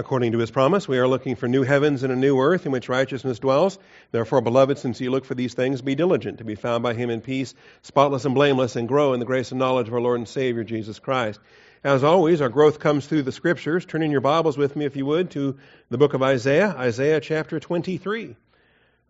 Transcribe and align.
According 0.00 0.32
to 0.32 0.38
his 0.38 0.50
promise, 0.50 0.88
we 0.88 0.96
are 0.96 1.06
looking 1.06 1.36
for 1.36 1.46
new 1.46 1.62
heavens 1.62 2.02
and 2.02 2.10
a 2.10 2.16
new 2.16 2.40
earth 2.40 2.64
in 2.64 2.72
which 2.72 2.88
righteousness 2.88 3.38
dwells. 3.38 3.78
Therefore, 4.12 4.40
beloved, 4.40 4.78
since 4.78 4.98
you 4.98 5.10
look 5.10 5.26
for 5.26 5.34
these 5.34 5.52
things, 5.52 5.82
be 5.82 5.94
diligent 5.94 6.38
to 6.38 6.44
be 6.44 6.54
found 6.54 6.82
by 6.82 6.94
him 6.94 7.10
in 7.10 7.20
peace, 7.20 7.52
spotless 7.82 8.24
and 8.24 8.34
blameless, 8.34 8.76
and 8.76 8.88
grow 8.88 9.12
in 9.12 9.20
the 9.20 9.26
grace 9.26 9.50
and 9.50 9.58
knowledge 9.58 9.88
of 9.88 9.92
our 9.92 10.00
Lord 10.00 10.18
and 10.18 10.26
Savior, 10.26 10.64
Jesus 10.64 10.98
Christ. 10.98 11.38
As 11.84 12.02
always, 12.02 12.40
our 12.40 12.48
growth 12.48 12.78
comes 12.78 13.06
through 13.06 13.24
the 13.24 13.30
scriptures. 13.30 13.84
Turn 13.84 14.02
in 14.02 14.10
your 14.10 14.22
Bibles 14.22 14.56
with 14.56 14.74
me, 14.74 14.86
if 14.86 14.96
you 14.96 15.04
would, 15.04 15.32
to 15.32 15.58
the 15.90 15.98
book 15.98 16.14
of 16.14 16.22
Isaiah, 16.22 16.70
Isaiah 16.70 17.20
chapter 17.20 17.60
23. 17.60 18.36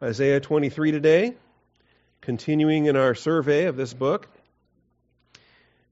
Isaiah 0.03 0.41
23 0.41 0.91
today, 0.91 1.35
continuing 2.21 2.87
in 2.87 2.97
our 2.97 3.15
survey 3.15 3.67
of 3.67 3.77
this 3.77 3.95
book. 3.95 4.29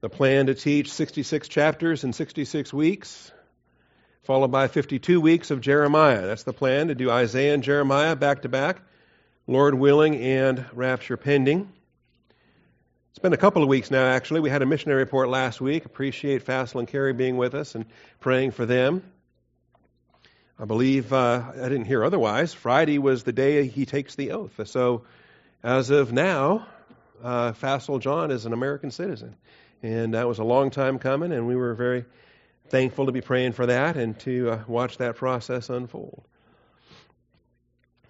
The 0.01 0.09
plan 0.09 0.47
to 0.47 0.55
teach 0.55 0.91
66 0.91 1.47
chapters 1.47 2.03
in 2.03 2.11
66 2.11 2.73
weeks 2.73 3.31
followed 4.23 4.51
by 4.51 4.67
52 4.67 5.21
weeks 5.21 5.51
of 5.51 5.61
Jeremiah. 5.61 6.25
That's 6.25 6.43
the 6.43 6.53
plan 6.53 6.89
to 6.89 6.95
do 6.95 7.09
Isaiah 7.09 7.53
and 7.53 7.63
Jeremiah 7.63 8.15
back 8.15 8.43
to 8.43 8.49
back, 8.49 8.81
Lord 9.47 9.75
willing 9.75 10.15
and 10.15 10.65
rapture 10.73 11.17
pending. 11.17 11.71
It's 13.09 13.19
been 13.19 13.33
a 13.33 13.37
couple 13.37 13.63
of 13.63 13.69
weeks 13.69 13.89
now, 13.89 14.05
actually. 14.05 14.39
We 14.41 14.49
had 14.49 14.61
a 14.61 14.65
missionary 14.65 14.99
report 14.99 15.29
last 15.29 15.59
week. 15.59 15.85
Appreciate 15.85 16.45
Fassel 16.45 16.79
and 16.79 16.87
Carrie 16.87 17.13
being 17.13 17.37
with 17.37 17.55
us 17.55 17.75
and 17.75 17.85
praying 18.19 18.51
for 18.51 18.65
them. 18.65 19.03
I 20.59 20.65
believe, 20.65 21.11
uh, 21.11 21.43
I 21.55 21.69
didn't 21.69 21.85
hear 21.85 22.03
otherwise, 22.03 22.53
Friday 22.53 22.99
was 22.99 23.23
the 23.23 23.31
day 23.31 23.67
he 23.67 23.85
takes 23.85 24.15
the 24.15 24.31
oath. 24.31 24.59
So, 24.67 25.05
as 25.63 25.89
of 25.89 26.11
now, 26.13 26.67
uh, 27.23 27.53
Fassel 27.53 27.99
John 27.99 28.31
is 28.31 28.45
an 28.45 28.53
American 28.53 28.91
citizen. 28.91 29.35
And 29.81 30.13
that 30.13 30.27
was 30.27 30.39
a 30.39 30.43
long 30.43 30.69
time 30.69 30.99
coming, 30.99 31.31
and 31.31 31.47
we 31.47 31.55
were 31.55 31.73
very 31.73 32.05
thankful 32.69 33.07
to 33.07 33.11
be 33.11 33.21
praying 33.21 33.53
for 33.53 33.65
that 33.65 33.97
and 33.97 34.19
to 34.21 34.51
uh, 34.51 34.63
watch 34.67 34.97
that 34.97 35.15
process 35.15 35.69
unfold. 35.69 36.23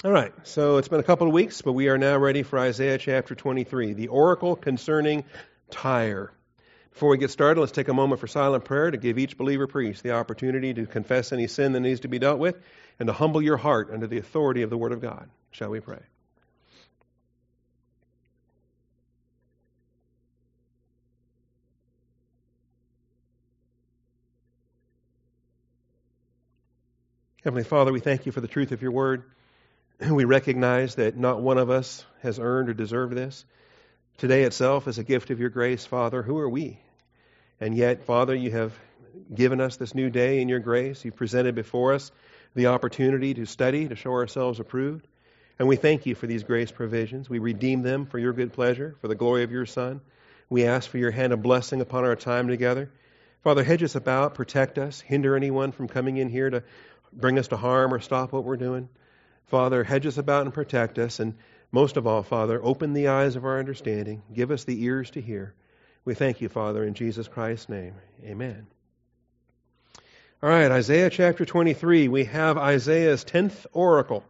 All 0.04 0.12
right, 0.12 0.32
so 0.44 0.78
it's 0.78 0.88
been 0.88 1.02
a 1.02 1.04
couple 1.04 1.28
of 1.28 1.34
weeks, 1.34 1.62
but 1.62 1.74
we 1.74 1.90
are 1.90 1.98
now 1.98 2.18
ready 2.18 2.44
for 2.44 2.58
Isaiah 2.58 2.98
chapter 2.98 3.36
23, 3.36 3.94
the 3.94 4.08
oracle 4.08 4.56
concerning 4.56 5.26
Tyre. 5.72 6.32
Before 6.92 7.10
we 7.10 7.18
get 7.18 7.32
started, 7.32 7.60
let's 7.60 7.74
take 7.74 7.90
a 7.90 7.94
moment 7.94 8.22
for 8.22 8.28
silent 8.28 8.66
prayer 8.66 8.92
to 8.92 8.98
give 8.98 9.18
each 9.18 9.38
believer 9.38 9.68
priest 9.68 10.04
the 10.04 10.12
opportunity 10.12 10.74
to 10.74 10.86
confess 10.86 11.32
any 11.32 11.48
sin 11.48 11.74
that 11.74 11.82
needs 11.82 12.02
to 12.02 12.08
be 12.08 12.20
dealt 12.20 12.40
with 12.40 12.58
and 13.00 13.08
to 13.08 13.14
humble 13.14 13.42
your 13.42 13.58
heart 13.58 13.90
under 13.92 14.08
the 14.08 14.18
authority 14.18 14.62
of 14.62 14.70
the 14.70 14.78
Word 14.78 14.92
of 14.92 15.02
God. 15.02 15.30
Shall 15.52 15.70
we 15.70 15.80
pray? 15.80 16.00
Heavenly 27.42 27.64
Father, 27.64 27.94
we 27.94 28.02
thank 28.02 28.26
you 28.26 28.34
for 28.34 28.42
the 28.42 28.50
truth 28.50 28.74
of 28.74 28.82
your 28.82 28.92
word. 28.92 29.24
We 30.12 30.26
recognize 30.26 30.96
that 30.96 31.16
not 31.16 31.42
one 31.42 31.58
of 31.58 31.70
us 31.70 32.06
has 32.22 32.38
earned 32.38 32.68
or 32.68 32.74
deserved 32.74 33.16
this. 33.16 33.46
Today 34.18 34.44
itself 34.44 34.90
is 34.90 34.98
a 34.98 35.06
gift 35.06 35.30
of 35.30 35.40
your 35.40 35.50
grace, 35.50 35.86
Father. 35.86 36.22
Who 36.22 36.38
are 36.40 36.50
we? 36.50 36.82
And 37.62 37.78
yet, 37.78 38.04
Father, 38.04 38.36
you 38.36 38.52
have 38.52 38.74
given 39.34 39.62
us 39.62 39.78
this 39.78 39.96
new 39.96 40.10
day 40.10 40.42
in 40.42 40.50
your 40.50 40.60
grace. 40.60 41.06
You've 41.06 41.16
presented 41.16 41.56
before 41.56 41.94
us 41.94 42.12
the 42.56 42.68
opportunity 42.68 43.34
to 43.36 43.46
study, 43.46 43.88
to 43.88 43.96
show 43.96 44.12
ourselves 44.12 44.60
approved. 44.60 45.08
And 45.60 45.68
we 45.70 45.78
thank 45.78 46.06
you 46.06 46.16
for 46.16 46.28
these 46.28 46.44
grace 46.44 46.72
provisions. 46.72 47.30
We 47.30 47.40
redeem 47.40 47.84
them 47.84 48.06
for 48.06 48.20
your 48.20 48.34
good 48.34 48.52
pleasure, 48.52 48.98
for 49.00 49.08
the 49.08 49.16
glory 49.16 49.44
of 49.44 49.52
your 49.52 49.66
Son. 49.66 50.02
We 50.50 50.66
ask 50.66 50.90
for 50.90 50.98
your 50.98 51.12
hand 51.12 51.32
of 51.32 51.42
blessing 51.42 51.80
upon 51.80 52.04
our 52.04 52.18
time 52.18 52.50
together. 52.50 52.92
Father, 53.42 53.64
hedge 53.64 53.84
us 53.84 53.96
about, 53.96 54.34
protect 54.34 54.78
us, 54.78 55.00
hinder 55.00 55.34
anyone 55.34 55.72
from 55.72 55.88
coming 55.88 56.18
in 56.18 56.28
here 56.28 56.50
to 56.50 56.64
bring 57.14 57.40
us 57.40 57.48
to 57.50 57.58
harm 57.58 57.94
or 57.94 58.00
stop 58.00 58.32
what 58.32 58.44
we're 58.44 58.58
doing. 58.58 58.90
Father, 59.48 59.84
hedge 59.84 60.06
us 60.06 60.18
about 60.18 60.44
and 60.44 60.54
protect 60.54 61.00
us. 61.00 61.20
And 61.20 61.36
most 61.72 61.98
of 61.98 62.08
all, 62.08 62.24
Father, 62.24 62.64
open 62.64 62.94
the 62.94 63.08
eyes 63.08 63.36
of 63.36 63.46
our 63.46 63.60
understanding. 63.60 64.22
Give 64.34 64.52
us 64.52 64.64
the 64.64 64.84
ears 64.84 65.12
to 65.12 65.22
hear. 65.22 65.54
We 66.06 66.14
thank 66.16 66.42
you, 66.42 66.50
Father, 66.50 66.84
in 66.84 66.94
Jesus 66.94 67.28
Christ's 67.28 67.70
name. 67.70 67.94
Amen. 68.24 68.68
All 70.42 70.50
right, 70.50 70.72
Isaiah 70.72 71.10
chapter 71.10 71.46
23. 71.46 72.08
We 72.08 72.26
have 72.26 72.58
Isaiah's 72.58 73.26
10th 73.26 73.66
oracle. 73.74 74.24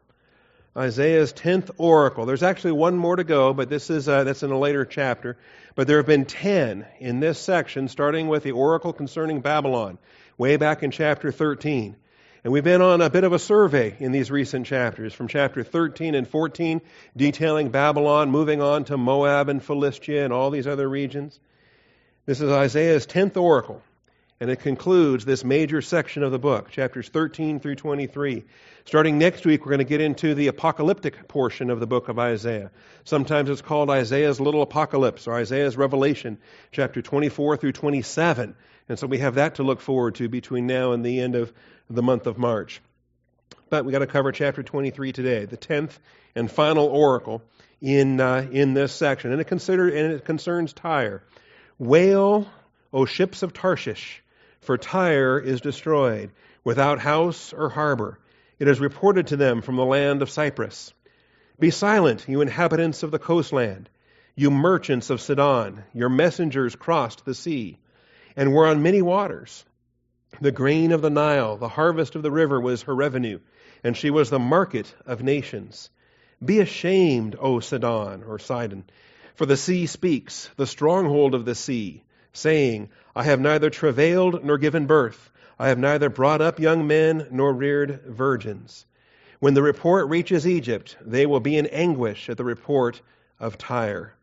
Isaiah's 0.76 1.34
10th 1.34 1.72
oracle. 1.78 2.26
There's 2.26 2.44
actually 2.44 2.72
one 2.72 2.98
more 2.98 3.16
to 3.16 3.24
go, 3.24 3.54
but 3.54 3.70
this 3.70 3.90
is 3.90 4.10
uh, 4.10 4.24
that's 4.24 4.44
in 4.44 4.52
a 4.52 4.58
later 4.58 4.86
chapter. 4.86 5.38
But 5.76 5.88
there 5.88 5.98
have 5.98 6.06
been 6.06 6.26
10 6.26 6.86
in 7.00 7.20
this 7.20 7.40
section, 7.40 7.88
starting 7.88 8.28
with 8.28 8.44
the 8.44 8.52
oracle 8.52 8.94
concerning 8.94 9.42
Babylon, 9.42 9.98
way 10.38 10.58
back 10.58 10.84
in 10.84 10.92
chapter 10.92 11.32
13. 11.32 11.96
And 12.42 12.54
we've 12.54 12.64
been 12.64 12.82
on 12.82 13.02
a 13.02 13.10
bit 13.10 13.26
of 13.26 13.34
a 13.34 13.40
survey 13.40 13.98
in 14.00 14.14
these 14.14 14.32
recent 14.32 14.66
chapters, 14.66 15.14
from 15.14 15.28
chapter 15.28 15.62
13 15.62 16.16
and 16.16 16.26
14, 16.26 16.80
detailing 17.18 17.70
Babylon, 17.70 18.32
moving 18.32 18.62
on 18.62 18.86
to 18.86 18.98
Moab 18.98 19.50
and 19.50 19.62
Philistia 19.62 20.24
and 20.24 20.32
all 20.32 20.50
these 20.50 20.66
other 20.66 20.88
regions. 20.88 21.38
This 22.26 22.40
is 22.40 22.50
Isaiah's 22.50 23.06
10th 23.06 23.36
oracle, 23.36 23.82
and 24.40 24.50
it 24.50 24.62
concludes 24.62 25.26
this 25.26 25.44
major 25.44 25.82
section 25.82 26.24
of 26.24 26.32
the 26.32 26.40
book, 26.40 26.72
chapters 26.72 27.10
13 27.10 27.60
through 27.60 27.76
23. 27.76 28.46
Starting 28.86 29.18
next 29.18 29.46
week, 29.46 29.66
we're 29.66 29.72
going 29.72 29.80
to 29.80 29.84
get 29.84 30.00
into 30.00 30.34
the 30.34 30.48
apocalyptic 30.48 31.28
portion 31.28 31.70
of 31.70 31.82
the 31.82 31.88
book 31.88 32.08
of 32.08 32.20
Isaiah. 32.20 32.72
Sometimes 33.04 33.50
it's 33.50 33.62
called 33.62 33.90
Isaiah's 33.90 34.40
little 34.40 34.62
apocalypse 34.62 35.28
or 35.28 35.34
Isaiah's 35.34 35.76
revelation, 35.76 36.38
chapter 36.72 37.02
24 37.02 37.58
through 37.58 37.74
27. 37.74 38.56
And 38.88 38.98
so 38.98 39.08
we 39.08 39.18
have 39.18 39.36
that 39.36 39.56
to 39.56 39.64
look 39.64 39.82
forward 39.82 40.16
to 40.16 40.30
between 40.30 40.68
now 40.68 40.94
and 40.94 41.06
the 41.06 41.20
end 41.20 41.36
of 41.36 41.54
the 41.90 42.04
month 42.04 42.28
of 42.28 42.38
March. 42.38 42.82
But 43.70 43.86
we 43.86 43.92
got 43.92 44.00
to 44.00 44.08
cover 44.08 44.32
chapter 44.32 44.64
23 44.64 45.12
today, 45.12 45.46
the 45.46 45.58
10th 45.58 45.92
and 46.36 46.52
final 46.52 46.88
oracle 46.88 47.42
in, 47.82 48.20
uh, 48.20 48.48
in 48.52 48.74
this 48.74 48.94
section. 48.94 49.32
And 49.32 49.42
it, 49.42 49.46
consider, 49.46 49.88
and 49.88 50.14
it 50.14 50.26
concerns 50.26 50.74
Tyre. 50.74 51.24
Wail, 51.78 52.48
O 52.92 53.06
ships 53.06 53.44
of 53.44 53.54
Tarshish, 53.54 54.24
for 54.62 54.78
Tyre 54.78 55.40
is 55.40 55.62
destroyed, 55.62 56.32
without 56.64 57.00
house 57.00 57.54
or 57.54 57.70
harbor. 57.70 58.20
It 58.60 58.68
is 58.68 58.80
reported 58.80 59.28
to 59.28 59.38
them 59.38 59.62
from 59.62 59.78
the 59.78 59.86
land 59.86 60.22
of 60.22 60.30
Cyprus. 60.30 60.94
Be 61.60 61.72
silent, 61.72 62.26
you 62.28 62.42
inhabitants 62.42 63.04
of 63.04 63.12
the 63.12 63.20
coastland, 63.20 63.90
you 64.36 64.52
merchants 64.52 65.10
of 65.10 65.22
Sidon. 65.22 65.84
Your 65.94 66.10
messengers 66.10 66.76
crossed 66.76 67.26
the 67.26 67.34
sea 67.34 67.78
and 68.36 68.54
were 68.54 68.68
on 68.68 68.84
many 68.84 69.02
waters. 69.02 69.66
The 70.42 70.52
grain 70.52 70.92
of 70.92 71.02
the 71.02 71.10
Nile, 71.10 71.58
the 71.58 71.68
harvest 71.68 72.16
of 72.16 72.22
the 72.24 72.32
river 72.32 72.62
was 72.62 72.84
her 72.84 72.96
revenue, 72.96 73.40
and 73.84 73.98
she 73.98 74.10
was 74.10 74.30
the 74.30 74.40
market 74.40 74.94
of 75.06 75.24
nations. 75.24 75.90
Be 76.44 76.60
ashamed, 76.60 77.36
O 77.40 77.60
Sidon 77.60 78.24
or 78.24 78.40
Sidon, 78.40 78.84
for 79.36 79.46
the 79.46 79.58
sea 79.58 79.86
speaks, 79.86 80.50
the 80.56 80.68
stronghold 80.68 81.34
of 81.34 81.46
the 81.46 81.56
sea, 81.56 82.04
saying, 82.32 82.90
I 83.16 83.24
have 83.24 83.40
neither 83.40 83.70
travailed 83.70 84.46
nor 84.46 84.58
given 84.58 84.86
birth. 84.86 85.32
I 85.58 85.68
have 85.70 85.80
neither 85.80 86.10
brought 86.10 86.42
up 86.42 86.60
young 86.60 86.88
men 86.88 87.28
nor 87.32 87.52
reared 87.52 88.02
virgins. 88.06 88.86
When 89.40 89.56
the 89.56 89.64
report 89.64 90.08
reaches 90.10 90.48
Egypt, 90.48 90.96
they 91.02 91.26
will 91.26 91.40
be 91.40 91.58
in 91.58 91.66
anguish 91.68 92.30
at 92.30 92.38
the 92.38 92.46
report 92.46 93.02
of 93.40 93.58
Tyre. 93.58 94.14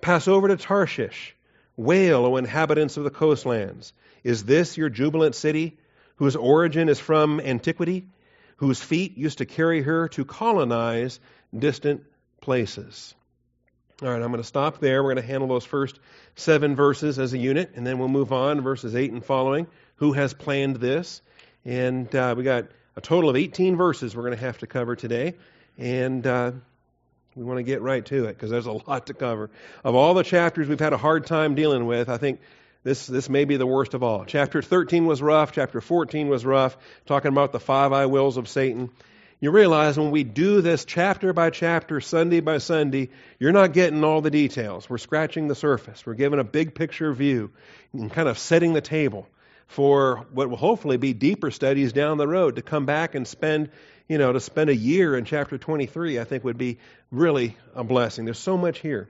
Pass 0.00 0.28
over 0.28 0.48
to 0.48 0.56
Tarshish. 0.56 1.34
Wail, 1.76 2.26
O 2.26 2.36
inhabitants 2.36 2.96
of 2.96 3.04
the 3.04 3.10
coastlands. 3.10 3.92
Is 4.26 4.42
this 4.42 4.76
your 4.76 4.88
jubilant 4.88 5.36
city, 5.36 5.78
whose 6.16 6.34
origin 6.34 6.88
is 6.88 6.98
from 6.98 7.38
antiquity, 7.38 8.08
whose 8.56 8.82
feet 8.82 9.16
used 9.16 9.38
to 9.38 9.46
carry 9.46 9.82
her 9.82 10.08
to 10.08 10.24
colonize 10.24 11.20
distant 11.56 12.02
places? 12.40 13.14
All 14.02 14.08
right, 14.08 14.20
I'm 14.20 14.32
going 14.32 14.38
to 14.38 14.42
stop 14.42 14.80
there. 14.80 15.04
We're 15.04 15.14
going 15.14 15.22
to 15.24 15.30
handle 15.30 15.46
those 15.48 15.64
first 15.64 16.00
seven 16.34 16.74
verses 16.74 17.20
as 17.20 17.34
a 17.34 17.38
unit, 17.38 17.74
and 17.76 17.86
then 17.86 18.00
we'll 18.00 18.08
move 18.08 18.32
on, 18.32 18.62
verses 18.62 18.96
8 18.96 19.12
and 19.12 19.24
following. 19.24 19.68
Who 19.98 20.12
has 20.14 20.34
planned 20.34 20.74
this? 20.74 21.22
And 21.64 22.12
uh, 22.12 22.34
we 22.36 22.42
got 22.42 22.64
a 22.96 23.00
total 23.00 23.30
of 23.30 23.36
18 23.36 23.76
verses 23.76 24.16
we're 24.16 24.22
going 24.22 24.36
to 24.36 24.44
have 24.44 24.58
to 24.58 24.66
cover 24.66 24.96
today. 24.96 25.34
And 25.78 26.26
uh, 26.26 26.50
we 27.36 27.44
want 27.44 27.58
to 27.58 27.62
get 27.62 27.80
right 27.80 28.04
to 28.06 28.24
it 28.24 28.34
because 28.34 28.50
there's 28.50 28.66
a 28.66 28.72
lot 28.72 29.06
to 29.06 29.14
cover. 29.14 29.50
Of 29.84 29.94
all 29.94 30.14
the 30.14 30.24
chapters 30.24 30.66
we've 30.66 30.80
had 30.80 30.94
a 30.94 30.98
hard 30.98 31.26
time 31.26 31.54
dealing 31.54 31.86
with, 31.86 32.08
I 32.08 32.16
think 32.16 32.40
this, 32.86 33.08
this 33.08 33.28
may 33.28 33.44
be 33.44 33.56
the 33.56 33.66
worst 33.66 33.94
of 33.94 34.04
all. 34.04 34.24
Chapter 34.24 34.62
13 34.62 35.06
was 35.06 35.20
rough. 35.20 35.50
Chapter 35.50 35.80
14 35.80 36.28
was 36.28 36.46
rough, 36.46 36.76
talking 37.04 37.32
about 37.32 37.50
the 37.50 37.58
five 37.58 37.92
I 37.92 38.06
wills 38.06 38.36
of 38.36 38.46
Satan. 38.46 38.90
You 39.40 39.50
realize 39.50 39.98
when 39.98 40.12
we 40.12 40.22
do 40.22 40.60
this 40.60 40.84
chapter 40.84 41.32
by 41.32 41.50
chapter, 41.50 42.00
Sunday 42.00 42.38
by 42.38 42.58
Sunday, 42.58 43.08
you're 43.40 43.50
not 43.50 43.72
getting 43.72 44.04
all 44.04 44.20
the 44.20 44.30
details. 44.30 44.88
We're 44.88 44.98
scratching 44.98 45.48
the 45.48 45.56
surface. 45.56 46.06
We're 46.06 46.14
giving 46.14 46.38
a 46.38 46.44
big 46.44 46.76
picture 46.76 47.12
view 47.12 47.50
and 47.92 48.08
kind 48.08 48.28
of 48.28 48.38
setting 48.38 48.72
the 48.72 48.80
table 48.80 49.26
for 49.66 50.24
what 50.30 50.48
will 50.48 50.56
hopefully 50.56 50.96
be 50.96 51.12
deeper 51.12 51.50
studies 51.50 51.92
down 51.92 52.18
the 52.18 52.28
road 52.28 52.54
to 52.54 52.62
come 52.62 52.86
back 52.86 53.16
and 53.16 53.26
spend, 53.26 53.70
you 54.06 54.16
know, 54.16 54.32
to 54.32 54.38
spend 54.38 54.70
a 54.70 54.76
year 54.76 55.16
in 55.16 55.24
chapter 55.24 55.58
23, 55.58 56.20
I 56.20 56.24
think 56.24 56.44
would 56.44 56.56
be 56.56 56.78
really 57.10 57.56
a 57.74 57.82
blessing. 57.82 58.26
There's 58.26 58.38
so 58.38 58.56
much 58.56 58.78
here. 58.78 59.08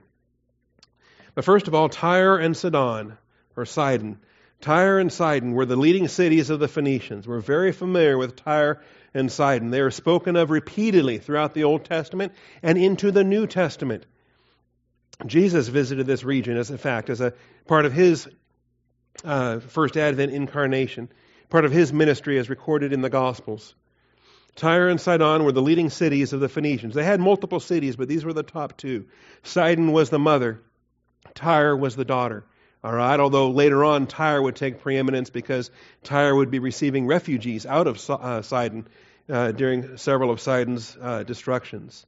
But 1.35 1.45
first 1.45 1.67
of 1.67 1.75
all, 1.75 1.89
Tyre 1.89 2.39
and 2.39 2.57
Sidon 2.57 3.19
or 3.57 3.65
Sidon. 3.65 4.19
Tyre 4.61 4.99
and 4.99 5.11
Sidon 5.11 5.51
were 5.51 5.65
the 5.65 5.75
leading 5.75 6.07
cities 6.07 6.49
of 6.49 6.59
the 6.59 6.67
Phoenicians. 6.67 7.27
We're 7.27 7.39
very 7.39 7.71
familiar 7.71 8.17
with 8.17 8.35
Tyre 8.35 8.81
and 9.13 9.31
Sidon. 9.31 9.71
They 9.71 9.81
are 9.81 9.91
spoken 9.91 10.35
of 10.35 10.49
repeatedly 10.49 11.17
throughout 11.17 11.53
the 11.53 11.63
Old 11.63 11.85
Testament 11.85 12.33
and 12.63 12.77
into 12.77 13.11
the 13.11 13.23
New 13.23 13.47
Testament. 13.47 14.05
Jesus 15.25 15.67
visited 15.67 16.05
this 16.05 16.23
region 16.23 16.57
as 16.57 16.69
a 16.69 16.77
fact, 16.77 17.09
as 17.09 17.21
a 17.21 17.33
part 17.67 17.85
of 17.85 17.93
his 17.93 18.27
uh, 19.23 19.59
first 19.59 19.97
Advent 19.97 20.31
incarnation, 20.31 21.09
part 21.49 21.65
of 21.65 21.71
his 21.71 21.91
ministry 21.91 22.37
as 22.37 22.49
recorded 22.49 22.93
in 22.93 23.01
the 23.01 23.09
Gospels. 23.09 23.73
Tyre 24.55 24.89
and 24.89 24.99
Sidon 24.99 25.43
were 25.43 25.51
the 25.51 25.61
leading 25.61 25.89
cities 25.91 26.33
of 26.33 26.39
the 26.39 26.49
Phoenicians. 26.49 26.95
They 26.95 27.03
had 27.03 27.19
multiple 27.19 27.59
cities, 27.59 27.95
but 27.95 28.07
these 28.07 28.25
were 28.25 28.33
the 28.33 28.43
top 28.43 28.75
two. 28.77 29.05
Sidon 29.43 29.91
was 29.91 30.09
the 30.09 30.19
mother, 30.19 30.61
Tyre 31.35 31.75
was 31.75 31.95
the 31.95 32.05
daughter. 32.05 32.43
All 32.87 32.93
right, 32.93 33.19
although 33.19 33.49
later 33.49 33.83
on 33.83 34.07
Tyre 34.07 34.41
would 34.41 34.55
take 34.55 34.79
preeminence 34.79 35.29
because 35.29 35.71
Tyre 36.05 36.33
would 36.33 36.49
be 36.49 36.59
receiving 36.59 37.05
refugees 37.05 37.65
out 37.65 37.85
of 37.85 38.09
uh, 38.09 38.41
Sidon 38.43 38.87
uh, 39.27 39.51
during 39.51 39.97
several 39.97 40.31
of 40.31 40.39
Sidon's 40.39 40.95
uh, 41.01 41.23
destructions. 41.23 42.05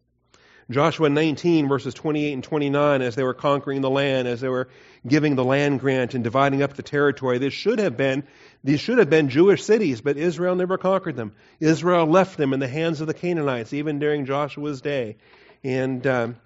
Joshua 0.71 1.09
19, 1.09 1.67
verses 1.67 1.93
28 1.93 2.31
and 2.31 2.43
29, 2.45 3.01
as 3.01 3.15
they 3.15 3.23
were 3.23 3.33
conquering 3.33 3.81
the 3.81 3.89
land, 3.89 4.25
as 4.29 4.39
they 4.39 4.47
were 4.47 4.69
giving 5.05 5.35
the 5.35 5.43
land 5.43 5.81
grant 5.81 6.13
and 6.13 6.23
dividing 6.23 6.63
up 6.63 6.75
the 6.75 6.81
territory, 6.81 7.39
this 7.39 7.53
should 7.53 7.79
have 7.79 7.97
been, 7.97 8.23
these 8.63 8.79
should 8.79 8.99
have 8.99 9.09
been 9.09 9.27
Jewish 9.27 9.61
cities, 9.65 9.99
but 9.99 10.15
Israel 10.15 10.55
never 10.55 10.77
conquered 10.77 11.17
them. 11.17 11.33
Israel 11.59 12.05
left 12.05 12.37
them 12.37 12.53
in 12.53 12.61
the 12.61 12.69
hands 12.69 13.01
of 13.01 13.07
the 13.07 13.13
Canaanites, 13.13 13.73
even 13.73 13.99
during 13.99 14.25
Joshua's 14.25 14.79
day. 14.79 15.17
And 15.61 16.07
um, 16.07 16.37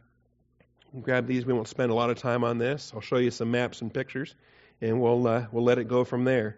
grab 1.01 1.27
these. 1.27 1.45
We 1.45 1.53
won't 1.53 1.67
spend 1.67 1.91
a 1.91 1.95
lot 1.95 2.09
of 2.09 2.17
time 2.17 2.43
on 2.43 2.57
this. 2.57 2.91
I'll 2.93 3.01
show 3.01 3.17
you 3.17 3.31
some 3.31 3.51
maps 3.51 3.81
and 3.81 3.93
pictures, 3.93 4.33
and 4.81 5.01
we'll 5.01 5.27
uh, 5.27 5.45
we'll 5.51 5.63
let 5.63 5.79
it 5.79 5.87
go 5.87 6.03
from 6.03 6.23
there. 6.23 6.57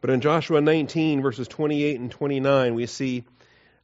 But 0.00 0.10
in 0.10 0.20
Joshua 0.20 0.60
19, 0.60 1.22
verses 1.22 1.48
28 1.48 1.98
and 1.98 2.10
29, 2.10 2.74
we 2.74 2.86
see 2.86 3.24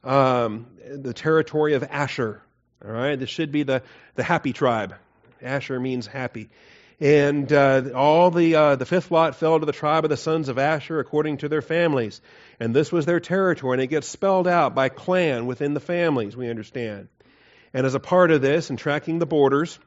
um, 0.03 0.67
the 0.89 1.13
territory 1.13 1.73
of 1.73 1.83
Asher. 1.83 2.41
All 2.83 2.91
right, 2.91 3.17
this 3.17 3.29
should 3.29 3.51
be 3.51 3.63
the, 3.63 3.81
the 4.15 4.23
happy 4.23 4.53
tribe. 4.53 4.95
Asher 5.41 5.79
means 5.79 6.07
happy. 6.07 6.49
And 6.99 7.51
uh, 7.51 7.89
all 7.93 8.31
the 8.31 8.55
uh, 8.55 8.75
the 8.77 8.85
fifth 8.85 9.11
lot 9.11 9.35
fell 9.35 9.59
to 9.59 9.65
the 9.65 9.73
tribe 9.73 10.05
of 10.05 10.09
the 10.09 10.17
sons 10.17 10.47
of 10.47 10.57
Asher 10.57 10.99
according 10.99 11.37
to 11.37 11.49
their 11.49 11.61
families, 11.61 12.21
and 12.57 12.73
this 12.73 12.89
was 12.89 13.05
their 13.05 13.19
territory. 13.19 13.75
And 13.75 13.81
it 13.81 13.87
gets 13.87 14.07
spelled 14.07 14.47
out 14.47 14.75
by 14.75 14.87
clan 14.87 15.45
within 15.45 15.73
the 15.73 15.81
families. 15.81 16.37
We 16.37 16.49
understand. 16.49 17.09
And 17.75 17.85
as 17.85 17.93
a 17.93 17.99
part 17.99 18.31
of 18.31 18.41
this, 18.41 18.69
and 18.69 18.79
tracking 18.79 19.19
the 19.19 19.25
borders, 19.25 19.77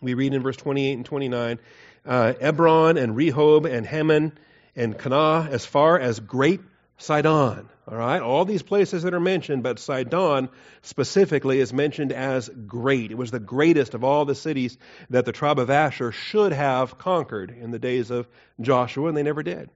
we 0.00 0.14
read 0.14 0.32
in 0.32 0.42
verse 0.42 0.56
28 0.56 0.92
and 0.94 1.04
29, 1.04 1.58
uh, 2.06 2.32
Ebron 2.40 2.98
and 2.98 3.14
Rehob 3.14 3.70
and 3.70 3.84
Hammon 3.84 4.32
and 4.74 4.96
Kanah 4.96 5.50
as 5.50 5.66
far 5.66 6.00
as 6.00 6.18
Great 6.18 6.62
Sidon. 6.96 7.68
All 7.86 7.98
right, 7.98 8.22
all 8.22 8.46
these 8.46 8.62
places 8.62 9.02
that 9.02 9.12
are 9.12 9.20
mentioned, 9.20 9.62
but 9.62 9.78
Sidon 9.78 10.48
specifically 10.80 11.60
is 11.60 11.74
mentioned 11.74 12.10
as 12.10 12.48
great. 12.48 13.10
It 13.10 13.18
was 13.18 13.30
the 13.30 13.38
greatest 13.38 13.92
of 13.92 14.02
all 14.02 14.24
the 14.24 14.34
cities 14.34 14.78
that 15.10 15.26
the 15.26 15.32
tribe 15.32 15.58
of 15.58 15.68
Asher 15.68 16.10
should 16.10 16.52
have 16.52 16.96
conquered 16.96 17.50
in 17.50 17.70
the 17.70 17.78
days 17.78 18.10
of 18.10 18.26
Joshua, 18.62 19.08
and 19.08 19.16
they 19.16 19.22
never 19.22 19.42
did. 19.42 19.68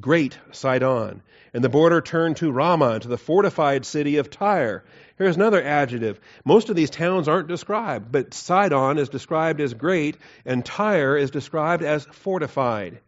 Great 0.00 0.38
Sidon. 0.52 1.22
And 1.52 1.62
the 1.62 1.68
border 1.68 2.00
turned 2.00 2.38
to 2.38 2.50
Ramah, 2.50 3.00
to 3.00 3.08
the 3.08 3.18
fortified 3.18 3.84
city 3.84 4.16
of 4.16 4.30
Tyre. 4.30 4.84
Here's 5.18 5.36
another 5.36 5.62
adjective. 5.62 6.20
Most 6.44 6.68
of 6.68 6.76
these 6.76 6.90
towns 6.90 7.28
aren't 7.28 7.48
described, 7.48 8.10
but 8.10 8.34
Sidon 8.34 8.98
is 8.98 9.08
described 9.08 9.60
as 9.60 9.74
great, 9.74 10.16
and 10.44 10.64
Tyre 10.64 11.16
is 11.16 11.30
described 11.30 11.84
as 11.84 12.04
fortified 12.06 12.98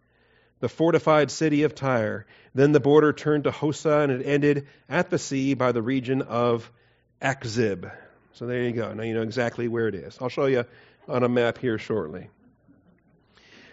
the 0.60 0.68
fortified 0.68 1.30
city 1.30 1.64
of 1.64 1.74
Tyre. 1.74 2.26
Then 2.54 2.72
the 2.72 2.80
border 2.80 3.12
turned 3.12 3.44
to 3.44 3.50
Hosah, 3.50 4.04
and 4.04 4.12
it 4.12 4.24
ended 4.24 4.66
at 4.88 5.10
the 5.10 5.18
sea 5.18 5.54
by 5.54 5.72
the 5.72 5.82
region 5.82 6.22
of 6.22 6.70
Achzib. 7.20 7.90
So 8.32 8.46
there 8.46 8.62
you 8.62 8.72
go. 8.72 8.92
Now 8.92 9.02
you 9.02 9.14
know 9.14 9.22
exactly 9.22 9.68
where 9.68 9.88
it 9.88 9.94
is. 9.94 10.18
I'll 10.20 10.28
show 10.28 10.46
you 10.46 10.64
on 11.08 11.22
a 11.22 11.28
map 11.28 11.58
here 11.58 11.78
shortly. 11.78 12.28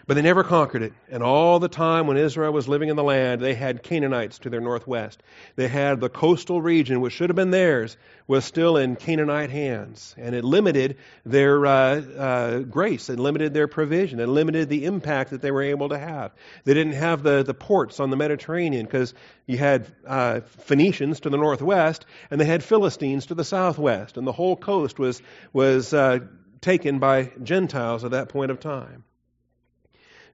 But 0.06 0.16
they 0.16 0.22
never 0.22 0.44
conquered 0.44 0.82
it. 0.82 0.92
And 1.10 1.24
all 1.24 1.60
the 1.60 1.70
time 1.70 2.08
when 2.08 2.18
Israel 2.18 2.52
was 2.52 2.68
living 2.68 2.90
in 2.90 2.98
the 2.98 3.04
land, 3.04 3.40
they 3.40 3.54
had 3.54 3.84
Canaanites 3.84 4.40
to 4.40 4.50
their 4.50 4.60
northwest. 4.60 5.24
They 5.56 5.70
had 5.70 6.02
the 6.02 6.10
coastal 6.10 6.62
region, 6.62 7.00
which 7.00 7.14
should 7.14 7.30
have 7.30 7.38
been 7.38 7.52
theirs, 7.52 7.96
was 8.28 8.44
still 8.44 8.76
in 8.76 8.98
Canaanite 8.98 9.50
hands. 9.50 10.14
And 10.18 10.36
it 10.36 10.44
limited 10.44 10.98
their 11.26 11.66
uh, 11.66 12.02
uh, 12.02 12.60
grace, 12.60 13.10
it 13.10 13.18
limited 13.18 13.54
their 13.54 13.70
provision, 13.70 14.20
it 14.20 14.28
limited 14.28 14.68
the 14.68 14.86
impact 14.86 15.30
that 15.32 15.42
they 15.42 15.52
were 15.52 15.64
able 15.64 15.90
to 15.90 15.98
have. 15.98 16.34
They 16.66 16.74
didn't 16.74 16.94
have 16.94 17.24
the, 17.24 17.44
the 17.44 17.54
ports 17.54 18.02
on 18.02 18.10
the 18.10 18.18
Mediterranean 18.18 18.86
because 18.86 19.14
you 19.46 19.58
had 19.58 19.88
uh, 20.06 20.42
Phoenicians 20.42 21.22
to 21.22 21.30
the 21.30 21.38
northwest 21.38 22.06
and 22.30 22.42
they 22.42 22.46
had 22.46 22.62
Philistines 22.62 23.28
to 23.28 23.36
the 23.36 23.46
southwest. 23.46 24.18
And 24.18 24.28
the 24.28 24.34
whole 24.34 24.58
coast 24.58 25.00
was, 25.00 25.22
was 25.54 25.94
uh, 25.94 26.20
taken 26.60 27.00
by 27.00 27.32
Gentiles 27.42 28.04
at 28.04 28.12
that 28.12 28.28
point 28.28 28.52
of 28.52 28.60
time. 28.60 29.06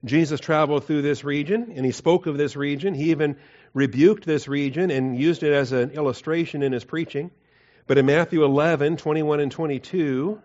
Jesus 0.04 0.40
traveled 0.40 0.84
through 0.84 1.02
this 1.02 1.24
region 1.24 1.72
and 1.76 1.84
he 1.84 1.92
spoke 1.92 2.26
of 2.26 2.38
this 2.38 2.56
region. 2.56 2.94
He 2.94 3.10
even 3.10 3.36
rebuked 3.74 4.24
this 4.24 4.48
region 4.48 4.90
and 4.90 5.18
used 5.18 5.42
it 5.42 5.52
as 5.52 5.72
an 5.72 5.90
illustration 5.90 6.62
in 6.62 6.72
his 6.72 6.84
preaching. 6.84 7.30
But 7.86 7.98
in 7.98 8.06
Matthew 8.06 8.44
11, 8.44 8.96
21 8.96 9.40
and 9.40 9.52
22, 9.52 10.40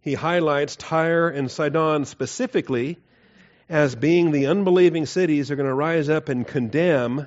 he 0.00 0.14
highlights 0.14 0.76
Tyre 0.76 1.28
and 1.28 1.50
Sidon 1.50 2.04
specifically 2.04 2.98
as 3.68 3.94
being 3.94 4.30
the 4.30 4.46
unbelieving 4.46 5.06
cities 5.06 5.48
that 5.48 5.54
are 5.54 5.56
going 5.56 5.68
to 5.68 5.74
rise 5.74 6.08
up 6.08 6.28
and 6.28 6.46
condemn 6.46 7.26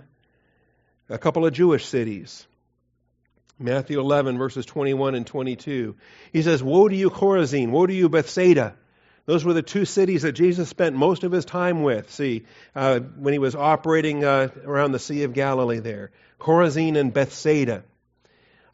a 1.09 1.17
couple 1.17 1.45
of 1.45 1.53
Jewish 1.53 1.85
cities. 1.85 2.45
Matthew 3.59 3.99
11, 3.99 4.37
verses 4.37 4.65
21 4.65 5.13
and 5.13 5.27
22. 5.27 5.95
He 6.33 6.41
says, 6.41 6.63
Woe 6.63 6.87
to 6.87 6.95
you, 6.95 7.11
Chorazin! 7.11 7.69
Woe 7.69 7.85
to 7.85 7.93
you, 7.93 8.09
Bethsaida! 8.09 8.75
Those 9.31 9.45
were 9.45 9.53
the 9.53 9.61
two 9.61 9.85
cities 9.85 10.23
that 10.23 10.33
Jesus 10.33 10.67
spent 10.67 10.93
most 10.93 11.23
of 11.23 11.31
his 11.31 11.45
time 11.45 11.83
with. 11.83 12.11
See, 12.11 12.43
uh, 12.75 12.99
when 12.99 13.31
he 13.31 13.39
was 13.39 13.55
operating 13.55 14.25
uh, 14.25 14.49
around 14.65 14.91
the 14.91 14.99
Sea 14.99 15.23
of 15.23 15.31
Galilee 15.31 15.79
there 15.79 16.11
Chorazin 16.37 16.97
and 16.97 17.13
Bethsaida. 17.13 17.85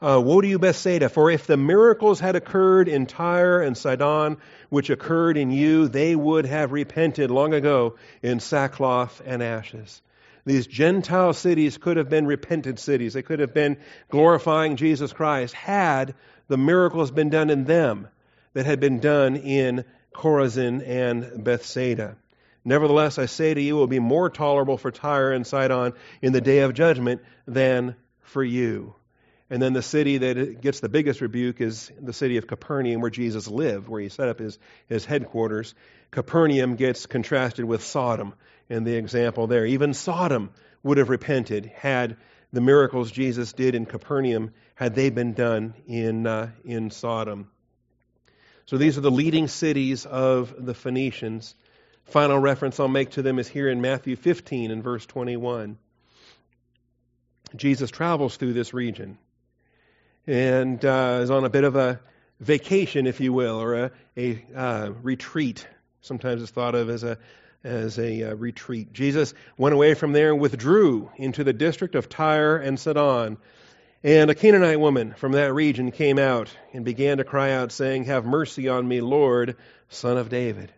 Uh, 0.01 0.19
Woe 0.19 0.41
to 0.41 0.47
you, 0.47 0.57
Bethsaida, 0.57 1.09
for 1.09 1.29
if 1.29 1.45
the 1.45 1.57
miracles 1.57 2.19
had 2.19 2.35
occurred 2.35 2.87
in 2.87 3.05
Tyre 3.05 3.61
and 3.61 3.77
Sidon, 3.77 4.37
which 4.69 4.89
occurred 4.89 5.37
in 5.37 5.51
you, 5.51 5.89
they 5.89 6.15
would 6.15 6.47
have 6.47 6.71
repented 6.71 7.29
long 7.29 7.53
ago 7.53 7.97
in 8.23 8.39
sackcloth 8.39 9.21
and 9.23 9.43
ashes. 9.43 10.01
These 10.43 10.65
Gentile 10.65 11.33
cities 11.33 11.77
could 11.77 11.97
have 11.97 12.09
been 12.09 12.25
repentant 12.25 12.79
cities. 12.79 13.13
They 13.13 13.21
could 13.21 13.41
have 13.41 13.53
been 13.53 13.77
glorifying 14.09 14.75
Jesus 14.75 15.13
Christ 15.13 15.53
had 15.53 16.15
the 16.47 16.57
miracles 16.57 17.11
been 17.11 17.29
done 17.29 17.51
in 17.51 17.65
them 17.65 18.07
that 18.53 18.65
had 18.65 18.79
been 18.79 18.99
done 18.99 19.35
in 19.35 19.85
Chorazin 20.13 20.81
and 20.85 21.43
Bethsaida. 21.43 22.17
Nevertheless, 22.65 23.17
I 23.17 23.27
say 23.27 23.53
to 23.53 23.61
you, 23.61 23.77
it 23.77 23.79
will 23.79 23.87
be 23.87 23.99
more 23.99 24.29
tolerable 24.29 24.77
for 24.77 24.91
Tyre 24.91 25.31
and 25.31 25.47
Sidon 25.47 25.93
in 26.21 26.33
the 26.33 26.41
day 26.41 26.59
of 26.59 26.73
judgment 26.73 27.21
than 27.47 27.95
for 28.19 28.43
you. 28.43 28.93
And 29.49 29.61
then 29.61 29.71
the 29.71 29.81
city 29.81 30.17
that 30.17 30.59
gets 30.59 30.81
the 30.81 30.89
biggest 30.89 31.21
rebuke 31.21 31.61
is 31.61 31.89
the 32.01 32.11
city 32.11 32.35
of 32.35 32.47
Capernaum, 32.47 32.99
where 32.99 33.09
Jesus 33.09 33.47
lived, 33.47 33.87
where 33.87 34.01
he 34.01 34.09
set 34.09 34.27
up 34.27 34.39
his, 34.39 34.59
his 34.87 35.05
headquarters. 35.05 35.73
Capernaum 36.11 36.75
gets 36.75 37.05
contrasted 37.05 37.63
with 37.63 37.83
Sodom 37.83 38.33
in 38.69 38.83
the 38.83 38.95
example 38.95 39.47
there. 39.47 39.65
Even 39.65 39.93
Sodom 39.93 40.49
would 40.83 40.97
have 40.97 41.09
repented 41.09 41.67
had 41.67 42.17
the 42.51 42.61
miracles 42.61 43.11
Jesus 43.11 43.53
did 43.53 43.75
in 43.75 43.85
Capernaum 43.85 44.51
had 44.75 44.95
they 44.95 45.09
been 45.09 45.33
done 45.33 45.73
in, 45.87 46.27
uh, 46.27 46.49
in 46.65 46.91
Sodom. 46.91 47.49
So 48.67 48.77
these 48.77 48.97
are 48.97 49.01
the 49.01 49.09
leading 49.09 49.47
cities 49.47 50.05
of 50.05 50.53
the 50.57 50.73
Phoenicians. 50.73 51.55
Final 52.03 52.37
reference 52.37 52.81
I'll 52.81 52.89
make 52.89 53.11
to 53.11 53.21
them 53.21 53.39
is 53.39 53.47
here 53.47 53.69
in 53.69 53.79
Matthew 53.79 54.17
15 54.17 54.71
and 54.71 54.83
verse 54.83 55.05
21. 55.05 55.77
Jesus 57.55 57.89
travels 57.89 58.35
through 58.35 58.51
this 58.51 58.73
region 58.73 59.17
and 60.27 60.83
uh, 60.83 61.19
is 61.21 61.31
on 61.31 61.45
a 61.45 61.49
bit 61.49 61.63
of 61.63 61.77
a 61.77 62.01
vacation, 62.41 63.07
if 63.07 63.21
you 63.21 63.31
will, 63.31 63.61
or 63.61 63.85
a, 63.85 63.91
a 64.17 64.43
uh, 64.53 64.91
retreat. 65.01 65.65
Sometimes 66.01 66.41
it's 66.41 66.51
thought 66.51 66.75
of 66.75 66.89
as 66.89 67.05
a 67.05 67.17
as 67.63 67.97
a 67.97 68.31
uh, 68.31 68.35
retreat. 68.35 68.91
Jesus 68.91 69.33
went 69.57 69.75
away 69.75 69.93
from 69.93 70.11
there 70.11 70.31
and 70.31 70.41
withdrew 70.41 71.09
into 71.15 71.45
the 71.45 71.53
district 71.53 71.95
of 71.95 72.09
Tyre 72.09 72.57
and 72.57 72.77
Sidon. 72.77 73.37
And 74.03 74.29
a 74.29 74.35
Canaanite 74.35 74.79
woman 74.79 75.15
from 75.17 75.31
that 75.31 75.53
region 75.53 75.91
came 75.91 76.19
out 76.19 76.49
and 76.71 76.85
began 76.85 77.17
to 77.17 77.23
cry 77.23 77.51
out, 77.51 77.71
saying, 77.71 78.05
Have 78.05 78.25
mercy 78.25 78.69
on 78.69 78.87
me, 78.87 79.01
Lord, 79.01 79.55
son 79.89 80.17
of 80.17 80.29
David. 80.29 80.71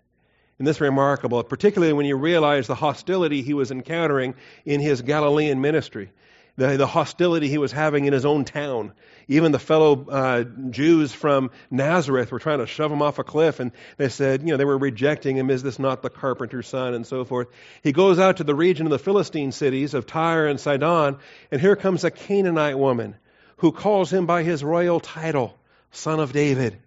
And 0.57 0.67
this 0.67 0.77
is 0.77 0.81
remarkable, 0.81 1.43
particularly 1.43 1.93
when 1.93 2.05
you 2.05 2.15
realize 2.15 2.67
the 2.67 2.75
hostility 2.75 3.41
he 3.41 3.53
was 3.53 3.71
encountering 3.71 4.35
in 4.65 4.79
his 4.79 5.01
Galilean 5.01 5.59
ministry. 5.59 6.11
The, 6.59 6.75
the 6.75 6.85
hostility 6.85 7.47
he 7.47 7.57
was 7.57 7.71
having 7.71 8.03
in 8.03 8.11
his 8.11 8.25
own 8.25 8.43
town. 8.43 8.91
Even 9.29 9.53
the 9.53 9.59
fellow 9.59 10.05
uh, 10.09 10.43
Jews 10.43 11.13
from 11.13 11.51
Nazareth 11.71 12.33
were 12.33 12.39
trying 12.39 12.59
to 12.59 12.67
shove 12.67 12.91
him 12.91 13.01
off 13.01 13.17
a 13.17 13.23
cliff, 13.23 13.61
and 13.61 13.71
they 13.95 14.09
said, 14.09 14.41
you 14.41 14.47
know, 14.47 14.57
they 14.57 14.65
were 14.65 14.77
rejecting 14.77 15.37
him. 15.37 15.49
Is 15.49 15.63
this 15.63 15.79
not 15.79 16.01
the 16.01 16.09
carpenter's 16.09 16.67
son? 16.67 16.93
And 16.93 17.07
so 17.07 17.23
forth. 17.23 17.47
He 17.81 17.93
goes 17.93 18.19
out 18.19 18.37
to 18.37 18.43
the 18.43 18.53
region 18.53 18.85
of 18.85 18.89
the 18.89 18.99
Philistine 18.99 19.53
cities 19.53 19.93
of 19.93 20.05
Tyre 20.05 20.47
and 20.47 20.59
Sidon, 20.59 21.17
and 21.49 21.61
here 21.61 21.77
comes 21.77 22.03
a 22.03 22.11
Canaanite 22.11 22.77
woman 22.77 23.15
who 23.57 23.71
calls 23.71 24.11
him 24.11 24.25
by 24.25 24.43
his 24.43 24.61
royal 24.61 24.99
title, 24.99 25.57
Son 25.91 26.19
of 26.19 26.33
David. 26.33 26.77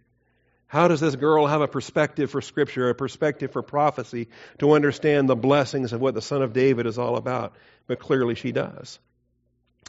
How 0.67 0.88
does 0.88 1.00
this 1.00 1.17
girl 1.17 1.47
have 1.47 1.62
a 1.62 1.69
perspective 1.69 2.31
for 2.31 2.43
Scripture, 2.43 2.91
a 2.91 2.95
perspective 2.95 3.52
for 3.52 3.62
prophecy, 3.62 4.29
to 4.59 4.73
understand 4.73 5.31
the 5.31 5.37
blessings 5.37 5.95
of 5.95 6.02
what 6.02 6.12
the 6.12 6.23
Son 6.23 6.43
of 6.43 6.52
David 6.52 6.85
is 6.87 6.99
all 6.99 7.17
about? 7.17 7.55
But 7.87 8.00
clearly 8.00 8.35
she 8.35 8.52
does. 8.52 8.99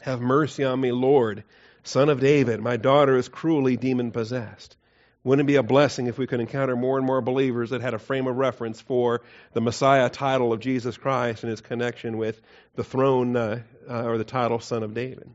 Have 0.02 0.20
mercy 0.20 0.64
on 0.64 0.80
me, 0.80 0.92
Lord, 0.92 1.44
Son 1.82 2.08
of 2.08 2.20
David. 2.20 2.60
My 2.60 2.76
daughter 2.76 3.16
is 3.16 3.28
cruelly 3.28 3.76
demon 3.76 4.10
possessed. 4.10 4.76
Wouldn't 5.22 5.46
it 5.46 5.50
be 5.50 5.56
a 5.56 5.62
blessing 5.62 6.06
if 6.06 6.18
we 6.18 6.26
could 6.26 6.40
encounter 6.40 6.76
more 6.76 6.98
and 6.98 7.06
more 7.06 7.22
believers 7.22 7.70
that 7.70 7.80
had 7.80 7.94
a 7.94 7.98
frame 7.98 8.26
of 8.26 8.36
reference 8.36 8.82
for 8.82 9.22
the 9.54 9.62
Messiah 9.62 10.10
title 10.10 10.52
of 10.52 10.60
Jesus 10.60 10.98
Christ 10.98 11.42
and 11.42 11.50
his 11.50 11.62
connection 11.62 12.18
with 12.18 12.38
the 12.74 12.84
throne 12.84 13.34
uh, 13.34 13.62
uh, 13.88 14.02
or 14.04 14.18
the 14.18 14.24
title 14.24 14.60
Son 14.60 14.82
of 14.82 14.92
David? 14.92 15.30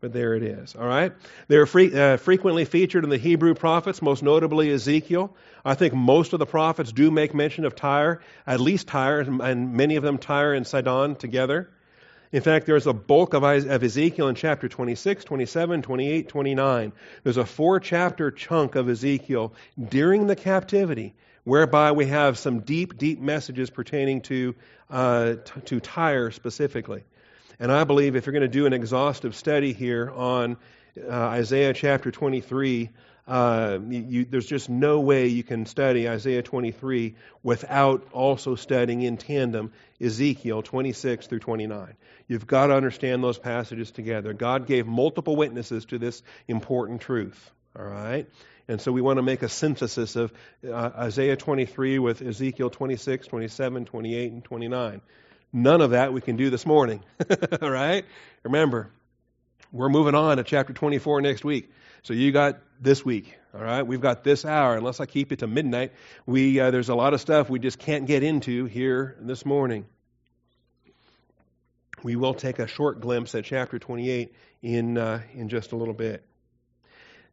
But 0.00 0.12
there 0.12 0.34
it 0.34 0.44
is. 0.44 0.76
All 0.76 0.86
right? 0.86 1.12
They're 1.48 1.66
free, 1.66 1.92
uh, 1.98 2.16
frequently 2.18 2.64
featured 2.64 3.02
in 3.02 3.10
the 3.10 3.18
Hebrew 3.18 3.54
prophets, 3.54 4.00
most 4.00 4.22
notably 4.22 4.70
Ezekiel. 4.70 5.34
I 5.64 5.74
think 5.74 5.92
most 5.94 6.32
of 6.32 6.38
the 6.38 6.46
prophets 6.46 6.92
do 6.92 7.10
make 7.10 7.34
mention 7.34 7.64
of 7.64 7.74
Tyre, 7.74 8.20
at 8.46 8.60
least 8.60 8.86
Tyre, 8.86 9.20
and 9.20 9.72
many 9.72 9.96
of 9.96 10.04
them 10.04 10.18
Tyre 10.18 10.52
and 10.52 10.64
Sidon 10.64 11.16
together. 11.16 11.70
In 12.32 12.42
fact, 12.42 12.66
there's 12.66 12.86
a 12.86 12.92
bulk 12.92 13.34
of, 13.34 13.44
Ezekiel 13.44 14.28
in 14.28 14.34
chapter 14.34 14.68
26, 14.68 15.24
27, 15.24 15.82
28, 15.82 16.28
29. 16.28 16.92
There's 17.22 17.36
a 17.36 17.46
four 17.46 17.80
chapter 17.80 18.30
chunk 18.30 18.74
of 18.74 18.88
Ezekiel 18.88 19.54
during 19.88 20.26
the 20.26 20.36
captivity 20.36 21.14
whereby 21.44 21.92
we 21.92 22.06
have 22.06 22.36
some 22.36 22.60
deep, 22.60 22.98
deep 22.98 23.20
messages 23.20 23.70
pertaining 23.70 24.20
to, 24.20 24.54
uh, 24.90 25.34
t- 25.44 25.60
to 25.60 25.80
Tyre 25.80 26.32
specifically. 26.32 27.04
And 27.60 27.70
I 27.70 27.84
believe 27.84 28.16
if 28.16 28.26
you're 28.26 28.32
going 28.32 28.42
to 28.42 28.48
do 28.48 28.66
an 28.66 28.72
exhaustive 28.72 29.36
study 29.36 29.72
here 29.72 30.10
on 30.10 30.56
uh, 31.00 31.10
Isaiah 31.10 31.72
chapter 31.72 32.10
23, 32.10 32.90
uh, 33.26 33.78
you, 33.88 34.24
there's 34.24 34.46
just 34.46 34.68
no 34.68 35.00
way 35.00 35.26
you 35.26 35.42
can 35.42 35.66
study 35.66 36.08
Isaiah 36.08 36.42
23 36.42 37.16
without 37.42 38.06
also 38.12 38.54
studying 38.54 39.02
in 39.02 39.16
tandem 39.16 39.72
Ezekiel 40.00 40.62
26 40.62 41.26
through 41.26 41.40
29. 41.40 41.96
You've 42.28 42.46
got 42.46 42.68
to 42.68 42.74
understand 42.74 43.24
those 43.24 43.38
passages 43.38 43.90
together. 43.90 44.32
God 44.32 44.66
gave 44.66 44.86
multiple 44.86 45.34
witnesses 45.34 45.84
to 45.86 45.98
this 45.98 46.22
important 46.46 47.00
truth. 47.00 47.50
All 47.76 47.84
right? 47.84 48.28
And 48.68 48.80
so 48.80 48.92
we 48.92 49.00
want 49.00 49.18
to 49.18 49.22
make 49.22 49.42
a 49.42 49.48
synthesis 49.48 50.16
of 50.16 50.32
uh, 50.66 50.90
Isaiah 50.96 51.36
23 51.36 51.98
with 51.98 52.22
Ezekiel 52.22 52.70
26, 52.70 53.26
27, 53.26 53.84
28, 53.84 54.32
and 54.32 54.44
29. 54.44 55.00
None 55.52 55.80
of 55.80 55.90
that 55.90 56.12
we 56.12 56.20
can 56.20 56.36
do 56.36 56.50
this 56.50 56.66
morning. 56.66 57.02
All 57.62 57.70
right? 57.70 58.04
Remember, 58.44 58.90
we're 59.72 59.88
moving 59.88 60.14
on 60.14 60.36
to 60.36 60.44
chapter 60.44 60.72
24 60.72 61.22
next 61.22 61.44
week. 61.44 61.70
So 62.06 62.14
you 62.14 62.30
got 62.30 62.60
this 62.80 63.04
week. 63.04 63.36
All 63.52 63.60
right? 63.60 63.82
We've 63.82 64.00
got 64.00 64.22
this 64.22 64.44
hour. 64.44 64.76
Unless 64.76 65.00
I 65.00 65.06
keep 65.06 65.32
it 65.32 65.40
to 65.40 65.48
midnight, 65.48 65.90
we 66.24 66.60
uh, 66.60 66.70
there's 66.70 66.88
a 66.88 66.94
lot 66.94 67.14
of 67.14 67.20
stuff 67.20 67.50
we 67.50 67.58
just 67.58 67.80
can't 67.80 68.06
get 68.06 68.22
into 68.22 68.66
here 68.66 69.16
this 69.18 69.44
morning. 69.44 69.86
We 72.04 72.14
will 72.14 72.34
take 72.34 72.60
a 72.60 72.68
short 72.68 73.00
glimpse 73.00 73.34
at 73.34 73.44
chapter 73.44 73.80
28 73.80 74.32
in 74.62 74.96
uh, 74.96 75.22
in 75.34 75.48
just 75.48 75.72
a 75.72 75.76
little 75.76 75.94
bit. 75.94 76.24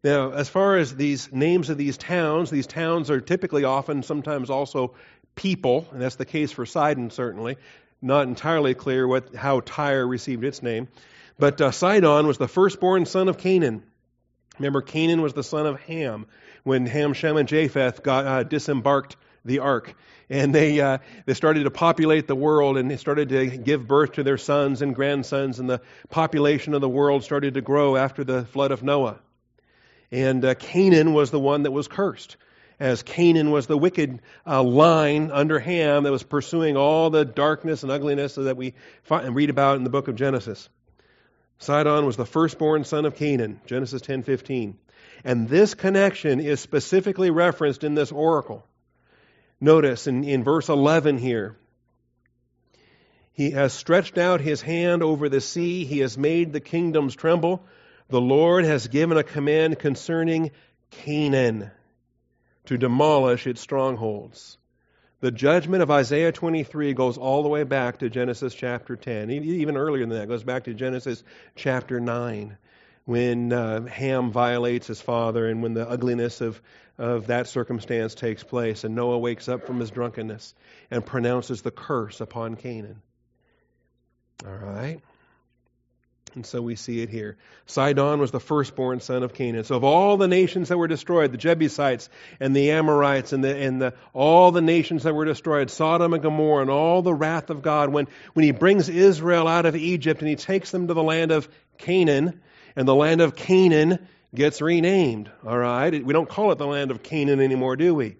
Now, 0.03 0.32
as 0.32 0.50
far 0.50 0.77
as 0.77 0.96
these 0.96 1.32
names 1.32 1.70
of 1.70 1.77
these 1.77 1.98
towns, 1.98 2.50
these 2.50 2.65
towns 2.65 3.12
are 3.12 3.22
typically 3.22 3.65
often, 3.65 4.01
sometimes 4.01 4.50
also 4.50 4.96
people, 5.36 5.88
and 5.92 6.01
that's 6.01 6.15
the 6.15 6.25
case 6.25 6.51
for 6.51 6.65
Sidon, 6.65 7.12
certainly 7.12 7.58
not 8.01 8.27
entirely 8.27 8.74
clear 8.74 9.08
what, 9.08 9.36
how 9.36 9.60
Tyre 9.60 10.08
received 10.08 10.44
its 10.44 10.63
name. 10.63 10.88
But 11.38 11.62
uh, 11.62 11.70
Sidon 11.70 12.25
was 12.25 12.39
the 12.39 12.48
firstborn 12.48 13.06
son 13.06 13.30
of 13.30 13.38
Canaan. 13.38 13.84
Remember, 14.60 14.81
Canaan 14.81 15.22
was 15.22 15.33
the 15.33 15.43
son 15.43 15.65
of 15.65 15.79
Ham 15.81 16.25
when 16.63 16.86
Ham, 16.86 17.13
Shem, 17.13 17.38
and 17.38 17.48
Japheth 17.48 18.03
got 18.03 18.25
uh, 18.25 18.43
disembarked 18.43 19.15
the 19.45 19.60
ark. 19.60 19.95
And 20.29 20.55
they, 20.55 20.79
uh, 20.79 21.00
they 21.25 21.33
started 21.33 21.65
to 21.65 21.72
populate 21.72 22.27
the 22.27 22.36
world 22.36 22.77
and 22.77 22.89
they 22.89 22.98
started 22.98 23.29
to 23.29 23.45
give 23.45 23.88
birth 23.88 24.13
to 24.13 24.24
their 24.24 24.38
sons 24.38 24.81
and 24.81 24.95
grandsons, 24.95 25.60
and 25.60 25.69
the 25.69 25.81
population 26.10 26.74
of 26.74 26.81
the 26.81 26.89
world 26.89 27.24
started 27.24 27.55
to 27.55 27.62
grow 27.62 27.95
after 27.95 28.24
the 28.24 28.45
flood 28.45 28.72
of 28.72 28.83
Noah. 28.83 29.19
And 30.12 30.45
uh, 30.45 30.55
Canaan 30.55 31.13
was 31.13 31.31
the 31.31 31.39
one 31.39 31.63
that 31.63 31.72
was 31.72 31.88
cursed 31.88 32.38
as 32.79 33.03
Canaan 33.03 33.51
was 33.51 33.67
the 33.67 33.77
wicked 33.77 34.22
uh, 34.45 34.62
line 34.62 35.31
under 35.31 35.60
Ham 35.60 36.03
that 36.03 36.12
was 36.12 36.24
pursuing 36.24 36.75
all 36.75 37.10
the 37.10 37.25
darkness 37.25 37.83
and 37.83 37.91
ugliness 37.91 38.36
that 38.36 38.57
we 38.57 38.74
find, 39.03 39.36
read 39.36 39.50
about 39.50 39.77
in 39.77 39.83
the 39.83 39.89
book 39.89 40.07
of 40.07 40.15
Genesis. 40.15 40.69
Sidon 41.63 42.05
was 42.05 42.17
the 42.17 42.25
firstborn 42.25 42.84
son 42.84 43.05
of 43.05 43.15
Canaan, 43.15 43.62
Genesis 43.65 44.01
10:15. 44.01 44.75
And 45.24 45.48
this 45.48 45.74
connection 45.74 46.41
is 46.41 46.60
specifically 46.60 47.29
referenced 47.29 47.84
in 47.86 47.96
this 47.96 48.12
oracle. 48.12 48.65
Notice 49.62 50.05
in, 50.08 50.25
in 50.25 50.43
verse 50.43 50.67
11 50.67 51.17
here. 51.17 51.55
He 53.32 53.51
has 53.51 53.72
stretched 53.72 54.17
out 54.17 54.41
his 54.41 54.62
hand 54.62 55.01
over 55.01 55.29
the 55.29 55.39
sea. 55.39 55.86
He 55.86 56.00
has 56.00 56.17
made 56.17 56.51
the 56.51 56.60
kingdoms 56.60 57.15
tremble. 57.15 57.65
The 58.10 58.22
Lord 58.22 58.65
has 58.65 58.88
given 58.88 59.17
a 59.17 59.24
command 59.24 59.79
concerning 59.79 60.51
Canaan 60.91 61.72
to 62.65 62.77
demolish 62.77 63.48
its 63.48 63.62
strongholds. 63.62 64.58
The 65.24 65.32
judgment 65.32 65.82
of 65.82 65.89
Isaiah 65.89 66.34
23 66.34 66.94
goes 66.94 67.18
all 67.18 67.44
the 67.44 67.48
way 67.48 67.63
back 67.63 68.00
to 68.00 68.10
Genesis 68.10 68.53
chapter 68.53 68.98
10, 68.98 69.32
even 69.32 69.77
earlier 69.77 70.03
than 70.03 70.10
that, 70.10 70.24
it 70.24 70.27
goes 70.27 70.44
back 70.44 70.65
to 70.65 70.74
Genesis 70.74 71.24
chapter 71.56 72.01
9, 72.01 72.58
when 73.06 73.53
uh, 73.53 73.86
Ham 73.86 74.32
violates 74.32 74.88
his 74.88 75.00
father 75.00 75.48
and 75.48 75.63
when 75.63 75.75
the 75.75 75.89
ugliness 75.89 76.42
of, 76.42 76.62
of 76.98 77.27
that 77.27 77.48
circumstance 77.48 78.15
takes 78.15 78.44
place, 78.44 78.84
and 78.84 78.96
Noah 78.96 79.18
wakes 79.18 79.48
up 79.48 79.65
from 79.65 79.80
his 79.80 79.92
drunkenness 79.92 80.56
and 80.92 81.06
pronounces 81.06 81.62
the 81.62 81.72
curse 81.72 82.20
upon 82.20 82.58
Canaan. 82.58 83.01
All 84.46 84.51
right? 84.51 85.00
And 86.36 86.46
so 86.46 86.62
we 86.62 86.75
see 86.75 87.02
it 87.02 87.10
here. 87.10 87.38
Sidon 87.68 88.20
was 88.20 88.32
the 88.32 88.40
firstborn 88.40 89.00
son 89.00 89.24
of 89.24 89.34
Canaan. 89.34 89.63
So 89.63 89.75
of 89.75 89.84
all 89.84 90.18
the 90.18 90.28
nations 90.28 90.70
that 90.70 90.78
were 90.78 90.88
destroyed, 90.88 91.32
the 91.32 91.38
Jebusites 91.38 92.10
and 92.40 92.56
the 92.56 92.72
Amorites 92.72 93.34
and 93.34 93.44
the 93.44 93.56
and 93.56 93.82
the 93.82 93.94
all 94.13 94.52
the 94.52 94.62
nations 94.62 95.04
that 95.04 95.13
were 95.13 95.25
destroyed, 95.25 95.70
Sodom 95.70 96.13
and 96.13 96.24
Gomorrah 96.24 96.62
and 96.62 96.72
all 96.72 97.02
the 97.02 97.13
wrath 97.13 97.50
of 97.50 97.62
God, 97.62 97.90
when, 97.90 98.08
when 98.34 98.44
he 98.44 98.52
brings 98.52 98.90
Israel 98.90 99.48
out 99.48 99.66
of 99.66 99.75
Egypt 99.75 100.22
and 100.22 100.30
he 100.30 100.36
takes 100.36 100.72
them 100.72 100.88
to 100.88 100.94
the 100.94 101.04
land 101.04 101.32
of 101.32 101.48
Canaan, 101.78 102.42
and 102.75 102.88
the 102.88 102.96
land 102.96 103.22
of 103.22 103.36
Canaan 103.36 104.08
gets 104.34 104.62
renamed. 104.62 105.30
All 105.46 105.58
right? 105.58 106.04
We 106.04 106.13
don't 106.13 106.30
call 106.30 106.52
it 106.52 106.58
the 106.58 106.68
land 106.68 106.92
of 106.92 107.04
Canaan 107.04 107.40
anymore, 107.40 107.75
do 107.75 107.94
we? 107.94 108.18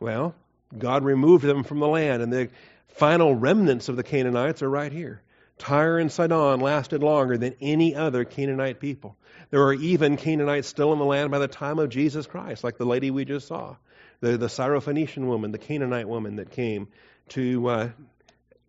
Well, 0.00 0.34
God 0.76 1.04
removed 1.04 1.44
them 1.44 1.64
from 1.64 1.80
the 1.80 1.88
land, 1.88 2.22
and 2.22 2.32
the 2.32 2.50
final 2.88 3.34
remnants 3.34 3.88
of 3.88 3.96
the 3.96 4.02
Canaanites 4.02 4.62
are 4.62 4.70
right 4.70 4.92
here. 4.92 5.22
Tyre 5.58 5.98
and 5.98 6.10
Sidon 6.10 6.60
lasted 6.60 7.02
longer 7.02 7.36
than 7.38 7.54
any 7.60 7.94
other 7.94 8.24
Canaanite 8.24 8.80
people. 8.80 9.16
There 9.50 9.62
are 9.62 9.74
even 9.74 10.16
Canaanites 10.16 10.66
still 10.66 10.92
in 10.92 10.98
the 10.98 11.04
land 11.04 11.30
by 11.30 11.38
the 11.38 11.48
time 11.48 11.78
of 11.78 11.88
Jesus 11.88 12.26
Christ, 12.26 12.64
like 12.64 12.78
the 12.78 12.86
lady 12.86 13.10
we 13.10 13.24
just 13.24 13.46
saw, 13.46 13.76
the, 14.20 14.36
the 14.36 14.46
Syrophoenician 14.46 15.26
woman, 15.26 15.52
the 15.52 15.58
Canaanite 15.58 16.08
woman 16.08 16.36
that 16.36 16.50
came 16.50 16.88
to 17.30 17.68
uh, 17.68 17.88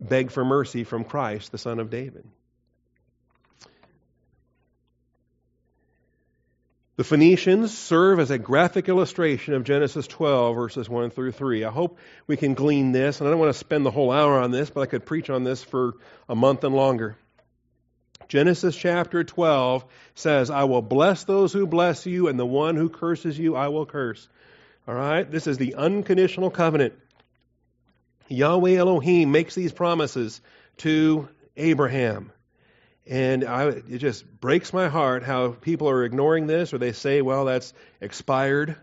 beg 0.00 0.30
for 0.30 0.44
mercy 0.44 0.84
from 0.84 1.04
Christ, 1.04 1.52
the 1.52 1.58
Son 1.58 1.80
of 1.80 1.90
David. 1.90 2.26
The 6.96 7.02
Phoenicians 7.02 7.76
serve 7.76 8.20
as 8.20 8.30
a 8.30 8.38
graphic 8.38 8.88
illustration 8.88 9.54
of 9.54 9.64
Genesis 9.64 10.06
12, 10.06 10.54
verses 10.54 10.88
1 10.88 11.10
through 11.10 11.32
3. 11.32 11.64
I 11.64 11.70
hope 11.70 11.98
we 12.28 12.36
can 12.36 12.54
glean 12.54 12.92
this, 12.92 13.18
and 13.18 13.26
I 13.26 13.32
don't 13.32 13.40
want 13.40 13.52
to 13.52 13.58
spend 13.58 13.84
the 13.84 13.90
whole 13.90 14.12
hour 14.12 14.38
on 14.38 14.52
this, 14.52 14.70
but 14.70 14.82
I 14.82 14.86
could 14.86 15.04
preach 15.04 15.28
on 15.28 15.42
this 15.42 15.64
for 15.64 15.94
a 16.28 16.36
month 16.36 16.62
and 16.62 16.72
longer. 16.72 17.16
Genesis 18.28 18.76
chapter 18.76 19.24
12 19.24 19.84
says, 20.14 20.50
I 20.50 20.64
will 20.64 20.82
bless 20.82 21.24
those 21.24 21.52
who 21.52 21.66
bless 21.66 22.06
you, 22.06 22.28
and 22.28 22.38
the 22.38 22.46
one 22.46 22.76
who 22.76 22.88
curses 22.88 23.36
you 23.36 23.56
I 23.56 23.68
will 23.68 23.86
curse. 23.86 24.28
All 24.86 24.94
right? 24.94 25.28
This 25.28 25.48
is 25.48 25.58
the 25.58 25.74
unconditional 25.74 26.50
covenant. 26.50 26.94
Yahweh 28.28 28.76
Elohim 28.76 29.32
makes 29.32 29.56
these 29.56 29.72
promises 29.72 30.40
to 30.78 31.28
Abraham. 31.56 32.30
And 33.06 33.44
I, 33.44 33.66
it 33.68 33.98
just 33.98 34.24
breaks 34.40 34.72
my 34.72 34.88
heart 34.88 35.22
how 35.22 35.50
people 35.50 35.90
are 35.90 36.04
ignoring 36.04 36.46
this, 36.46 36.72
or 36.72 36.78
they 36.78 36.92
say, 36.92 37.20
well, 37.20 37.44
that's 37.44 37.74
expired. 38.00 38.76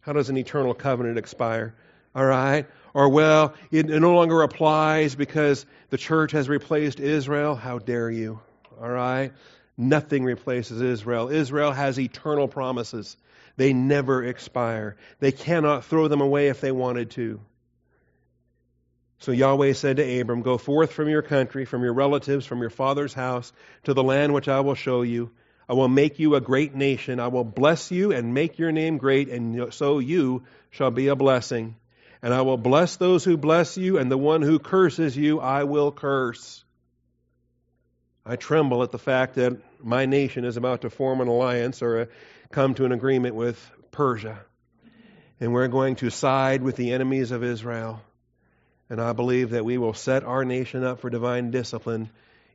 How 0.00 0.12
does 0.12 0.28
an 0.28 0.36
eternal 0.36 0.74
covenant 0.74 1.18
expire? 1.18 1.74
All 2.14 2.24
right. 2.24 2.66
Or, 2.94 3.08
well, 3.08 3.54
it, 3.70 3.88
it 3.88 4.00
no 4.00 4.14
longer 4.14 4.42
applies 4.42 5.14
because 5.14 5.64
the 5.90 5.98
church 5.98 6.32
has 6.32 6.48
replaced 6.48 6.98
Israel. 6.98 7.54
How 7.54 7.78
dare 7.78 8.10
you? 8.10 8.40
All 8.80 8.88
right? 8.88 9.32
Nothing 9.76 10.24
replaces 10.24 10.80
Israel. 10.80 11.28
Israel 11.28 11.70
has 11.70 11.98
eternal 11.98 12.48
promises. 12.48 13.16
They 13.56 13.72
never 13.72 14.24
expire. 14.24 14.96
They 15.20 15.32
cannot 15.32 15.84
throw 15.84 16.08
them 16.08 16.20
away 16.20 16.48
if 16.48 16.60
they 16.60 16.72
wanted 16.72 17.10
to. 17.12 17.40
So 19.20 19.32
Yahweh 19.32 19.74
said 19.74 19.98
to 19.98 20.20
Abram, 20.20 20.40
Go 20.40 20.56
forth 20.56 20.92
from 20.92 21.08
your 21.08 21.20
country, 21.20 21.66
from 21.66 21.82
your 21.82 21.92
relatives, 21.92 22.46
from 22.46 22.60
your 22.60 22.70
father's 22.70 23.12
house, 23.12 23.52
to 23.84 23.92
the 23.92 24.02
land 24.02 24.32
which 24.32 24.48
I 24.48 24.60
will 24.60 24.74
show 24.74 25.02
you. 25.02 25.30
I 25.68 25.74
will 25.74 25.88
make 25.88 26.18
you 26.18 26.34
a 26.34 26.40
great 26.40 26.74
nation. 26.74 27.20
I 27.20 27.28
will 27.28 27.44
bless 27.44 27.90
you 27.90 28.12
and 28.12 28.34
make 28.34 28.58
your 28.58 28.72
name 28.72 28.96
great, 28.96 29.28
and 29.28 29.72
so 29.74 29.98
you 29.98 30.44
shall 30.70 30.90
be 30.90 31.08
a 31.08 31.16
blessing. 31.16 31.76
And 32.22 32.32
I 32.32 32.42
will 32.42 32.56
bless 32.56 32.96
those 32.96 33.22
who 33.22 33.36
bless 33.36 33.76
you, 33.76 33.98
and 33.98 34.10
the 34.10 34.18
one 34.18 34.40
who 34.40 34.58
curses 34.58 35.16
you 35.16 35.38
I 35.38 35.64
will 35.64 35.92
curse. 35.92 36.64
I 38.24 38.36
tremble 38.36 38.82
at 38.82 38.90
the 38.90 38.98
fact 38.98 39.34
that 39.34 39.58
my 39.82 40.06
nation 40.06 40.46
is 40.46 40.56
about 40.56 40.80
to 40.82 40.90
form 40.90 41.20
an 41.20 41.28
alliance 41.28 41.82
or 41.82 42.02
a, 42.02 42.08
come 42.50 42.74
to 42.74 42.86
an 42.86 42.92
agreement 42.92 43.34
with 43.34 43.70
Persia. 43.90 44.40
And 45.40 45.52
we're 45.52 45.68
going 45.68 45.96
to 45.96 46.10
side 46.10 46.62
with 46.62 46.76
the 46.76 46.92
enemies 46.92 47.30
of 47.30 47.44
Israel. 47.44 48.02
And 48.90 49.00
I 49.00 49.12
believe 49.12 49.50
that 49.50 49.64
we 49.64 49.78
will 49.78 49.94
set 49.94 50.24
our 50.24 50.44
nation 50.44 50.84
up 50.84 50.98
for 50.98 51.08
divine 51.08 51.52
discipline 51.52 52.10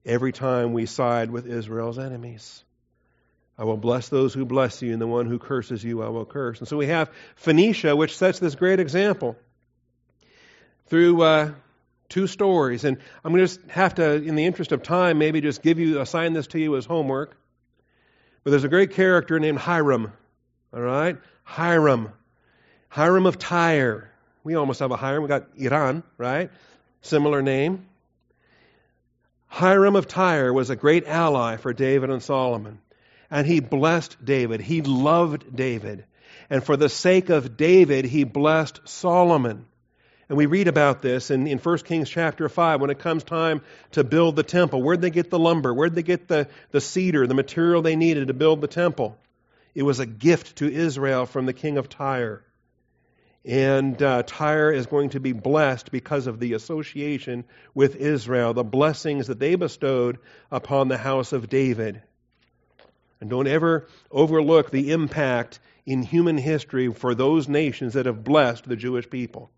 every 0.06 0.34
time 0.34 0.74
we 0.74 0.86
side 0.86 1.32
with 1.32 1.48
Israel's 1.48 1.98
enemies. 1.98 2.64
I 3.58 3.64
will 3.64 3.78
bless 3.78 4.10
those 4.10 4.34
who 4.34 4.44
bless 4.44 4.82
you, 4.82 4.92
and 4.92 5.02
the 5.02 5.08
one 5.08 5.28
who 5.28 5.40
curses 5.40 5.82
you 5.82 6.04
I 6.04 6.10
will 6.10 6.26
curse. 6.26 6.60
And 6.60 6.68
so 6.68 6.76
we 6.76 6.88
have 6.88 7.10
Phoenicia, 7.38 7.96
which 7.96 8.18
sets 8.18 8.40
this 8.40 8.54
great 8.56 8.82
example 8.82 9.38
through 10.88 11.22
uh, 11.22 11.52
two 12.10 12.28
stories. 12.28 12.84
And 12.84 12.98
I'm 13.24 13.32
going 13.32 13.46
to 13.46 13.48
just 13.48 13.70
have 13.70 13.96
to, 13.96 14.16
in 14.16 14.36
the 14.36 14.46
interest 14.46 14.74
of 14.74 14.84
time, 14.84 15.18
maybe 15.18 15.40
just 15.40 15.62
give 15.62 15.80
you, 15.80 16.02
assign 16.02 16.34
this 16.34 16.48
to 16.48 16.60
you 16.60 16.76
as 16.76 16.86
homework. 16.86 17.38
But 18.44 18.52
there's 18.52 18.66
a 18.66 18.70
great 18.70 18.92
character 18.92 19.40
named 19.40 19.58
Hiram. 19.58 20.12
All 20.74 20.82
right? 20.82 21.18
Hiram. 21.44 22.12
Hiram 22.90 23.26
of 23.26 23.40
Tyre. 23.40 24.12
We 24.46 24.54
almost 24.54 24.80
have 24.80 24.92
a 24.92 24.96
Hiram. 24.96 25.24
We 25.24 25.28
got 25.28 25.48
Iran, 25.58 26.04
right? 26.20 26.52
Similar 27.02 27.42
name. 27.42 27.88
Hiram 29.48 29.96
of 29.96 30.08
Tyre 30.08 30.54
was 30.54 30.70
a 30.70 30.76
great 30.76 31.08
ally 31.08 31.58
for 31.58 31.74
David 31.74 32.12
and 32.12 32.22
Solomon. 32.22 32.78
And 33.32 33.48
he 33.48 33.60
blessed 33.60 34.24
David. 34.24 34.62
He 34.62 34.84
loved 34.84 35.56
David. 35.56 36.06
And 36.48 36.64
for 36.64 36.78
the 36.78 36.90
sake 36.90 37.30
of 37.30 37.58
David, 37.58 38.06
he 38.06 38.24
blessed 38.24 38.82
Solomon. 38.86 39.66
And 40.30 40.38
we 40.38 40.46
read 40.46 40.68
about 40.68 41.02
this 41.02 41.32
in, 41.32 41.48
in 41.48 41.58
1 41.58 41.78
Kings 41.80 42.08
chapter 42.08 42.48
5 42.48 42.82
when 42.82 42.92
it 42.92 43.00
comes 43.00 43.24
time 43.24 43.64
to 43.94 44.04
build 44.04 44.36
the 44.36 44.44
temple. 44.44 44.84
Where'd 44.84 45.02
they 45.02 45.10
get 45.10 45.32
the 45.32 45.40
lumber? 45.40 45.74
Where'd 45.74 45.96
they 45.96 46.04
get 46.04 46.28
the, 46.28 46.50
the 46.70 46.82
cedar, 46.82 47.26
the 47.26 47.34
material 47.34 47.82
they 47.82 47.96
needed 47.96 48.28
to 48.28 48.36
build 48.36 48.62
the 48.62 48.68
temple? 48.68 49.18
It 49.74 49.82
was 49.82 50.00
a 50.00 50.06
gift 50.06 50.58
to 50.58 50.72
Israel 50.72 51.26
from 51.26 51.48
the 51.48 51.54
king 51.54 51.80
of 51.80 51.90
Tyre. 51.90 52.45
And 53.46 54.02
uh, 54.02 54.24
Tyre 54.24 54.72
is 54.72 54.88
going 54.88 55.10
to 55.12 55.20
be 55.20 55.32
blessed 55.32 55.92
because 55.92 56.26
of 56.26 56.40
the 56.40 56.54
association 56.54 57.44
with 57.76 57.96
Israel, 57.96 58.54
the 58.54 58.64
blessings 58.64 59.28
that 59.28 59.40
they 59.40 59.54
bestowed 59.54 60.18
upon 60.52 60.88
the 60.88 60.98
house 60.98 61.32
of 61.32 61.48
David. 61.48 62.02
And 63.22 63.30
don't 63.30 63.48
ever 63.48 63.88
overlook 64.10 64.72
the 64.72 64.92
impact 64.92 65.60
in 65.86 66.02
human 66.02 66.40
history 66.40 66.92
for 66.92 67.14
those 67.14 67.48
nations 67.48 67.94
that 67.94 68.08
have 68.08 68.24
blessed 68.24 68.68
the 68.68 68.76
Jewish 68.76 69.08
people. 69.08 69.52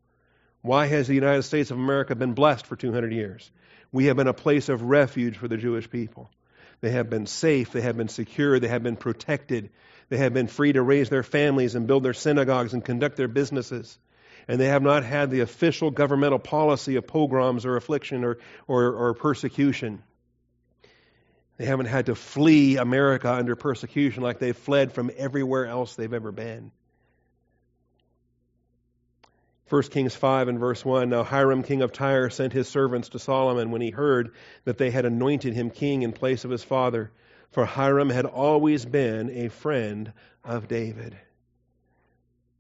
Why 0.62 0.88
has 0.88 1.08
the 1.08 1.16
United 1.16 1.44
States 1.44 1.72
of 1.72 1.78
America 1.78 2.14
been 2.14 2.34
blessed 2.34 2.66
for 2.66 2.76
200 2.76 3.14
years? 3.14 3.50
We 3.94 4.08
have 4.08 4.18
been 4.18 4.28
a 4.28 4.34
place 4.34 4.68
of 4.68 4.82
refuge 4.82 5.38
for 5.38 5.48
the 5.48 5.56
Jewish 5.56 5.90
people. 5.90 6.30
They 6.82 6.92
have 6.92 7.10
been 7.10 7.26
safe, 7.26 7.72
they 7.72 7.82
have 7.82 7.96
been 7.96 8.10
secure, 8.10 8.60
they 8.60 8.68
have 8.68 8.84
been 8.84 8.98
protected, 8.98 9.70
they 10.10 10.18
have 10.18 10.34
been 10.34 10.48
free 10.48 10.74
to 10.74 10.82
raise 10.82 11.10
their 11.10 11.24
families 11.24 11.76
and 11.76 11.88
build 11.88 12.04
their 12.04 12.14
synagogues 12.14 12.74
and 12.74 12.84
conduct 12.84 13.18
their 13.18 13.28
businesses. 13.28 13.98
And 14.48 14.60
they 14.60 14.68
have 14.68 14.82
not 14.82 15.04
had 15.04 15.30
the 15.30 15.42
official 15.42 15.92
governmental 15.92 16.40
policy 16.40 16.96
of 16.96 17.06
pogroms 17.06 17.66
or 17.66 17.76
affliction 17.76 18.24
or, 18.24 18.38
or, 18.68 18.94
or 18.94 19.14
persecution. 19.14 20.02
They 21.58 21.66
haven't 21.66 21.88
had 21.88 22.06
to 22.06 22.16
flee 22.16 22.78
America 22.78 23.34
under 23.34 23.56
persecution 23.56 24.24
like 24.24 24.40
they've 24.40 24.56
fled 24.56 24.94
from 24.94 25.12
everywhere 25.18 25.66
else 25.66 25.96
they've 25.96 26.14
ever 26.14 26.32
been. 26.32 26.72
1 29.70 29.82
Kings 29.84 30.16
5 30.16 30.48
and 30.48 30.60
verse 30.60 30.86
1 30.86 31.10
Now 31.10 31.24
Hiram, 31.24 31.64
king 31.64 31.82
of 31.82 31.92
Tyre, 31.92 32.30
sent 32.30 32.54
his 32.54 32.70
servants 32.70 33.10
to 33.10 33.20
Solomon 33.20 33.72
when 33.72 33.82
he 33.82 33.90
heard 33.90 34.34
that 34.64 34.78
they 34.78 34.92
had 34.92 35.04
anointed 35.04 35.54
him 35.54 35.72
king 35.72 36.04
in 36.04 36.14
place 36.14 36.46
of 36.46 36.52
his 36.52 36.64
father 36.64 37.12
for 37.52 37.66
Hiram 37.66 38.10
had 38.10 38.26
always 38.26 38.86
been 38.86 39.30
a 39.30 39.50
friend 39.50 40.12
of 40.44 40.68
David. 40.68 41.18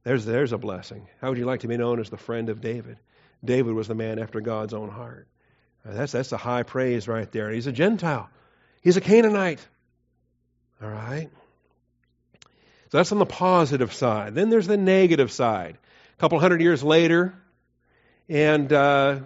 There's, 0.04 0.26
there's 0.26 0.54
a 0.54 0.58
blessing. 0.58 1.08
How 1.21 1.30
would 1.30 1.38
you 1.38 1.45
like 1.45 1.62
to 1.62 1.67
be 1.67 1.78
known 1.78 2.00
as 2.00 2.10
the 2.10 2.17
friend 2.17 2.50
of 2.50 2.62
David? 2.62 2.97
David 3.43 3.73
was 3.73 3.88
the 3.88 3.95
man 3.95 4.19
after 4.19 4.41
God's 4.41 4.73
own 4.73 4.89
heart. 4.89 5.28
That's, 5.84 6.12
that's 6.12 6.32
a 6.32 6.38
high 6.38 6.63
praise 6.63 7.08
right 7.08 7.32
there. 7.32 7.50
He's 7.52 7.67
a 7.67 7.71
Gentile, 7.71 8.30
he's 8.82 8.97
a 8.97 9.02
Canaanite. 9.02 9.65
All 10.82 10.89
right? 10.89 11.30
So 12.91 12.97
that's 12.97 13.12
on 13.12 13.19
the 13.19 13.26
positive 13.26 13.93
side. 13.93 14.36
Then 14.36 14.50
there's 14.50 14.67
the 14.67 14.78
negative 14.78 15.32
side. 15.32 15.78
A 16.17 16.19
couple 16.19 16.39
hundred 16.39 16.62
years 16.62 16.84
later, 16.84 17.34
and 18.30 18.71
uh, 18.71 19.19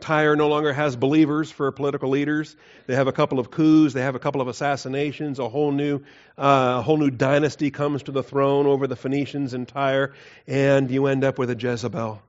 Tyre 0.00 0.36
no 0.36 0.48
longer 0.48 0.72
has 0.72 0.96
believers 0.96 1.50
for 1.50 1.70
political 1.72 2.10
leaders. 2.10 2.54
They 2.86 2.94
have 2.94 3.08
a 3.08 3.12
couple 3.12 3.38
of 3.38 3.50
coups. 3.50 3.94
They 3.94 4.02
have 4.02 4.14
a 4.14 4.18
couple 4.18 4.40
of 4.40 4.48
assassinations. 4.48 5.38
A 5.38 5.48
whole 5.48 5.72
new, 5.72 6.00
uh, 6.36 6.76
a 6.78 6.82
whole 6.82 6.96
new 6.96 7.10
dynasty 7.10 7.70
comes 7.70 8.04
to 8.04 8.12
the 8.12 8.22
throne 8.22 8.66
over 8.66 8.86
the 8.86 8.96
Phoenicians 8.96 9.54
in 9.54 9.66
Tyre, 9.66 10.14
and 10.46 10.90
you 10.90 11.06
end 11.06 11.24
up 11.24 11.38
with 11.38 11.50
a 11.50 11.56
Jezebel. 11.56 12.22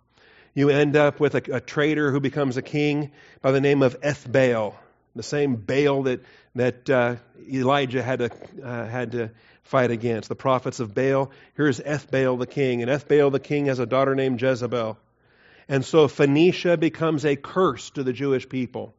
You 0.53 0.69
end 0.69 0.95
up 0.95 1.19
with 1.19 1.35
a, 1.35 1.55
a 1.55 1.61
traitor 1.61 2.11
who 2.11 2.19
becomes 2.19 2.57
a 2.57 2.61
king 2.61 3.11
by 3.41 3.51
the 3.51 3.61
name 3.61 3.83
of 3.83 3.99
Ethbaal, 4.01 4.73
the 5.15 5.23
same 5.23 5.55
Baal 5.55 6.03
that 6.03 6.21
that 6.55 6.89
uh, 6.89 7.15
Elijah 7.51 8.01
had 8.01 8.19
to 8.19 8.31
uh, 8.63 8.85
had 8.87 9.11
to 9.11 9.31
fight 9.63 9.91
against. 9.91 10.27
The 10.27 10.35
prophets 10.35 10.79
of 10.79 10.95
Baal. 10.95 11.31
Here's 11.55 11.79
Ethbaal 11.79 12.39
the 12.39 12.47
king, 12.47 12.81
and 12.81 12.89
Ethbaal 12.89 13.31
the 13.31 13.39
king 13.39 13.67
has 13.67 13.79
a 13.79 13.85
daughter 13.85 14.15
named 14.15 14.41
Jezebel. 14.41 14.97
And 15.69 15.85
so 15.85 16.07
Phoenicia 16.07 16.77
becomes 16.77 17.23
a 17.23 17.35
curse 17.35 17.91
to 17.91 18.03
the 18.03 18.11
Jewish 18.11 18.49
people. 18.49 18.95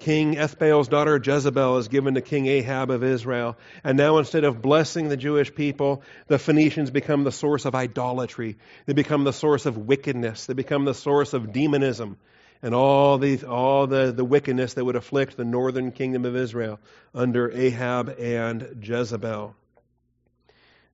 King 0.00 0.36
Ethbaal's 0.36 0.88
daughter 0.88 1.22
Jezebel 1.24 1.78
is 1.78 1.86
given 1.86 2.14
to 2.14 2.20
King 2.20 2.46
Ahab 2.46 2.90
of 2.90 3.04
Israel. 3.04 3.56
And 3.84 3.96
now 3.96 4.18
instead 4.18 4.42
of 4.42 4.60
blessing 4.60 5.08
the 5.08 5.16
Jewish 5.16 5.54
people, 5.54 6.02
the 6.26 6.40
Phoenicians 6.40 6.90
become 6.90 7.22
the 7.22 7.32
source 7.32 7.64
of 7.64 7.76
idolatry. 7.76 8.58
They 8.86 8.92
become 8.92 9.22
the 9.22 9.32
source 9.32 9.64
of 9.64 9.78
wickedness. 9.78 10.46
They 10.46 10.54
become 10.54 10.84
the 10.84 10.92
source 10.92 11.32
of 11.32 11.52
demonism 11.52 12.18
and 12.60 12.74
all 12.74 13.18
the, 13.18 13.44
all 13.44 13.86
the, 13.86 14.12
the 14.12 14.24
wickedness 14.24 14.74
that 14.74 14.84
would 14.84 14.96
afflict 14.96 15.36
the 15.36 15.44
northern 15.44 15.92
kingdom 15.92 16.24
of 16.24 16.34
Israel 16.34 16.80
under 17.14 17.50
Ahab 17.52 18.16
and 18.18 18.80
Jezebel. 18.82 19.54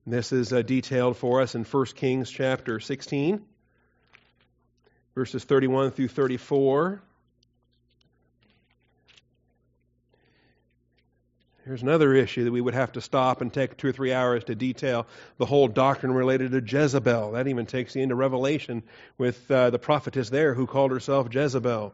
This 0.05 0.31
is 0.31 0.53
uh, 0.53 0.61
detailed 0.61 1.17
for 1.17 1.41
us 1.41 1.55
in 1.55 1.63
1 1.63 1.85
Kings 1.95 2.29
chapter 2.29 2.79
16 2.79 3.45
verses 5.15 5.43
31 5.43 5.91
through 5.91 6.07
34. 6.07 7.01
Here's 11.65 11.83
another 11.83 12.13
issue 12.15 12.45
that 12.45 12.51
we 12.51 12.59
would 12.59 12.73
have 12.73 12.93
to 12.93 13.01
stop 13.01 13.41
and 13.41 13.53
take 13.53 13.77
two 13.77 13.89
or 13.89 13.91
three 13.91 14.11
hours 14.11 14.43
to 14.45 14.55
detail 14.55 15.05
the 15.37 15.45
whole 15.45 15.67
doctrine 15.67 16.11
related 16.11 16.51
to 16.51 16.61
Jezebel. 16.61 17.33
That 17.33 17.47
even 17.47 17.67
takes 17.67 17.95
you 17.95 18.01
into 18.01 18.15
Revelation 18.15 18.81
with 19.17 19.49
uh, 19.51 19.69
the 19.69 19.77
prophetess 19.77 20.29
there 20.29 20.55
who 20.55 20.65
called 20.65 20.91
herself 20.91 21.27
Jezebel. 21.31 21.93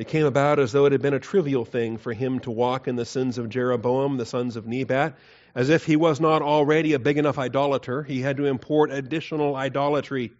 It 0.00 0.08
came 0.08 0.24
about 0.24 0.58
as 0.58 0.72
though 0.72 0.86
it 0.86 0.92
had 0.92 1.02
been 1.02 1.12
a 1.12 1.20
trivial 1.20 1.66
thing 1.66 1.98
for 1.98 2.14
him 2.14 2.40
to 2.40 2.50
walk 2.50 2.88
in 2.88 2.96
the 2.96 3.04
sins 3.04 3.36
of 3.36 3.50
Jeroboam, 3.50 4.16
the 4.16 4.24
sons 4.24 4.56
of 4.56 4.66
Nebat, 4.66 5.18
as 5.54 5.68
if 5.68 5.84
he 5.84 5.94
was 5.94 6.22
not 6.22 6.40
already 6.40 6.94
a 6.94 6.98
big 6.98 7.18
enough 7.18 7.38
idolater, 7.38 8.02
he 8.02 8.22
had 8.22 8.38
to 8.38 8.46
import 8.46 8.90
additional 8.90 9.54
idolatry. 9.54 10.32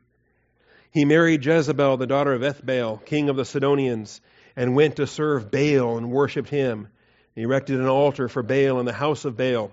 He 0.90 1.04
married 1.04 1.44
Jezebel, 1.44 1.98
the 1.98 2.06
daughter 2.06 2.32
of 2.32 2.40
Ethbaal, 2.42 3.04
king 3.04 3.28
of 3.28 3.36
the 3.36 3.44
Sidonians, 3.44 4.22
and 4.56 4.74
went 4.74 4.96
to 4.96 5.06
serve 5.06 5.50
Baal 5.50 5.98
and 5.98 6.10
worshipped 6.10 6.48
him. 6.48 6.88
He 7.34 7.42
erected 7.42 7.80
an 7.80 7.86
altar 7.86 8.30
for 8.30 8.42
Baal 8.42 8.80
in 8.80 8.86
the 8.86 8.94
house 8.94 9.26
of 9.26 9.36
Baal, 9.36 9.72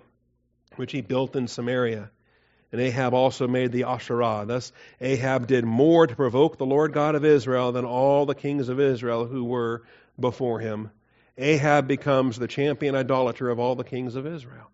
which 0.75 0.91
he 0.91 0.99
built 0.99 1.37
in 1.37 1.47
Samaria. 1.47 2.11
And 2.71 2.81
Ahab 2.81 3.13
also 3.13 3.47
made 3.47 3.71
the 3.71 3.85
Asherah. 3.85 4.45
Thus, 4.45 4.71
Ahab 4.99 5.47
did 5.47 5.63
more 5.63 6.05
to 6.05 6.15
provoke 6.15 6.57
the 6.57 6.65
Lord 6.65 6.91
God 6.93 7.15
of 7.15 7.23
Israel 7.23 7.71
than 7.71 7.85
all 7.85 8.25
the 8.25 8.35
kings 8.35 8.67
of 8.69 8.79
Israel 8.79 9.25
who 9.25 9.45
were 9.45 9.83
before 10.19 10.59
him. 10.59 10.91
Ahab 11.37 11.87
becomes 11.87 12.37
the 12.37 12.47
champion 12.47 12.95
idolater 12.95 13.49
of 13.49 13.59
all 13.59 13.75
the 13.75 13.83
kings 13.83 14.15
of 14.15 14.25
Israel. 14.25 14.69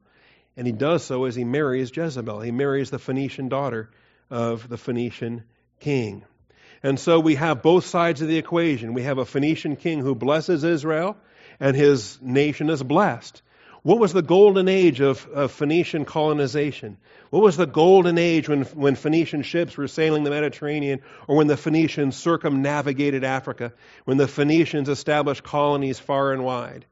And 0.56 0.66
he 0.66 0.74
does 0.74 1.04
so 1.04 1.26
as 1.26 1.36
he 1.36 1.44
marries 1.44 1.96
Jezebel. 1.96 2.42
He 2.42 2.52
marries 2.52 2.90
the 2.90 3.00
Phoenician 3.00 3.50
daughter 3.50 3.90
of 4.30 4.68
the 4.70 4.78
Phoenician 4.78 5.44
king. 5.80 6.24
And 6.82 7.00
so 7.00 7.20
we 7.20 7.36
have 7.36 7.62
both 7.62 7.86
sides 7.86 8.22
of 8.22 8.28
the 8.28 8.38
equation. 8.38 8.94
We 8.94 9.04
have 9.04 9.18
a 9.18 9.26
Phoenician 9.26 9.76
king 9.76 10.00
who 10.00 10.16
blesses 10.16 10.64
Israel, 10.64 11.18
and 11.60 11.76
his 11.76 12.20
nation 12.22 12.70
is 12.70 12.84
blessed. 12.84 13.42
What 13.84 14.00
was 14.00 14.14
the 14.14 14.22
golden 14.22 14.70
age 14.70 15.02
of, 15.02 15.28
of 15.34 15.52
Phoenician 15.52 16.06
colonization? 16.06 16.96
What 17.32 17.44
was 17.44 17.58
the 17.58 17.68
golden 17.68 18.18
age 18.18 18.48
when, 18.48 18.64
when 18.64 18.96
Phoenician 18.96 19.42
ships 19.42 19.76
were 19.76 19.90
sailing 19.90 20.24
the 20.24 20.30
Mediterranean 20.30 21.02
or 21.28 21.36
when 21.36 21.48
the 21.48 21.58
Phoenicians 21.58 22.16
circumnavigated 22.16 23.26
Africa, 23.26 23.74
when 24.06 24.16
the 24.16 24.28
Phoenicians 24.28 24.88
established 24.88 25.44
colonies 25.44 26.00
far 26.00 26.32
and 26.32 26.46
wide? 26.46 26.86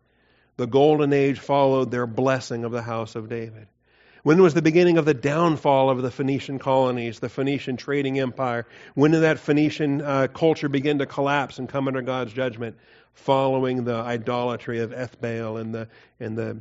The 0.57 0.67
golden 0.67 1.13
age 1.13 1.39
followed 1.39 1.91
their 1.91 2.05
blessing 2.05 2.65
of 2.65 2.73
the 2.73 2.81
house 2.81 3.15
of 3.15 3.29
David. 3.29 3.67
When 4.23 4.41
was 4.41 4.53
the 4.53 4.61
beginning 4.61 4.97
of 4.97 5.05
the 5.05 5.13
downfall 5.13 5.89
of 5.89 6.01
the 6.01 6.11
Phoenician 6.11 6.59
colonies, 6.59 7.19
the 7.19 7.29
Phoenician 7.29 7.77
trading 7.77 8.19
empire? 8.19 8.67
When 8.95 9.11
did 9.11 9.21
that 9.21 9.39
Phoenician 9.39 10.01
uh, 10.01 10.27
culture 10.27 10.67
begin 10.67 10.99
to 10.99 11.05
collapse 11.05 11.57
and 11.57 11.69
come 11.69 11.87
under 11.87 12.01
God's 12.01 12.33
judgment? 12.33 12.75
Following 13.13 13.85
the 13.85 13.95
idolatry 13.95 14.81
of 14.81 14.91
Ethbaal 14.91 15.59
and 15.59 15.73
the, 15.73 15.87
and 16.19 16.37
the 16.37 16.59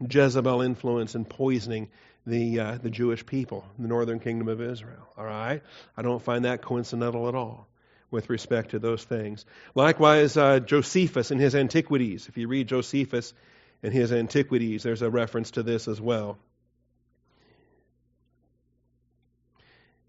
Jezebel 0.00 0.62
influence 0.62 1.14
and 1.14 1.28
poisoning 1.28 1.88
the, 2.26 2.60
uh, 2.60 2.78
the 2.82 2.90
Jewish 2.90 3.24
people, 3.24 3.64
the 3.78 3.88
northern 3.88 4.18
kingdom 4.18 4.48
of 4.48 4.60
Israel. 4.60 5.06
All 5.16 5.24
right? 5.24 5.62
I 5.96 6.02
don't 6.02 6.22
find 6.22 6.44
that 6.44 6.62
coincidental 6.62 7.28
at 7.28 7.34
all 7.34 7.68
with 8.10 8.30
respect 8.30 8.70
to 8.70 8.78
those 8.78 9.04
things. 9.04 9.44
Likewise, 9.74 10.36
uh, 10.36 10.60
Josephus 10.60 11.30
in 11.30 11.38
his 11.38 11.54
Antiquities. 11.54 12.28
If 12.28 12.36
you 12.38 12.48
read 12.48 12.68
Josephus 12.68 13.34
in 13.82 13.92
his 13.92 14.12
Antiquities, 14.12 14.82
there's 14.82 15.02
a 15.02 15.10
reference 15.10 15.52
to 15.52 15.62
this 15.62 15.88
as 15.88 16.00
well. 16.00 16.38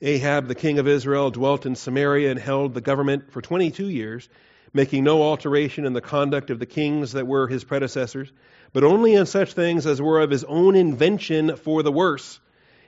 Ahab, 0.01 0.47
the 0.47 0.55
king 0.55 0.77
of 0.77 0.87
Israel, 0.87 1.31
dwelt 1.31 1.65
in 1.65 1.75
Samaria 1.75 2.29
and 2.29 2.39
held 2.39 2.73
the 2.73 2.81
government 2.81 3.31
for 3.31 3.41
22 3.41 3.89
years, 3.89 4.29
making 4.75 5.05
no 5.05 5.23
alteration 5.23 5.85
in 5.85 5.93
the 5.93 6.01
conduct 6.01 6.49
of 6.49 6.59
the 6.59 6.65
kings 6.65 7.13
that 7.13 7.25
were 7.25 7.47
his 7.47 7.63
predecessors, 7.63 8.31
but 8.73 8.83
only 8.83 9.13
in 9.13 9.25
such 9.25 9.53
things 9.53 9.87
as 9.87 10.01
were 10.01 10.19
of 10.19 10.29
his 10.29 10.43
own 10.43 10.75
invention 10.75 11.55
for 11.55 11.81
the 11.81 11.93
worse, 11.93 12.41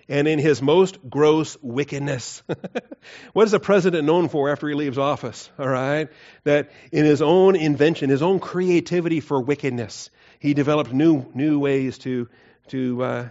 and 0.10 0.28
in 0.28 0.38
his 0.38 0.62
most 0.62 0.97
gross 1.10 1.58
wickedness. 1.62 2.43
what 3.34 3.47
is 3.47 3.54
a 3.54 3.60
president 3.60 4.06
known 4.06 4.28
for 4.28 4.50
after 4.50 4.67
he 4.67 4.76
leaves 4.76 4.97
office? 4.97 5.50
All 5.58 5.67
right? 5.67 6.10
That 6.43 6.71
in 6.91 7.06
his 7.06 7.21
own 7.21 7.56
invention, 7.56 8.10
his 8.10 8.21
own 8.21 8.41
creativity 8.41 9.21
for 9.21 9.39
wickedness, 9.39 10.10
he 10.39 10.54
developed 10.54 10.91
new, 10.91 11.26
new 11.34 11.58
ways 11.58 12.00
to, 12.00 12.28
to 12.67 13.04
uh, 13.04 13.28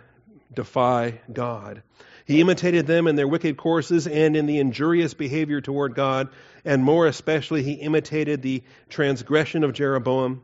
defy 0.54 1.20
God. 1.30 1.82
He 2.26 2.40
imitated 2.40 2.88
them 2.88 3.06
in 3.06 3.14
their 3.14 3.28
wicked 3.28 3.56
courses 3.56 4.08
and 4.08 4.36
in 4.36 4.46
the 4.46 4.58
injurious 4.58 5.14
behavior 5.14 5.60
toward 5.60 5.94
God, 5.94 6.28
and 6.64 6.82
more 6.82 7.06
especially, 7.06 7.62
he 7.62 7.74
imitated 7.74 8.42
the 8.42 8.64
transgression 8.88 9.62
of 9.62 9.72
Jeroboam, 9.72 10.42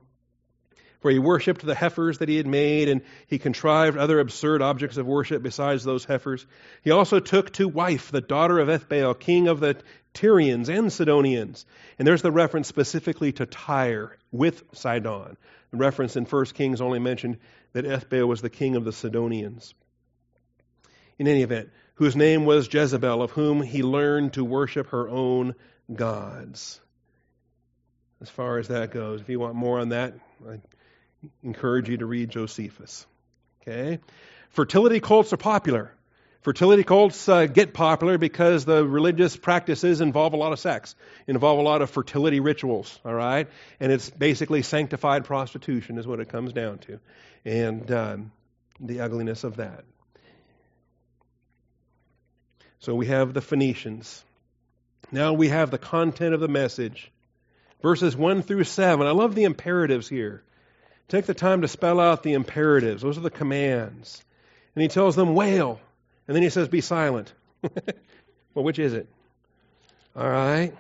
for 1.00 1.10
he 1.10 1.18
worshipped 1.18 1.66
the 1.66 1.74
heifers 1.74 2.18
that 2.18 2.28
he 2.28 2.36
had 2.36 2.46
made, 2.46 2.88
and 2.88 3.02
he 3.26 3.40
contrived 3.40 3.98
other 3.98 4.20
absurd 4.20 4.62
objects 4.62 4.96
of 4.96 5.06
worship 5.08 5.42
besides 5.42 5.82
those 5.82 6.04
heifers. 6.04 6.46
He 6.84 6.92
also 6.92 7.18
took 7.18 7.52
to 7.54 7.66
wife 7.66 8.12
the 8.12 8.20
daughter 8.20 8.60
of 8.60 8.68
Ethbaal, 8.68 9.18
king 9.18 9.48
of 9.48 9.58
the 9.58 9.76
Tyrians 10.14 10.68
and 10.68 10.92
Sidonians. 10.92 11.66
And 11.98 12.06
there's 12.06 12.22
the 12.22 12.30
reference 12.30 12.68
specifically 12.68 13.32
to 13.32 13.46
Tyre 13.46 14.16
with 14.30 14.62
Sidon. 14.72 15.36
The 15.72 15.78
reference 15.78 16.14
in 16.14 16.26
1 16.26 16.44
Kings 16.54 16.80
only 16.80 17.00
mentioned 17.00 17.38
that 17.72 17.86
Ethbaal 17.86 18.28
was 18.28 18.40
the 18.40 18.50
king 18.50 18.76
of 18.76 18.84
the 18.84 18.92
Sidonians 18.92 19.74
in 21.22 21.28
any 21.28 21.42
event, 21.42 21.70
whose 21.94 22.16
name 22.16 22.44
was 22.44 22.68
Jezebel, 22.72 23.22
of 23.22 23.30
whom 23.30 23.62
he 23.62 23.84
learned 23.84 24.32
to 24.32 24.44
worship 24.44 24.88
her 24.88 25.08
own 25.08 25.54
gods. 25.92 26.80
As 28.20 28.28
far 28.28 28.58
as 28.58 28.68
that 28.68 28.90
goes, 28.90 29.20
if 29.20 29.28
you 29.28 29.38
want 29.38 29.54
more 29.54 29.78
on 29.78 29.90
that, 29.90 30.14
I 30.48 30.58
encourage 31.44 31.88
you 31.88 31.98
to 31.98 32.06
read 32.06 32.30
Josephus. 32.30 33.06
Okay? 33.62 34.00
Fertility 34.50 34.98
cults 34.98 35.32
are 35.32 35.36
popular. 35.36 35.94
Fertility 36.40 36.82
cults 36.82 37.28
uh, 37.28 37.46
get 37.46 37.72
popular 37.72 38.18
because 38.18 38.64
the 38.64 38.84
religious 38.84 39.36
practices 39.36 40.00
involve 40.00 40.32
a 40.32 40.36
lot 40.36 40.52
of 40.52 40.58
sex, 40.58 40.96
involve 41.28 41.60
a 41.60 41.62
lot 41.62 41.82
of 41.82 41.90
fertility 41.90 42.40
rituals, 42.40 42.98
all 43.04 43.14
right? 43.14 43.46
And 43.78 43.92
it's 43.92 44.10
basically 44.10 44.62
sanctified 44.62 45.24
prostitution, 45.24 45.98
is 45.98 46.06
what 46.06 46.18
it 46.18 46.30
comes 46.30 46.52
down 46.52 46.78
to, 46.78 46.98
and 47.44 47.88
um, 47.92 48.32
the 48.80 49.02
ugliness 49.02 49.44
of 49.44 49.58
that. 49.58 49.84
So 52.82 52.96
we 52.96 53.06
have 53.06 53.32
the 53.32 53.40
Phoenicians. 53.40 54.24
Now 55.12 55.34
we 55.34 55.48
have 55.50 55.70
the 55.70 55.78
content 55.78 56.34
of 56.34 56.40
the 56.40 56.48
message. 56.48 57.12
Verses 57.80 58.16
1 58.16 58.42
through 58.42 58.64
7. 58.64 59.06
I 59.06 59.12
love 59.12 59.36
the 59.36 59.44
imperatives 59.44 60.08
here. 60.08 60.42
Take 61.06 61.26
the 61.26 61.34
time 61.34 61.62
to 61.62 61.68
spell 61.68 62.00
out 62.00 62.24
the 62.24 62.32
imperatives. 62.32 63.02
Those 63.02 63.18
are 63.18 63.22
the 63.22 63.30
commands. 63.30 64.20
And 64.74 64.82
he 64.82 64.88
tells 64.88 65.14
them, 65.14 65.36
wail. 65.36 65.78
And 66.26 66.34
then 66.34 66.42
he 66.42 66.50
says, 66.50 66.66
be 66.66 66.80
silent. 66.80 67.32
well, 67.62 68.64
which 68.64 68.80
is 68.80 68.94
it? 68.94 69.08
All 70.16 70.28
right. 70.28 70.74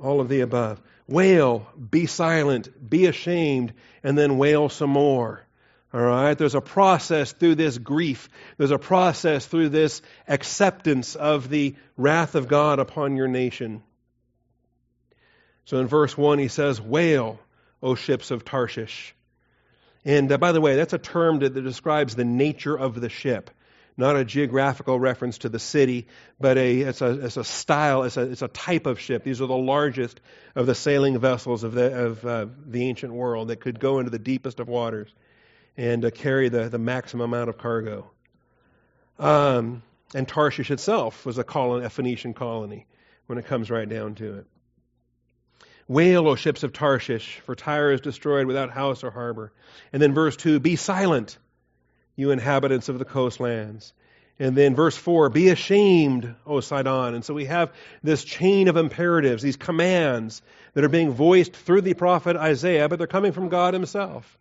All 0.00 0.20
of 0.20 0.28
the 0.28 0.40
above. 0.40 0.80
Wail, 1.06 1.68
be 1.90 2.06
silent, 2.06 2.90
be 2.90 3.06
ashamed, 3.06 3.72
and 4.02 4.18
then 4.18 4.36
wail 4.36 4.68
some 4.68 4.90
more. 4.90 5.44
All 5.92 6.00
right? 6.00 6.36
There's 6.36 6.54
a 6.54 6.60
process 6.60 7.32
through 7.32 7.56
this 7.56 7.76
grief. 7.78 8.28
There's 8.56 8.70
a 8.70 8.78
process 8.78 9.46
through 9.46 9.68
this 9.68 10.02
acceptance 10.26 11.14
of 11.14 11.48
the 11.48 11.76
wrath 11.96 12.34
of 12.34 12.48
God 12.48 12.78
upon 12.78 13.16
your 13.16 13.28
nation. 13.28 13.82
So 15.64 15.78
in 15.78 15.86
verse 15.86 16.16
1, 16.16 16.38
he 16.38 16.48
says, 16.48 16.80
Wail, 16.80 17.38
O 17.82 17.94
ships 17.94 18.30
of 18.30 18.44
Tarshish. 18.44 19.14
And 20.04 20.32
uh, 20.32 20.38
by 20.38 20.52
the 20.52 20.60
way, 20.60 20.76
that's 20.76 20.92
a 20.92 20.98
term 20.98 21.40
that, 21.40 21.54
that 21.54 21.62
describes 21.62 22.14
the 22.14 22.24
nature 22.24 22.76
of 22.76 23.00
the 23.00 23.08
ship 23.08 23.50
not 23.96 24.16
a 24.16 24.24
geographical 24.24 24.98
reference 24.98 25.38
to 25.38 25.48
the 25.48 25.58
city, 25.58 26.06
but 26.40 26.56
a, 26.56 26.80
it's, 26.80 27.02
a, 27.02 27.26
it's 27.26 27.36
a 27.36 27.44
style, 27.44 28.04
it's 28.04 28.16
a, 28.16 28.22
it's 28.22 28.42
a 28.42 28.48
type 28.48 28.86
of 28.86 28.98
ship. 28.98 29.22
These 29.22 29.40
are 29.40 29.46
the 29.46 29.54
largest 29.54 30.20
of 30.54 30.66
the 30.66 30.74
sailing 30.74 31.18
vessels 31.18 31.62
of 31.62 31.72
the, 31.72 32.06
of, 32.06 32.24
uh, 32.24 32.46
the 32.66 32.88
ancient 32.88 33.12
world 33.12 33.48
that 33.48 33.60
could 33.60 33.78
go 33.78 33.98
into 33.98 34.10
the 34.10 34.18
deepest 34.18 34.60
of 34.60 34.68
waters 34.68 35.12
and 35.76 36.04
uh, 36.04 36.10
carry 36.10 36.48
the, 36.48 36.68
the 36.68 36.78
maximum 36.78 37.32
amount 37.32 37.48
of 37.48 37.58
cargo. 37.58 38.10
Um, 39.18 39.82
and 40.14 40.28
Tarshish 40.28 40.70
itself 40.70 41.24
was 41.24 41.38
a, 41.38 41.44
colony, 41.44 41.86
a 41.86 41.90
Phoenician 41.90 42.34
colony 42.34 42.86
when 43.26 43.38
it 43.38 43.46
comes 43.46 43.70
right 43.70 43.88
down 43.88 44.14
to 44.16 44.38
it. 44.38 44.46
Wail, 45.88 46.28
O 46.28 46.36
ships 46.36 46.62
of 46.62 46.72
Tarshish, 46.72 47.40
for 47.40 47.54
Tyre 47.54 47.92
is 47.92 48.00
destroyed 48.00 48.46
without 48.46 48.70
house 48.70 49.02
or 49.04 49.10
harbor. 49.10 49.52
And 49.92 50.00
then 50.00 50.14
verse 50.14 50.36
2 50.36 50.60
Be 50.60 50.76
silent, 50.76 51.38
you 52.16 52.30
inhabitants 52.30 52.88
of 52.88 52.98
the 52.98 53.04
coastlands. 53.04 53.92
And 54.38 54.56
then 54.56 54.74
verse 54.74 54.96
4 54.96 55.28
Be 55.28 55.48
ashamed, 55.48 56.34
O 56.46 56.60
Sidon. 56.60 57.14
And 57.14 57.24
so 57.24 57.34
we 57.34 57.46
have 57.46 57.72
this 58.02 58.24
chain 58.24 58.68
of 58.68 58.76
imperatives, 58.76 59.42
these 59.42 59.56
commands 59.56 60.42
that 60.74 60.84
are 60.84 60.88
being 60.88 61.10
voiced 61.10 61.52
through 61.52 61.82
the 61.82 61.94
prophet 61.94 62.36
Isaiah, 62.36 62.88
but 62.88 62.98
they're 62.98 63.06
coming 63.06 63.32
from 63.32 63.48
God 63.48 63.74
Himself. 63.74 64.38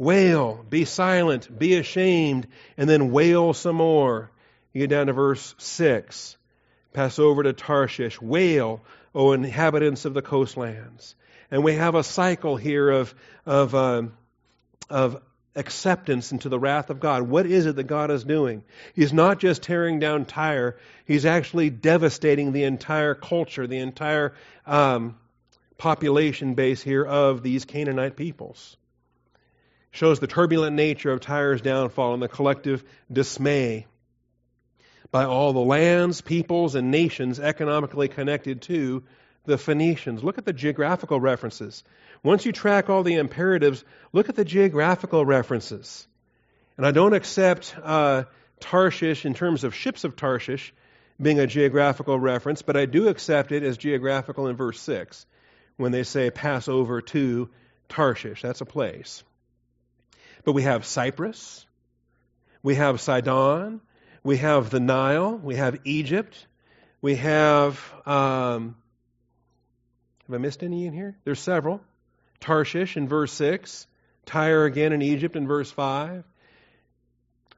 Wail, 0.00 0.64
be 0.66 0.86
silent, 0.86 1.58
be 1.58 1.74
ashamed, 1.74 2.46
and 2.78 2.88
then 2.88 3.10
wail 3.10 3.52
some 3.52 3.76
more. 3.76 4.30
You 4.72 4.80
get 4.80 4.88
down 4.88 5.08
to 5.08 5.12
verse 5.12 5.54
6. 5.58 6.38
Pass 6.94 7.18
over 7.18 7.42
to 7.42 7.52
Tarshish. 7.52 8.18
Wail, 8.18 8.80
O 9.14 9.32
inhabitants 9.32 10.06
of 10.06 10.14
the 10.14 10.22
coastlands. 10.22 11.14
And 11.50 11.62
we 11.62 11.74
have 11.74 11.96
a 11.96 12.02
cycle 12.02 12.56
here 12.56 12.88
of, 12.88 13.14
of, 13.44 13.74
uh, 13.74 14.04
of 14.88 15.20
acceptance 15.54 16.32
into 16.32 16.48
the 16.48 16.58
wrath 16.58 16.88
of 16.88 16.98
God. 16.98 17.24
What 17.24 17.44
is 17.44 17.66
it 17.66 17.76
that 17.76 17.84
God 17.84 18.10
is 18.10 18.24
doing? 18.24 18.64
He's 18.94 19.12
not 19.12 19.38
just 19.38 19.62
tearing 19.64 19.98
down 19.98 20.24
Tyre, 20.24 20.78
He's 21.04 21.26
actually 21.26 21.68
devastating 21.68 22.52
the 22.52 22.64
entire 22.64 23.14
culture, 23.14 23.66
the 23.66 23.80
entire 23.80 24.32
um, 24.64 25.18
population 25.76 26.54
base 26.54 26.82
here 26.82 27.04
of 27.04 27.42
these 27.42 27.66
Canaanite 27.66 28.16
peoples 28.16 28.78
shows 29.90 30.20
the 30.20 30.26
turbulent 30.26 30.76
nature 30.76 31.10
of 31.10 31.20
Tyre's 31.20 31.60
downfall 31.60 32.14
and 32.14 32.22
the 32.22 32.28
collective 32.28 32.84
dismay 33.10 33.86
by 35.10 35.24
all 35.24 35.52
the 35.52 35.60
lands, 35.60 36.20
peoples, 36.20 36.74
and 36.74 36.90
nations 36.90 37.40
economically 37.40 38.08
connected 38.08 38.62
to 38.62 39.02
the 39.44 39.58
Phoenicians. 39.58 40.22
Look 40.22 40.38
at 40.38 40.44
the 40.44 40.52
geographical 40.52 41.18
references. 41.18 41.82
Once 42.22 42.46
you 42.46 42.52
track 42.52 42.88
all 42.88 43.02
the 43.02 43.16
imperatives, 43.16 43.84
look 44.12 44.28
at 44.28 44.36
the 44.36 44.44
geographical 44.44 45.24
references. 45.24 46.06
And 46.76 46.86
I 46.86 46.92
don't 46.92 47.14
accept 47.14 47.74
uh, 47.82 48.24
Tarshish 48.60 49.24
in 49.24 49.34
terms 49.34 49.64
of 49.64 49.74
ships 49.74 50.04
of 50.04 50.16
Tarshish 50.16 50.72
being 51.20 51.40
a 51.40 51.46
geographical 51.46 52.18
reference, 52.18 52.62
but 52.62 52.76
I 52.76 52.86
do 52.86 53.08
accept 53.08 53.52
it 53.52 53.62
as 53.62 53.76
geographical 53.76 54.46
in 54.46 54.56
verse 54.56 54.80
6 54.80 55.26
when 55.76 55.92
they 55.92 56.02
say 56.02 56.30
pass 56.30 56.68
over 56.68 57.00
to 57.00 57.50
Tarshish. 57.88 58.42
That's 58.42 58.60
a 58.60 58.66
place. 58.66 59.24
But 60.44 60.52
we 60.52 60.62
have 60.62 60.84
Cyprus, 60.84 61.66
we 62.62 62.76
have 62.76 63.00
Sidon, 63.00 63.80
we 64.22 64.38
have 64.38 64.70
the 64.70 64.80
Nile, 64.80 65.36
we 65.36 65.56
have 65.56 65.78
Egypt, 65.84 66.46
We 67.02 67.16
have, 67.16 67.80
um, 68.04 68.76
have 70.26 70.34
I 70.34 70.38
missed 70.38 70.62
any 70.62 70.84
in 70.86 70.92
here? 70.92 71.16
There's 71.24 71.40
several. 71.40 71.80
Tarshish 72.40 72.96
in 72.96 73.08
verse 73.08 73.32
6, 73.32 73.86
Tyre 74.26 74.64
again 74.64 74.92
in 74.92 75.02
Egypt 75.02 75.36
in 75.36 75.46
verse 75.46 75.70
5. 75.70 76.24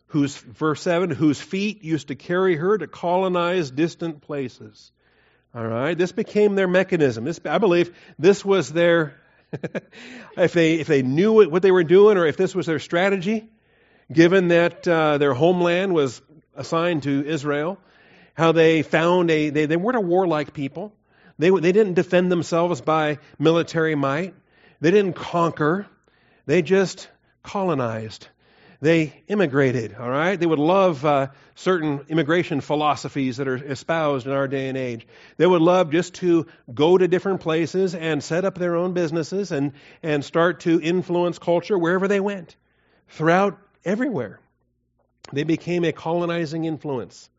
Whose, 0.09 0.37
verse 0.37 0.83
7, 0.83 1.11
whose 1.11 1.41
feet 1.41 1.83
used 1.83 2.09
to 2.09 2.15
carry 2.15 2.55
her 2.57 2.77
to 2.77 2.87
colonize 2.87 3.71
distant 3.71 4.21
places. 4.21 4.93
All 5.55 5.67
right, 5.67 5.97
this 5.97 6.13
became 6.13 6.55
their 6.55 6.69
mechanism. 6.69 7.25
This, 7.25 7.41
I 7.45 7.59
believe 7.59 7.97
this 8.19 8.45
was 8.45 8.71
their, 8.71 9.15
if, 10.37 10.53
they, 10.53 10.75
if 10.75 10.87
they 10.87 11.03
knew 11.03 11.49
what 11.49 11.63
they 11.63 11.71
were 11.71 11.85
doing 11.85 12.17
or 12.17 12.27
if 12.27 12.37
this 12.37 12.55
was 12.55 12.67
their 12.67 12.79
strategy, 12.79 13.49
given 14.13 14.49
that 14.49 14.87
uh, 14.87 15.19
their 15.19 15.35
homeland 15.35 15.95
was 15.95 16.21
assigned 16.55 17.05
to 17.05 17.25
Israel, 17.27 17.79
how 18.35 18.53
they 18.53 18.83
found 18.83 19.31
a, 19.31 19.51
they, 19.51 19.67
they 19.67 19.77
weren't 19.77 19.97
a 19.97 20.01
warlike 20.01 20.53
people. 20.53 20.93
They, 21.39 21.51
they 21.51 21.73
didn't 21.73 21.95
defend 21.95 22.31
themselves 22.31 22.81
by 22.81 23.19
military 23.39 23.95
might. 23.95 24.35
They 24.81 24.91
didn't 24.91 25.15
conquer. 25.15 25.87
They 26.47 26.63
just 26.63 27.09
colonized. 27.43 28.29
They 28.83 29.23
immigrated, 29.29 29.95
all 29.95 30.11
right? 30.11 30.35
They 30.35 30.45
would 30.45 30.59
love 30.59 31.05
uh, 31.05 31.29
certain 31.55 32.01
immigration 32.09 32.61
philosophies 32.61 33.37
that 33.37 33.47
are 33.47 33.55
espoused 33.55 34.27
in 34.27 34.33
our 34.33 34.49
day 34.49 34.69
and 34.69 34.77
age. 34.77 35.07
They 35.37 35.47
would 35.47 35.63
love 35.63 35.93
just 35.93 36.15
to 36.15 36.49
go 36.75 36.99
to 36.99 37.07
different 37.07 37.43
places 37.43 37.95
and 37.95 38.21
set 38.21 38.45
up 38.45 38.59
their 38.59 38.75
own 38.75 38.93
businesses 38.93 39.53
and, 39.53 39.75
and 40.03 40.25
start 40.25 40.59
to 40.63 40.81
influence 40.81 41.39
culture 41.39 41.79
wherever 41.79 42.09
they 42.09 42.19
went, 42.19 42.57
throughout 43.07 43.57
everywhere. 43.85 44.41
They 45.33 45.45
became 45.45 45.85
a 45.85 45.93
colonizing 45.93 46.65
influence. 46.65 47.31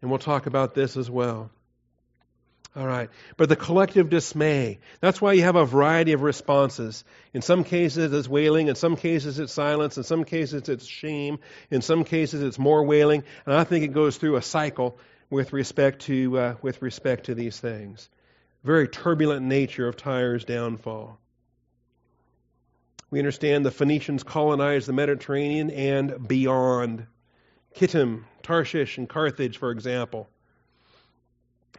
And 0.00 0.12
we'll 0.12 0.20
talk 0.20 0.46
about 0.46 0.74
this 0.74 0.96
as 0.96 1.10
well. 1.10 1.50
All 2.78 2.86
right. 2.86 3.10
But 3.36 3.48
the 3.48 3.56
collective 3.56 4.08
dismay. 4.08 4.78
That's 5.00 5.20
why 5.20 5.32
you 5.32 5.42
have 5.42 5.56
a 5.56 5.64
variety 5.64 6.12
of 6.12 6.22
responses. 6.22 7.02
In 7.34 7.42
some 7.42 7.64
cases, 7.64 8.12
it's 8.12 8.28
wailing. 8.28 8.68
In 8.68 8.76
some 8.76 8.94
cases, 8.94 9.40
it's 9.40 9.52
silence. 9.52 9.96
In 9.96 10.04
some 10.04 10.22
cases, 10.22 10.68
it's 10.68 10.86
shame. 10.86 11.40
In 11.72 11.82
some 11.82 12.04
cases, 12.04 12.40
it's 12.40 12.56
more 12.56 12.84
wailing. 12.84 13.24
And 13.46 13.56
I 13.56 13.64
think 13.64 13.84
it 13.84 13.88
goes 13.88 14.16
through 14.16 14.36
a 14.36 14.42
cycle 14.42 14.96
with 15.28 15.52
respect 15.52 16.02
to, 16.02 16.38
uh, 16.38 16.54
with 16.62 16.80
respect 16.80 17.26
to 17.26 17.34
these 17.34 17.58
things. 17.58 18.08
Very 18.62 18.86
turbulent 18.86 19.44
nature 19.44 19.88
of 19.88 19.96
Tyre's 19.96 20.44
downfall. 20.44 21.18
We 23.10 23.18
understand 23.18 23.66
the 23.66 23.72
Phoenicians 23.72 24.22
colonized 24.22 24.86
the 24.86 24.92
Mediterranean 24.92 25.70
and 25.70 26.28
beyond. 26.28 27.08
Kittim, 27.74 28.22
Tarshish, 28.44 28.98
and 28.98 29.08
Carthage, 29.08 29.58
for 29.58 29.72
example, 29.72 30.28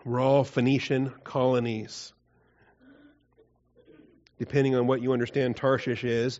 were 0.05 0.19
all 0.19 0.43
Phoenician 0.43 1.13
colonies. 1.23 2.13
Depending 4.37 4.75
on 4.75 4.87
what 4.87 5.01
you 5.01 5.11
understand 5.11 5.57
Tarshish 5.57 6.03
is, 6.03 6.39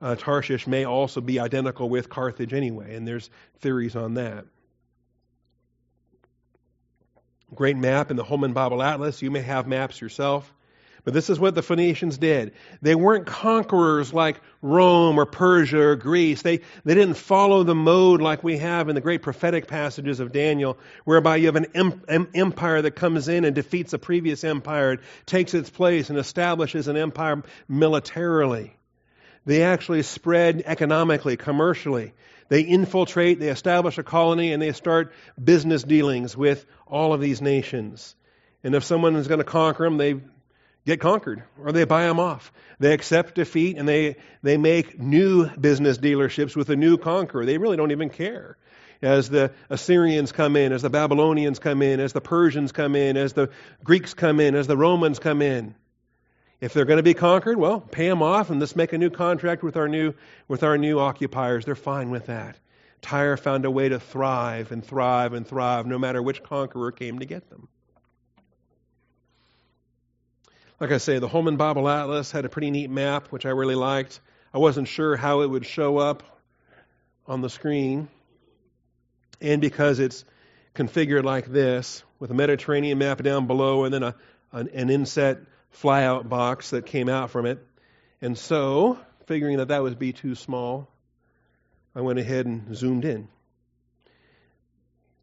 uh, 0.00 0.14
Tarshish 0.14 0.66
may 0.66 0.84
also 0.84 1.20
be 1.20 1.40
identical 1.40 1.88
with 1.88 2.08
Carthage 2.08 2.54
anyway, 2.54 2.94
and 2.94 3.06
there's 3.06 3.28
theories 3.58 3.96
on 3.96 4.14
that. 4.14 4.46
Great 7.54 7.76
map 7.76 8.10
in 8.10 8.16
the 8.16 8.22
Holman 8.22 8.52
Bible 8.52 8.82
Atlas. 8.82 9.22
You 9.22 9.30
may 9.30 9.40
have 9.40 9.66
maps 9.66 10.00
yourself. 10.00 10.54
But 11.04 11.14
this 11.14 11.30
is 11.30 11.40
what 11.40 11.54
the 11.54 11.62
Phoenicians 11.62 12.18
did. 12.18 12.52
They 12.82 12.94
weren't 12.94 13.26
conquerors 13.26 14.12
like 14.12 14.40
Rome 14.60 15.18
or 15.18 15.26
Persia 15.26 15.80
or 15.80 15.96
Greece. 15.96 16.42
They, 16.42 16.58
they 16.84 16.94
didn't 16.94 17.14
follow 17.14 17.62
the 17.62 17.74
mode 17.74 18.20
like 18.20 18.44
we 18.44 18.58
have 18.58 18.88
in 18.88 18.94
the 18.94 19.00
great 19.00 19.22
prophetic 19.22 19.66
passages 19.66 20.20
of 20.20 20.32
Daniel, 20.32 20.78
whereby 21.04 21.36
you 21.36 21.46
have 21.46 21.56
an 21.56 22.28
empire 22.34 22.82
that 22.82 22.96
comes 22.96 23.28
in 23.28 23.44
and 23.44 23.54
defeats 23.54 23.92
a 23.92 23.98
previous 23.98 24.44
empire, 24.44 24.98
takes 25.26 25.54
its 25.54 25.70
place, 25.70 26.10
and 26.10 26.18
establishes 26.18 26.88
an 26.88 26.96
empire 26.96 27.42
militarily. 27.68 28.76
They 29.46 29.62
actually 29.62 30.02
spread 30.02 30.62
economically, 30.66 31.36
commercially. 31.36 32.12
They 32.48 32.62
infiltrate, 32.62 33.38
they 33.40 33.48
establish 33.48 33.96
a 33.96 34.02
colony, 34.02 34.52
and 34.52 34.60
they 34.60 34.72
start 34.72 35.12
business 35.42 35.82
dealings 35.82 36.36
with 36.36 36.66
all 36.86 37.14
of 37.14 37.20
these 37.20 37.40
nations. 37.40 38.14
And 38.62 38.74
if 38.74 38.84
someone 38.84 39.16
is 39.16 39.28
going 39.28 39.38
to 39.38 39.44
conquer 39.44 39.84
them, 39.84 39.96
they 39.96 40.20
get 40.86 41.00
conquered 41.00 41.42
or 41.62 41.72
they 41.72 41.84
buy 41.84 42.04
them 42.04 42.18
off. 42.18 42.52
They 42.78 42.92
accept 42.92 43.34
defeat 43.34 43.76
and 43.76 43.88
they, 43.88 44.16
they 44.42 44.56
make 44.56 44.98
new 44.98 45.48
business 45.48 45.98
dealerships 45.98 46.56
with 46.56 46.70
a 46.70 46.76
new 46.76 46.96
conqueror. 46.96 47.44
They 47.44 47.58
really 47.58 47.76
don't 47.76 47.92
even 47.92 48.10
care. 48.10 48.56
As 49.02 49.30
the 49.30 49.52
Assyrians 49.70 50.32
come 50.32 50.56
in, 50.56 50.72
as 50.72 50.82
the 50.82 50.90
Babylonians 50.90 51.58
come 51.58 51.80
in, 51.80 52.00
as 52.00 52.12
the 52.12 52.20
Persians 52.20 52.72
come 52.72 52.94
in, 52.94 53.16
as 53.16 53.32
the 53.32 53.50
Greeks 53.82 54.12
come 54.12 54.40
in, 54.40 54.54
as 54.54 54.66
the 54.66 54.76
Romans 54.76 55.18
come 55.18 55.40
in. 55.40 55.74
If 56.60 56.74
they're 56.74 56.84
going 56.84 56.98
to 56.98 57.02
be 57.02 57.14
conquered, 57.14 57.56
well, 57.56 57.80
pay 57.80 58.08
them 58.08 58.22
off 58.22 58.50
and 58.50 58.60
let's 58.60 58.76
make 58.76 58.92
a 58.92 58.98
new 58.98 59.08
contract 59.08 59.62
with 59.62 59.78
our 59.78 59.88
new, 59.88 60.12
with 60.48 60.62
our 60.62 60.76
new 60.76 60.98
occupiers. 60.98 61.64
They're 61.64 61.74
fine 61.74 62.10
with 62.10 62.26
that. 62.26 62.58
Tyre 63.00 63.38
found 63.38 63.64
a 63.64 63.70
way 63.70 63.88
to 63.88 63.98
thrive 63.98 64.72
and 64.72 64.84
thrive 64.84 65.32
and 65.32 65.46
thrive 65.46 65.86
no 65.86 65.98
matter 65.98 66.22
which 66.22 66.42
conqueror 66.42 66.92
came 66.92 67.20
to 67.20 67.24
get 67.24 67.48
them. 67.48 67.68
Like 70.80 70.92
I 70.92 70.96
say, 70.96 71.18
the 71.18 71.28
Holman 71.28 71.58
Bible 71.58 71.86
Atlas 71.90 72.32
had 72.32 72.46
a 72.46 72.48
pretty 72.48 72.70
neat 72.70 72.88
map, 72.88 73.28
which 73.28 73.44
I 73.44 73.50
really 73.50 73.74
liked. 73.74 74.18
I 74.54 74.58
wasn't 74.58 74.88
sure 74.88 75.14
how 75.14 75.42
it 75.42 75.46
would 75.46 75.66
show 75.66 75.98
up 75.98 76.22
on 77.26 77.42
the 77.42 77.50
screen. 77.50 78.08
And 79.42 79.60
because 79.60 79.98
it's 79.98 80.24
configured 80.74 81.24
like 81.24 81.44
this, 81.44 82.02
with 82.18 82.30
a 82.30 82.34
Mediterranean 82.34 82.96
map 82.96 83.22
down 83.22 83.46
below 83.46 83.84
and 83.84 83.92
then 83.92 84.02
a, 84.02 84.14
an, 84.52 84.70
an 84.72 84.88
inset 84.88 85.40
flyout 85.70 86.30
box 86.30 86.70
that 86.70 86.86
came 86.86 87.10
out 87.10 87.28
from 87.28 87.44
it. 87.44 87.58
And 88.22 88.38
so, 88.38 88.98
figuring 89.26 89.58
that 89.58 89.68
that 89.68 89.82
would 89.82 89.98
be 89.98 90.14
too 90.14 90.34
small, 90.34 90.88
I 91.94 92.00
went 92.00 92.18
ahead 92.18 92.46
and 92.46 92.74
zoomed 92.74 93.04
in 93.04 93.28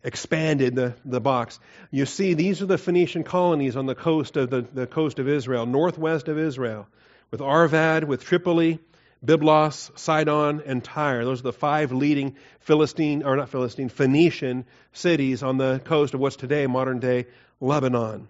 expanded 0.08 0.74
the, 0.74 0.96
the 1.04 1.20
box. 1.20 1.60
You 1.92 2.06
see, 2.06 2.34
these 2.34 2.62
are 2.62 2.66
the 2.66 2.78
Phoenician 2.78 3.26
colonies 3.26 3.76
on 3.76 3.88
the 3.88 3.94
coast 3.94 4.38
of 4.38 4.50
the, 4.50 4.62
the 4.62 4.88
coast 4.88 5.20
of 5.20 5.28
Israel, 5.28 5.66
northwest 5.66 6.30
of 6.30 6.40
Israel, 6.40 6.88
with 7.30 7.42
Arvad, 7.42 8.06
with 8.06 8.24
Tripoli, 8.24 8.80
Byblos, 9.26 9.92
Sidon, 10.00 10.64
and 10.66 10.82
Tyre. 10.82 11.26
Those 11.26 11.42
are 11.42 11.44
the 11.52 11.54
five 11.54 11.92
leading 11.92 12.38
Philistine, 12.62 13.24
or 13.24 13.36
not 13.36 13.50
Philistine, 13.50 13.90
Phoenician 13.90 14.66
cities 14.94 15.44
on 15.44 15.58
the 15.58 15.82
coast 15.84 16.14
of 16.14 16.22
what's 16.22 16.38
today 16.38 16.68
modern 16.68 17.00
day 17.00 17.26
Lebanon. 17.60 18.30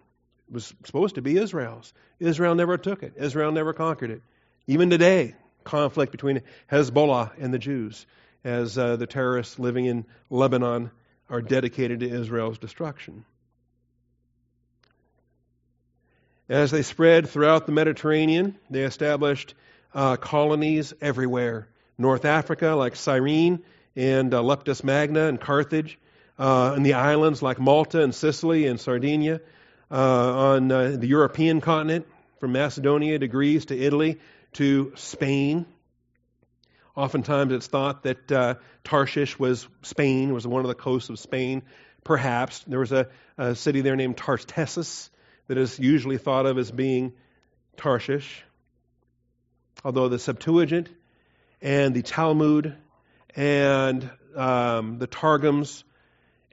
It 0.50 0.54
was 0.54 0.74
supposed 0.84 1.16
to 1.16 1.22
be 1.22 1.38
Israel's. 1.38 1.94
Israel 2.20 2.56
never 2.56 2.80
took 2.80 3.04
it. 3.04 3.14
Israel 3.18 3.52
never 3.52 3.74
conquered 3.74 4.10
it. 4.10 4.24
Even 4.66 4.90
today, 4.90 5.36
conflict 5.64 6.12
between 6.12 6.42
Hezbollah 6.72 7.34
and 7.38 7.54
the 7.54 7.60
Jews 7.60 8.08
as 8.44 8.80
uh, 8.80 8.96
the 8.96 9.06
terrorists 9.06 9.60
living 9.60 9.86
in 9.86 10.06
Lebanon 10.32 10.90
are 11.30 11.42
dedicated 11.42 12.00
to 12.02 12.10
Israel's 12.10 12.58
destruction. 12.58 13.26
As 16.50 16.72
they 16.72 16.82
spread 16.82 17.28
throughout 17.30 17.66
the 17.66 17.74
Mediterranean, 17.74 18.56
they 18.70 18.84
established 18.84 19.54
uh, 19.94 20.16
colonies 20.16 20.94
everywhere. 21.02 21.68
North 21.98 22.24
Africa, 22.24 22.70
like 22.70 22.96
Cyrene 22.96 23.64
and 23.96 24.34
uh, 24.34 24.42
Leptis 24.42 24.84
Magna 24.84 25.28
and 25.28 25.42
Carthage, 25.42 26.00
uh, 26.40 26.74
in 26.78 26.84
the 26.84 26.94
islands 26.94 27.42
like 27.42 27.60
Malta 27.60 28.02
and 28.02 28.14
Sicily 28.14 28.68
and 28.68 28.80
Sardinia, 28.80 29.42
uh, 29.90 30.54
on 30.54 30.72
uh, 30.72 30.96
the 30.98 31.08
European 31.08 31.60
continent, 31.60 32.06
from 32.40 32.52
Macedonia 32.52 33.18
to 33.18 33.28
Greece 33.28 33.66
to 33.66 33.78
Italy 33.78 34.20
to 34.54 34.94
Spain, 34.96 35.66
Oftentimes 36.98 37.54
it's 37.54 37.68
thought 37.68 38.04
that 38.04 38.32
uh, 38.32 38.56
Tarshish 38.84 39.38
was 39.38 39.68
Spain, 39.84 40.34
was 40.34 40.48
one 40.48 40.62
of 40.62 40.68
the 40.68 40.74
coasts 40.74 41.12
of 41.12 41.20
Spain. 41.20 41.62
Perhaps. 42.04 42.64
There 42.66 42.80
was 42.80 42.92
a, 42.92 43.08
a 43.38 43.54
city 43.54 43.82
there 43.82 43.96
named 43.96 44.18
Tartessus 44.18 45.12
that 45.48 45.60
is 45.60 45.78
usually 45.78 46.18
thought 46.18 46.48
of 46.48 46.58
as 46.58 46.72
being 46.72 47.14
Tarshish. 47.78 48.44
Although 49.86 50.10
the 50.10 50.18
Septuagint 50.18 50.90
and 51.62 51.94
the 51.94 52.02
Talmud 52.02 52.76
and 53.36 54.10
um, 54.36 54.98
the 54.98 55.06
Targums 55.06 55.84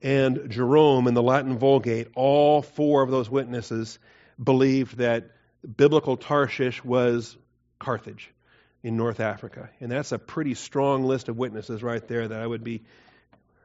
and 0.03 0.51
Jerome 0.51 1.09
in 1.09 1.15
the 1.15 1.23
Latin 1.23 1.57
Vulgate, 1.57 2.09
all 2.15 2.61
four 2.61 3.03
of 3.03 3.11
those 3.11 3.31
witnesses 3.31 3.99
believed 4.43 4.99
that 4.99 5.31
biblical 5.79 6.19
Tarshish 6.19 6.85
was 6.85 7.35
Carthage 7.79 8.34
in 8.85 8.99
North 8.99 9.19
Africa. 9.19 9.71
And 9.81 9.91
that's 9.91 10.13
a 10.13 10.19
pretty 10.19 10.55
strong 10.55 11.05
list 11.05 11.29
of 11.29 11.39
witnesses 11.39 11.83
right 11.83 12.07
there 12.07 12.29
that 12.29 12.39
I 12.39 12.47
would 12.47 12.63
be, 12.63 12.83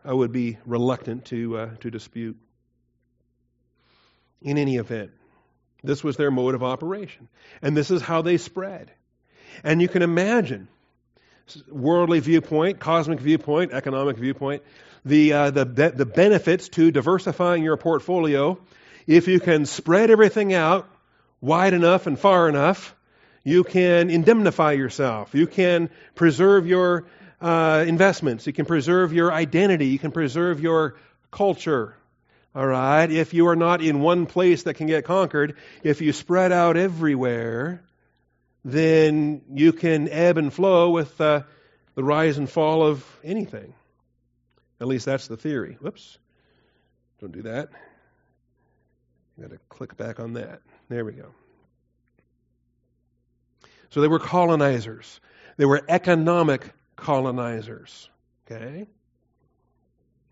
I 0.04 0.14
would 0.14 0.32
be 0.32 0.58
reluctant 0.66 1.26
to, 1.26 1.58
uh, 1.58 1.70
to 1.82 1.92
dispute. 1.92 2.38
In 4.42 4.58
any 4.58 4.78
event, 4.78 5.12
this 5.84 6.02
was 6.02 6.16
their 6.16 6.32
mode 6.32 6.56
of 6.56 6.64
operation. 6.64 7.28
And 7.62 7.76
this 7.76 7.92
is 7.92 8.02
how 8.02 8.22
they 8.22 8.38
spread. 8.38 8.92
And 9.62 9.82
you 9.82 9.90
can 9.90 10.02
imagine 10.02 10.70
worldly 11.68 12.22
viewpoint, 12.22 12.80
cosmic 12.80 13.20
viewpoint, 13.20 13.74
economic 13.74 14.16
viewpoint, 14.16 14.64
the, 15.04 15.34
uh, 15.34 15.52
the, 15.52 15.66
the 15.66 16.06
benefits 16.06 16.70
to 16.70 16.92
diversifying 16.92 17.64
your 17.64 17.76
portfolio 17.76 18.58
if 19.06 19.28
you 19.28 19.40
can 19.42 19.66
spread 19.66 20.12
everything 20.12 20.54
out 20.54 20.88
wide 21.42 21.74
enough 21.74 22.08
and 22.08 22.18
far 22.18 22.48
enough, 22.48 22.96
you 23.44 23.64
can 23.64 24.10
indemnify 24.10 24.74
yourself. 24.74 25.34
You 25.34 25.48
can 25.48 25.90
preserve 26.16 26.68
your 26.68 27.06
uh, 27.42 27.86
investments. 27.88 28.48
You 28.48 28.54
can 28.54 28.66
preserve 28.66 29.14
your 29.14 29.32
identity. 29.32 29.88
You 29.88 30.00
can 30.00 30.12
preserve 30.12 30.60
your 30.60 30.96
culture. 31.32 31.96
All 32.56 32.66
right? 32.66 33.10
If 33.10 33.34
you 33.34 33.48
are 33.48 33.56
not 33.56 33.82
in 33.82 34.02
one 34.02 34.26
place 34.26 34.64
that 34.64 34.76
can 34.76 34.88
get 34.88 35.06
conquered, 35.06 35.56
if 35.84 36.02
you 36.02 36.14
spread 36.14 36.52
out 36.52 36.78
everywhere, 36.78 37.84
then 38.66 39.42
you 39.54 39.72
can 39.74 40.10
ebb 40.10 40.38
and 40.38 40.54
flow 40.54 40.90
with 40.90 41.20
uh, 41.22 41.44
the 41.96 42.04
rise 42.04 42.38
and 42.38 42.50
fall 42.50 42.86
of 42.86 43.06
anything. 43.24 43.74
At 44.82 44.88
least 44.88 45.06
that's 45.06 45.28
the 45.28 45.38
theory. 45.38 45.78
Whoops. 45.80 46.18
Don't 47.20 47.32
do 47.32 47.44
that. 47.44 47.70
Got 49.40 49.52
to 49.52 49.60
click 49.70 49.96
back 49.98 50.20
on 50.20 50.34
that. 50.34 50.62
There 50.90 51.06
we 51.06 51.14
go. 51.14 51.34
So 53.90 54.02
they 54.02 54.08
were 54.08 54.20
colonizers. 54.20 55.20
They 55.58 55.66
were 55.66 55.84
economic 55.88 56.72
colonizers. 56.96 58.10
Okay? 58.46 58.88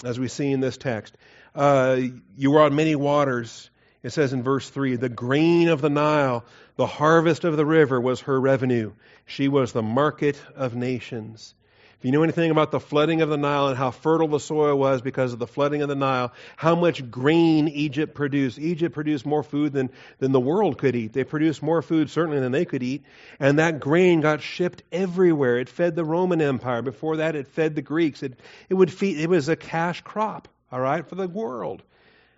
As 0.03 0.19
we 0.19 0.27
see 0.27 0.51
in 0.51 0.59
this 0.59 0.77
text. 0.77 1.15
Uh, 1.55 1.99
you 2.35 2.51
were 2.51 2.61
on 2.61 2.75
many 2.75 2.95
waters. 2.95 3.69
It 4.03 4.11
says 4.11 4.31
in 4.31 4.43
verse 4.43 4.69
3 4.69 4.95
the 4.95 5.09
grain 5.09 5.69
of 5.69 5.81
the 5.81 5.89
Nile, 5.89 6.45
the 6.75 6.85
harvest 6.85 7.43
of 7.43 7.57
the 7.57 7.65
river 7.65 7.99
was 7.99 8.21
her 8.21 8.39
revenue. 8.39 8.93
She 9.25 9.47
was 9.47 9.73
the 9.73 9.81
market 9.81 10.39
of 10.55 10.75
nations. 10.75 11.55
If 11.99 12.05
you 12.05 12.11
know 12.11 12.21
anything 12.21 12.51
about 12.51 12.69
the 12.69 12.79
flooding 12.79 13.21
of 13.21 13.29
the 13.29 13.37
Nile 13.37 13.69
and 13.69 13.77
how 13.77 13.89
fertile 13.89 14.27
the 14.27 14.39
soil 14.39 14.77
was 14.77 15.01
because 15.01 15.33
of 15.33 15.39
the 15.39 15.47
flooding 15.47 15.81
of 15.81 15.89
the 15.89 15.95
Nile, 15.95 16.31
how 16.55 16.75
much 16.75 17.09
grain 17.09 17.67
Egypt 17.69 18.13
produced. 18.13 18.59
Egypt 18.59 18.93
produced 18.93 19.25
more 19.25 19.41
food 19.41 19.73
than, 19.73 19.89
than 20.19 20.31
the 20.31 20.39
world 20.39 20.77
could 20.77 20.95
eat. 20.95 21.13
They 21.13 21.23
produced 21.23 21.63
more 21.63 21.81
food, 21.81 22.11
certainly, 22.11 22.39
than 22.39 22.51
they 22.51 22.65
could 22.65 22.83
eat. 22.83 23.03
And 23.39 23.57
that 23.57 23.79
grain 23.79 24.21
got 24.21 24.43
shipped 24.43 24.83
everywhere. 24.91 25.57
It 25.57 25.69
fed 25.69 25.95
the 25.95 26.05
Roman 26.05 26.39
Empire. 26.39 26.83
Before 26.83 27.17
that, 27.17 27.35
it 27.35 27.47
fed 27.47 27.73
the 27.73 27.81
Greeks. 27.81 28.21
It, 28.21 28.39
it, 28.69 28.75
would 28.75 28.93
feed, 28.93 29.19
it 29.19 29.27
was 29.27 29.49
a 29.49 29.55
cash 29.55 30.01
crop, 30.01 30.47
all 30.71 30.79
right, 30.79 31.03
for 31.03 31.15
the 31.15 31.27
world. 31.27 31.81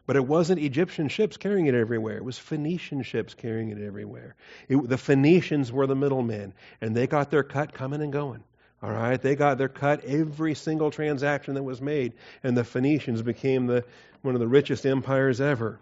But 0.06 0.16
it 0.16 0.26
wasn't 0.26 0.62
Egyptian 0.62 1.10
ships 1.10 1.36
carrying 1.36 1.66
it 1.66 1.76
everywhere. 1.76 2.16
It 2.16 2.24
was 2.24 2.38
Phoenician 2.38 3.04
ships 3.04 3.34
carrying 3.34 3.72
it 3.72 3.82
everywhere. 3.82 4.36
It, 4.70 4.88
the 4.88 4.98
Phoenicians 4.98 5.70
were 5.70 5.86
the 5.86 5.98
middlemen, 5.98 6.54
and 6.80 6.96
they 6.96 7.08
got 7.08 7.30
their 7.30 7.44
cut 7.44 7.74
coming 7.74 8.02
and 8.02 8.14
going. 8.14 8.42
All 8.82 8.92
right, 8.92 9.22
they 9.22 9.36
got 9.36 9.58
their 9.58 9.68
cut 9.68 10.06
every 10.06 10.56
single 10.56 10.90
transaction 10.90 11.56
that 11.56 11.64
was 11.64 11.82
made, 11.82 12.14
and 12.44 12.56
the 12.56 12.64
Phoenicians 12.64 13.22
became 13.22 13.68
the, 13.68 13.84
one 14.22 14.36
of 14.36 14.40
the 14.40 14.48
richest 14.48 14.86
empires 14.86 15.42
ever. 15.42 15.80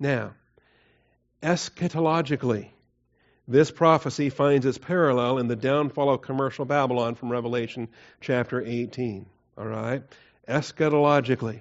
Now, 0.00 0.34
eschatologically, 1.42 2.70
this 3.46 3.70
prophecy 3.70 4.30
finds 4.30 4.66
its 4.66 4.78
parallel 4.78 5.38
in 5.38 5.46
the 5.46 5.56
downfall 5.56 6.10
of 6.10 6.22
commercial 6.22 6.64
Babylon 6.64 7.14
from 7.14 7.30
Revelation 7.30 7.88
chapter 8.20 8.60
18. 8.60 9.26
All 9.56 9.66
right? 9.66 10.02
Eschatologically, 10.48 11.60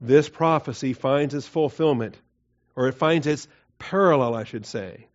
this 0.00 0.28
prophecy 0.28 0.94
finds 0.94 1.32
its 1.32 1.46
fulfillment, 1.46 2.18
or 2.74 2.88
it 2.88 2.94
finds 2.94 3.28
its 3.28 3.46
parallel, 3.78 4.34
I 4.34 4.44
should 4.44 4.66
say, 4.66 5.06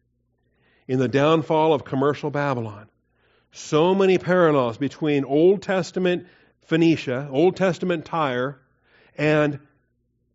in 0.88 1.00
the 1.00 1.10
downfall 1.10 1.74
of 1.74 1.84
commercial 1.84 2.32
Babylon 2.32 2.88
so 3.58 3.96
many 3.96 4.18
parallels 4.18 4.78
between 4.78 5.26
Old 5.26 5.62
Testament 5.62 6.28
Phoenicia, 6.66 7.28
Old 7.32 7.56
Testament 7.56 8.06
Tyre, 8.06 8.60
and 9.18 9.60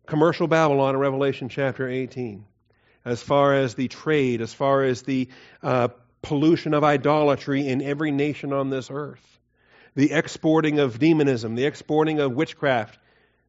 commercial 0.05 0.47
Babylon 0.47 0.95
in 0.95 0.99
Revelation 0.99 1.47
chapter 1.47 1.87
18. 1.87 2.45
As 3.05 3.21
far 3.21 3.53
as 3.53 3.75
the 3.75 3.87
trade, 3.87 4.41
as 4.41 4.53
far 4.53 4.83
as 4.83 5.03
the 5.03 5.29
uh, 5.61 5.89
pollution 6.21 6.73
of 6.73 6.83
idolatry 6.83 7.67
in 7.67 7.81
every 7.81 8.11
nation 8.11 8.51
on 8.51 8.69
this 8.69 8.89
earth, 8.91 9.39
the 9.95 10.11
exporting 10.11 10.79
of 10.79 10.99
demonism, 10.99 11.55
the 11.55 11.65
exporting 11.65 12.19
of 12.19 12.33
witchcraft, 12.33 12.97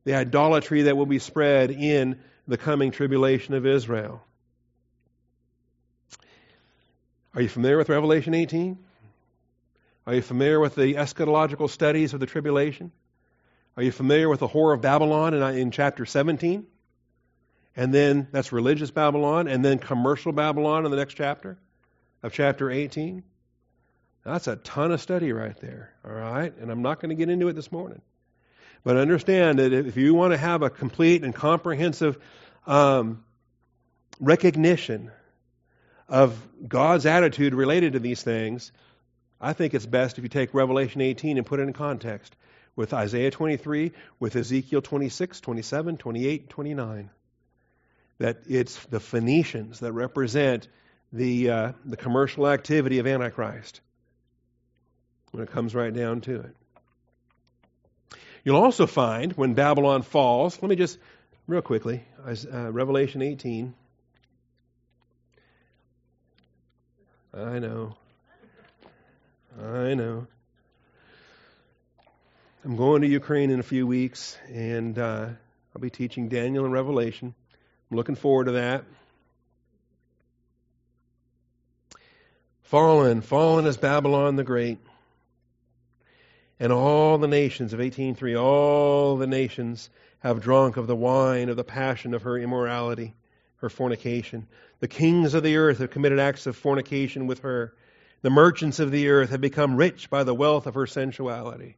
the 0.05 0.15
idolatry 0.15 0.83
that 0.83 0.97
will 0.97 1.07
be 1.07 1.19
spread 1.19 1.71
in 1.71 2.21
the 2.47 2.59
coming 2.59 2.91
tribulation 2.91 3.55
of 3.55 3.67
Israel. 3.67 4.23
Are 7.35 7.41
you 7.41 7.49
familiar 7.49 7.79
with 7.79 7.89
Revelation 7.89 8.35
18? 8.35 8.79
Are 10.07 10.15
you 10.15 10.23
familiar 10.23 10.61
with 10.61 10.75
the 10.75 10.95
eschatological 10.95 11.71
studies 11.71 12.13
of 12.13 12.21
the 12.21 12.27
tribulation? 12.27 12.93
Are 13.77 13.83
you 13.83 13.91
familiar 13.91 14.29
with 14.29 14.41
the 14.41 14.49
whore 14.49 14.75
of 14.75 14.81
Babylon 14.81 15.35
in, 15.35 15.43
in 15.57 15.71
chapter 15.71 16.05
17? 16.05 16.67
And 17.77 17.93
then 17.93 18.29
that's 18.31 18.53
religious 18.53 18.91
Babylon, 18.91 19.49
and 19.49 19.65
then 19.65 19.79
commercial 19.79 20.33
Babylon 20.33 20.85
in 20.85 20.91
the 20.91 20.97
next 20.97 21.15
chapter 21.15 21.59
of 22.23 22.33
chapter 22.33 22.71
18. 22.71 23.25
That's 24.25 24.47
a 24.47 24.57
ton 24.57 24.93
of 24.93 25.01
study 25.01 25.33
right 25.33 25.59
there, 25.61 25.93
all 26.05 26.13
right? 26.13 26.57
And 26.59 26.71
I'm 26.71 26.83
not 26.83 27.01
going 27.01 27.11
to 27.11 27.15
get 27.15 27.29
into 27.29 27.49
it 27.49 27.55
this 27.55 27.73
morning. 27.73 28.01
But 28.85 28.97
understand 28.97 29.59
that 29.59 29.73
if 29.73 29.97
you 29.97 30.15
want 30.15 30.33
to 30.33 30.39
have 30.39 30.63
a 30.63 30.71
complete 30.71 31.25
and 31.25 31.35
comprehensive 31.35 32.19
um, 32.67 33.25
recognition 34.21 35.11
of 36.09 36.39
God's 36.67 37.07
attitude 37.07 37.55
related 37.55 37.95
to 37.95 37.99
these 37.99 38.23
things, 38.23 38.73
I 39.45 39.53
think 39.53 39.75
it's 39.75 39.85
best 39.85 40.17
if 40.17 40.25
you 40.25 40.31
take 40.31 40.55
Revelation 40.55 41.03
18 41.03 41.37
and 41.37 41.45
put 41.45 41.61
it 41.61 41.65
in 41.65 41.75
context 41.75 42.35
with 42.77 42.95
Isaiah 42.95 43.31
23, 43.31 43.93
with 44.19 44.37
Ezekiel 44.37 44.81
26, 44.81 45.41
27, 45.41 45.99
28, 45.99 46.49
29. 46.49 47.11
That 48.21 48.39
it's 48.49 48.83
the 48.87 49.01
Phoenicians 49.01 49.81
that 49.81 49.93
represent 49.93 50.67
the, 51.13 51.51
uh, 51.51 51.73
the 51.85 51.99
commercial 51.99 52.49
activity 52.49 53.01
of 53.01 53.07
Antichrist 53.07 53.83
when 55.33 55.43
it 55.43 55.51
comes 55.51 55.75
right 55.75 55.93
down 55.93 56.23
to 56.23 56.41
it. 56.41 56.57
You'll 58.45 58.63
also 58.63 58.87
find 58.87 59.35
when 59.35 59.53
Babylon 59.53 60.01
falls, 60.01 60.61
let 60.63 60.71
me 60.71 60.77
just, 60.77 60.99
real 61.47 61.61
quickly, 61.61 62.03
uh, 62.27 62.73
Revelation 62.73 63.21
18. 63.21 63.75
I 67.35 67.59
know. 67.59 67.95
I 69.65 69.95
know. 69.95 70.27
I'm 72.65 72.77
going 72.77 73.01
to 73.01 73.09
Ukraine 73.09 73.51
in 73.51 73.61
a 73.61 73.63
few 73.63 73.87
weeks, 73.87 74.37
and 74.53 74.99
uh, 74.99 75.29
I'll 75.75 75.81
be 75.81 75.89
teaching 75.89 76.29
Daniel 76.29 76.67
and 76.67 76.73
Revelation. 76.75 77.35
I'm 77.91 77.97
looking 77.97 78.15
forward 78.15 78.45
to 78.45 78.53
that. 78.53 78.85
Fallen, 82.65 83.23
fallen 83.23 83.65
is 83.67 83.79
Babylon 83.79 84.37
the 84.37 84.45
Great. 84.45 84.79
And 86.61 86.71
all 86.71 87.17
the 87.17 87.29
nations 87.29 87.73
of 87.73 87.81
18.3, 87.81 88.39
all 88.39 89.17
the 89.17 89.27
nations 89.27 89.89
have 90.19 90.43
drunk 90.43 90.77
of 90.77 90.87
the 90.87 90.97
wine 90.97 91.49
of 91.49 91.57
the 91.57 91.65
passion 91.65 92.13
of 92.13 92.23
her 92.23 92.39
immorality, 92.39 93.15
her 93.57 93.71
fornication. 93.71 94.47
The 94.81 94.89
kings 94.89 95.33
of 95.33 95.43
the 95.43 95.57
earth 95.57 95.79
have 95.79 95.91
committed 95.91 96.19
acts 96.19 96.47
of 96.47 96.55
fornication 96.55 97.27
with 97.27 97.41
her. 97.41 97.75
The 98.25 98.31
merchants 98.31 98.81
of 98.81 98.91
the 98.91 99.11
earth 99.11 99.29
have 99.33 99.43
become 99.43 99.77
rich 99.77 100.09
by 100.09 100.25
the 100.25 100.35
wealth 100.35 100.67
of 100.67 100.77
her 100.77 100.87
sensuality. 100.87 101.77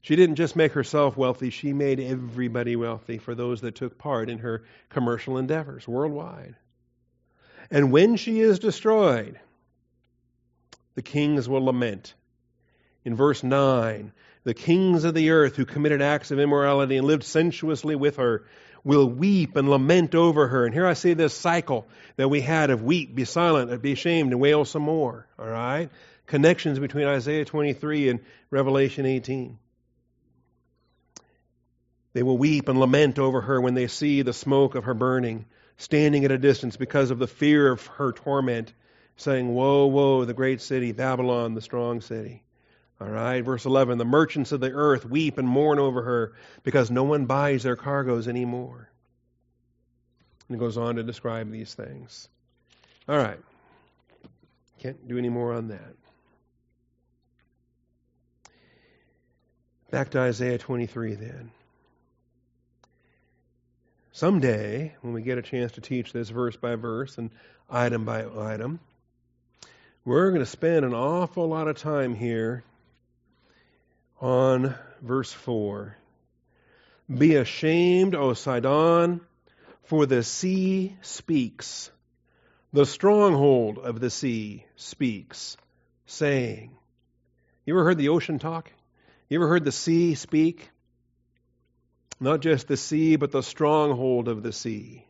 She 0.00 0.16
didn't 0.16 0.34
just 0.34 0.56
make 0.56 0.72
herself 0.72 1.16
wealthy, 1.16 1.50
she 1.50 1.72
made 1.72 2.00
everybody 2.00 2.74
wealthy 2.74 3.18
for 3.18 3.32
those 3.32 3.60
that 3.60 3.76
took 3.76 3.96
part 3.96 4.28
in 4.28 4.38
her 4.38 4.64
commercial 4.88 5.38
endeavors 5.38 5.86
worldwide. 5.86 6.56
And 7.70 7.92
when 7.92 8.16
she 8.16 8.40
is 8.40 8.58
destroyed, 8.58 9.38
the 10.96 11.02
kings 11.02 11.48
will 11.48 11.64
lament. 11.64 12.12
In 13.04 13.14
verse 13.14 13.44
9, 13.44 14.10
the 14.42 14.54
kings 14.54 15.04
of 15.04 15.14
the 15.14 15.30
earth 15.30 15.54
who 15.54 15.64
committed 15.64 16.02
acts 16.02 16.32
of 16.32 16.40
immorality 16.40 16.96
and 16.96 17.06
lived 17.06 17.22
sensuously 17.22 17.94
with 17.94 18.16
her 18.16 18.44
will 18.84 19.08
weep 19.08 19.56
and 19.56 19.68
lament 19.68 20.14
over 20.14 20.48
her. 20.48 20.64
And 20.64 20.74
here 20.74 20.86
I 20.86 20.94
see 20.94 21.14
this 21.14 21.34
cycle 21.34 21.86
that 22.16 22.28
we 22.28 22.40
had 22.40 22.70
of 22.70 22.82
weep, 22.82 23.14
be 23.14 23.24
silent, 23.24 23.82
be 23.82 23.92
ashamed, 23.92 24.32
and 24.32 24.40
wail 24.40 24.64
some 24.64 24.82
more. 24.82 25.26
All 25.38 25.48
right? 25.48 25.90
Connections 26.26 26.78
between 26.78 27.06
Isaiah 27.06 27.44
23 27.44 28.10
and 28.10 28.20
Revelation 28.50 29.06
18. 29.06 29.58
They 32.12 32.22
will 32.22 32.38
weep 32.38 32.68
and 32.68 32.80
lament 32.80 33.18
over 33.18 33.40
her 33.42 33.60
when 33.60 33.74
they 33.74 33.86
see 33.86 34.22
the 34.22 34.32
smoke 34.32 34.74
of 34.74 34.84
her 34.84 34.94
burning, 34.94 35.46
standing 35.76 36.24
at 36.24 36.32
a 36.32 36.38
distance 36.38 36.76
because 36.76 37.10
of 37.10 37.18
the 37.18 37.26
fear 37.26 37.70
of 37.70 37.86
her 37.86 38.12
torment, 38.12 38.72
saying, 39.16 39.54
Woe, 39.54 39.86
woe, 39.86 40.24
the 40.24 40.34
great 40.34 40.60
city, 40.60 40.92
Babylon, 40.92 41.54
the 41.54 41.60
strong 41.60 42.00
city. 42.00 42.42
All 43.00 43.08
right, 43.08 43.40
verse 43.42 43.64
11 43.64 43.98
the 43.98 44.04
merchants 44.04 44.50
of 44.50 44.60
the 44.60 44.72
earth 44.72 45.04
weep 45.04 45.38
and 45.38 45.46
mourn 45.46 45.78
over 45.78 46.02
her 46.02 46.32
because 46.64 46.90
no 46.90 47.04
one 47.04 47.26
buys 47.26 47.62
their 47.62 47.76
cargoes 47.76 48.26
anymore. 48.26 48.90
And 50.48 50.56
it 50.56 50.58
goes 50.58 50.76
on 50.76 50.96
to 50.96 51.02
describe 51.02 51.50
these 51.50 51.72
things. 51.74 52.28
All 53.08 53.16
right, 53.16 53.38
can't 54.80 55.06
do 55.06 55.16
any 55.16 55.28
more 55.28 55.52
on 55.52 55.68
that. 55.68 55.94
Back 59.90 60.10
to 60.10 60.18
Isaiah 60.18 60.58
23 60.58 61.14
then. 61.14 61.50
someday, 64.12 64.94
when 65.02 65.14
we 65.14 65.22
get 65.22 65.38
a 65.38 65.42
chance 65.42 65.72
to 65.72 65.80
teach 65.80 66.12
this 66.12 66.28
verse 66.28 66.56
by 66.56 66.74
verse 66.74 67.16
and 67.16 67.30
item 67.70 68.04
by 68.04 68.26
item, 68.38 68.80
we're 70.04 70.30
going 70.30 70.42
to 70.42 70.46
spend 70.46 70.84
an 70.84 70.92
awful 70.92 71.48
lot 71.48 71.68
of 71.68 71.76
time 71.76 72.14
here 72.14 72.64
on 74.20 74.74
verse 75.02 75.32
4. 75.32 75.96
Be 77.16 77.36
ashamed, 77.36 78.14
O 78.14 78.34
Sidon, 78.34 79.20
for 79.84 80.06
the 80.06 80.22
sea 80.22 80.96
speaks. 81.00 81.90
The 82.72 82.84
stronghold 82.84 83.78
of 83.78 84.00
the 84.00 84.10
sea 84.10 84.66
speaks, 84.76 85.56
saying. 86.06 86.76
You 87.64 87.74
ever 87.74 87.84
heard 87.84 87.98
the 87.98 88.10
ocean 88.10 88.38
talk? 88.38 88.70
You 89.28 89.38
ever 89.38 89.48
heard 89.48 89.64
the 89.64 89.72
sea 89.72 90.14
speak? 90.14 90.70
Not 92.20 92.40
just 92.40 92.68
the 92.68 92.76
sea, 92.76 93.16
but 93.16 93.30
the 93.30 93.42
stronghold 93.42 94.28
of 94.28 94.42
the 94.42 94.52
sea. 94.52 95.06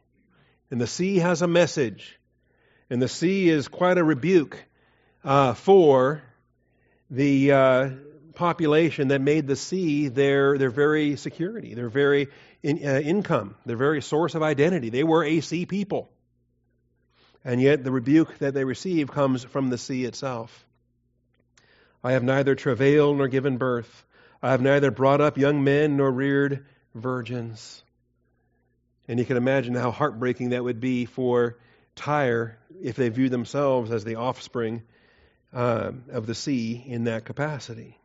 And 0.71 0.81
the 0.81 0.87
sea 0.87 1.17
has 1.17 1.43
a 1.43 1.49
message. 1.49 2.19
And 2.91 3.03
the 3.03 3.09
sea 3.09 3.49
is 3.49 3.69
quite 3.69 3.99
a 3.99 4.05
rebuke 4.05 4.63
uh, 5.25 5.55
for 5.55 6.23
the 7.11 7.53
uh, 7.53 7.91
population 8.39 9.09
that 9.09 9.20
made 9.20 9.47
the 9.47 9.57
sea 9.57 10.09
their, 10.09 10.57
their 10.57 10.70
very 10.70 11.16
security, 11.16 11.74
their 11.74 11.89
very 11.89 12.28
in, 12.62 12.78
uh, 12.86 13.01
income, 13.01 13.57
their 13.66 13.76
very 13.76 14.01
source 14.01 14.34
of 14.34 14.43
identity. 14.43 14.91
They 14.91 15.05
were 15.05 15.24
a 15.24 15.41
sea 15.41 15.66
people. 15.66 16.09
And 17.45 17.61
yet 17.61 17.84
the 17.84 17.91
rebuke 17.91 18.39
that 18.39 18.55
they 18.55 18.64
receive 18.64 19.11
comes 19.11 19.45
from 19.45 19.70
the 19.70 19.78
sea 19.78 20.05
itself. 20.05 20.64
I 22.03 22.12
have 22.12 22.22
neither 22.22 22.55
travailed 22.55 23.18
nor 23.18 23.28
given 23.28 23.59
birth. 23.59 24.05
I 24.41 24.53
have 24.53 24.62
neither 24.62 24.93
brought 24.93 25.20
up 25.20 25.36
young 25.36 25.64
men 25.64 25.97
nor 25.97 26.11
reared 26.11 26.64
virgins. 26.95 27.82
And 29.09 29.18
you 29.18 29.24
can 29.24 29.36
imagine 29.36 29.74
how 29.74 29.91
heartbreaking 29.91 30.51
that 30.51 30.62
would 30.62 30.80
be 30.80 31.07
for 31.07 31.59
Tyre 31.97 32.57
if 32.80 32.95
they 32.95 33.09
viewed 33.09 33.32
themselves 33.32 33.91
as 33.91 34.05
the 34.05 34.14
offspring 34.14 34.82
uh, 35.53 35.91
of 36.12 36.26
the 36.26 36.36
sea 36.36 36.84
in 36.86 37.05
that 37.05 37.24
capacity. 37.24 37.98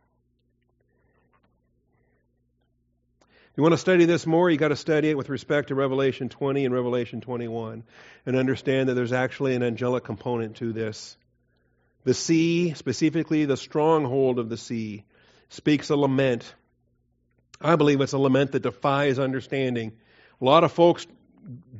You 3.56 3.62
want 3.62 3.72
to 3.72 3.78
study 3.78 4.04
this 4.04 4.26
more, 4.26 4.50
you've 4.50 4.60
got 4.60 4.68
to 4.68 4.76
study 4.76 5.10
it 5.10 5.16
with 5.16 5.28
respect 5.28 5.68
to 5.68 5.74
Revelation 5.74 6.28
20 6.28 6.64
and 6.64 6.74
Revelation 6.74 7.20
21 7.20 7.84
and 8.26 8.36
understand 8.36 8.88
that 8.88 8.94
there's 8.94 9.12
actually 9.12 9.54
an 9.54 9.62
angelic 9.62 10.04
component 10.04 10.56
to 10.56 10.72
this. 10.72 11.16
The 12.04 12.14
sea, 12.14 12.74
specifically 12.74 13.44
the 13.44 13.56
stronghold 13.56 14.38
of 14.38 14.48
the 14.48 14.56
sea, 14.56 15.04
speaks 15.48 15.90
a 15.90 15.96
lament 15.96 16.54
I 17.60 17.76
believe 17.76 18.00
it's 18.00 18.12
a 18.12 18.18
lament 18.18 18.52
that 18.52 18.62
defies 18.62 19.18
understanding. 19.18 19.92
A 20.40 20.44
lot 20.44 20.64
of 20.64 20.72
folks 20.72 21.06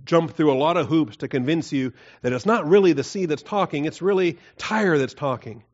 jump 0.04 0.34
through 0.34 0.52
a 0.52 0.56
lot 0.56 0.76
of 0.76 0.86
hoops 0.86 1.18
to 1.18 1.28
convince 1.28 1.72
you 1.72 1.92
that 2.22 2.32
it's 2.32 2.46
not 2.46 2.68
really 2.68 2.92
the 2.92 3.04
sea 3.04 3.26
that's 3.26 3.42
talking, 3.42 3.84
it's 3.84 4.02
really 4.02 4.38
Tyre 4.56 4.98
that's 4.98 5.14
talking. 5.14 5.64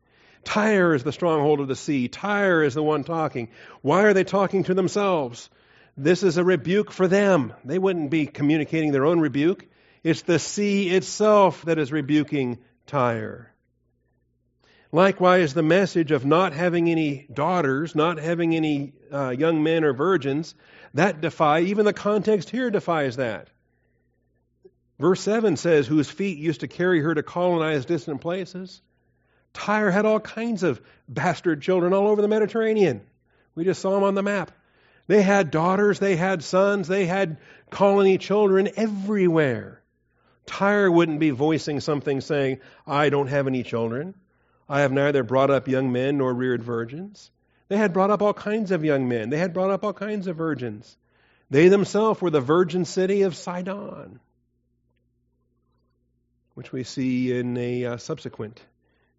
Tyre 0.43 0.95
is 0.95 1.03
the 1.03 1.11
stronghold 1.11 1.59
of 1.59 1.67
the 1.67 1.75
sea. 1.75 2.07
Tyre 2.07 2.63
is 2.63 2.73
the 2.73 2.81
one 2.81 3.03
talking. 3.03 3.49
Why 3.81 4.03
are 4.03 4.13
they 4.13 4.23
talking 4.23 4.63
to 4.63 4.73
themselves? 4.73 5.49
This 6.01 6.23
is 6.23 6.37
a 6.37 6.43
rebuke 6.43 6.89
for 6.89 7.07
them. 7.07 7.53
They 7.63 7.77
wouldn't 7.77 8.09
be 8.09 8.25
communicating 8.25 8.91
their 8.91 9.05
own 9.05 9.19
rebuke. 9.19 9.67
It's 10.03 10.23
the 10.23 10.39
sea 10.39 10.89
itself 10.89 11.63
that 11.65 11.77
is 11.77 11.91
rebuking 11.91 12.57
Tyre. 12.87 13.53
Likewise, 14.91 15.53
the 15.53 15.61
message 15.61 16.09
of 16.09 16.25
not 16.25 16.53
having 16.53 16.89
any 16.89 17.27
daughters, 17.31 17.93
not 17.93 18.17
having 18.17 18.55
any 18.55 18.93
uh, 19.13 19.29
young 19.29 19.61
men 19.61 19.83
or 19.83 19.93
virgins, 19.93 20.55
that 20.95 21.21
defy, 21.21 21.59
even 21.61 21.85
the 21.85 21.93
context 21.93 22.49
here 22.49 22.71
defies 22.71 23.17
that. 23.17 23.49
Verse 24.97 25.21
7 25.21 25.55
says, 25.55 25.85
whose 25.85 26.09
feet 26.09 26.39
used 26.39 26.61
to 26.61 26.67
carry 26.67 26.99
her 27.01 27.13
to 27.13 27.21
colonize 27.21 27.85
distant 27.85 28.21
places. 28.21 28.81
Tyre 29.53 29.91
had 29.91 30.07
all 30.07 30.19
kinds 30.19 30.63
of 30.63 30.81
bastard 31.07 31.61
children 31.61 31.93
all 31.93 32.07
over 32.07 32.23
the 32.23 32.27
Mediterranean. 32.27 33.01
We 33.53 33.65
just 33.65 33.81
saw 33.81 33.91
them 33.91 34.03
on 34.03 34.15
the 34.15 34.23
map. 34.23 34.51
They 35.07 35.21
had 35.21 35.51
daughters, 35.51 35.99
they 35.99 36.15
had 36.15 36.43
sons, 36.43 36.87
they 36.87 37.05
had 37.05 37.37
colony 37.69 38.17
children 38.17 38.69
everywhere. 38.75 39.81
Tyre 40.45 40.91
wouldn't 40.91 41.19
be 41.19 41.29
voicing 41.29 41.79
something 41.79 42.21
saying, 42.21 42.59
I 42.85 43.09
don't 43.09 43.27
have 43.27 43.47
any 43.47 43.63
children. 43.63 44.15
I 44.67 44.81
have 44.81 44.91
neither 44.91 45.23
brought 45.23 45.49
up 45.49 45.67
young 45.67 45.91
men 45.91 46.17
nor 46.17 46.33
reared 46.33 46.63
virgins. 46.63 47.31
They 47.67 47.77
had 47.77 47.93
brought 47.93 48.11
up 48.11 48.21
all 48.21 48.33
kinds 48.33 48.71
of 48.71 48.83
young 48.83 49.07
men. 49.07 49.29
They 49.29 49.37
had 49.37 49.53
brought 49.53 49.71
up 49.71 49.83
all 49.83 49.93
kinds 49.93 50.27
of 50.27 50.35
virgins. 50.35 50.97
They 51.49 51.67
themselves 51.67 52.21
were 52.21 52.29
the 52.29 52.41
virgin 52.41 52.85
city 52.85 53.23
of 53.23 53.35
Sidon, 53.35 54.19
which 56.53 56.71
we 56.71 56.83
see 56.83 57.37
in 57.37 57.57
a 57.57 57.85
uh, 57.85 57.97
subsequent 57.97 58.61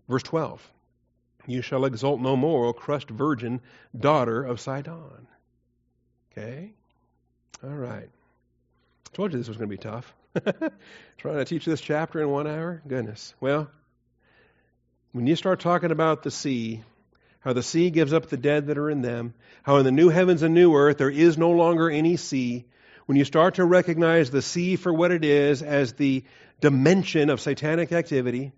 verse 0.09 0.23
12. 0.23 0.67
You 1.47 1.61
shall 1.61 1.85
exult 1.85 2.21
no 2.21 2.37
more, 2.37 2.67
O 2.67 2.73
crushed 2.73 3.11
virgin, 3.11 3.61
daughter 3.99 4.45
of 4.45 4.61
Sidon. 4.61 5.27
Okay? 6.33 6.73
All 7.63 7.71
right. 7.71 8.09
I 8.09 9.17
told 9.17 9.33
you 9.33 9.39
this 9.39 9.49
was 9.49 9.57
going 9.57 9.71
to 9.71 9.77
be 9.77 9.83
tough. 9.83 10.15
Trying 11.19 11.37
to 11.37 11.45
teach 11.45 11.65
this 11.65 11.81
chapter 11.81 12.21
in 12.21 12.31
one 12.31 12.47
hour? 12.47 12.83
Goodness. 12.89 13.35
Well, 13.41 13.71
when 15.13 15.27
you 15.27 15.37
start 15.37 15.61
talking 15.61 15.91
about 15.91 16.23
the 16.23 16.31
sea, 16.31 16.83
how 17.41 17.53
the 17.53 17.63
sea 17.63 17.91
gives 17.91 18.13
up 18.13 18.29
the 18.29 18.39
dead 18.39 18.69
that 18.69 18.79
are 18.79 18.89
in 18.89 19.03
them, 19.03 19.35
how 19.63 19.77
in 19.77 19.85
the 19.85 19.93
new 19.93 20.09
heavens 20.09 20.43
and 20.43 20.55
new 20.55 20.75
earth 20.75 20.97
there 20.97 21.11
is 21.11 21.37
no 21.37 21.51
longer 21.51 21.91
any 21.91 22.17
sea, 22.17 22.65
when 23.07 23.19
you 23.19 23.25
start 23.25 23.57
to 23.57 23.65
recognize 23.65 24.31
the 24.31 24.43
sea 24.43 24.77
for 24.77 24.93
what 24.93 25.11
it 25.11 25.25
is 25.25 25.61
as 25.63 25.93
the 25.95 26.25
dimension 26.61 27.29
of 27.29 27.41
satanic 27.41 27.93
activity, 27.93 28.53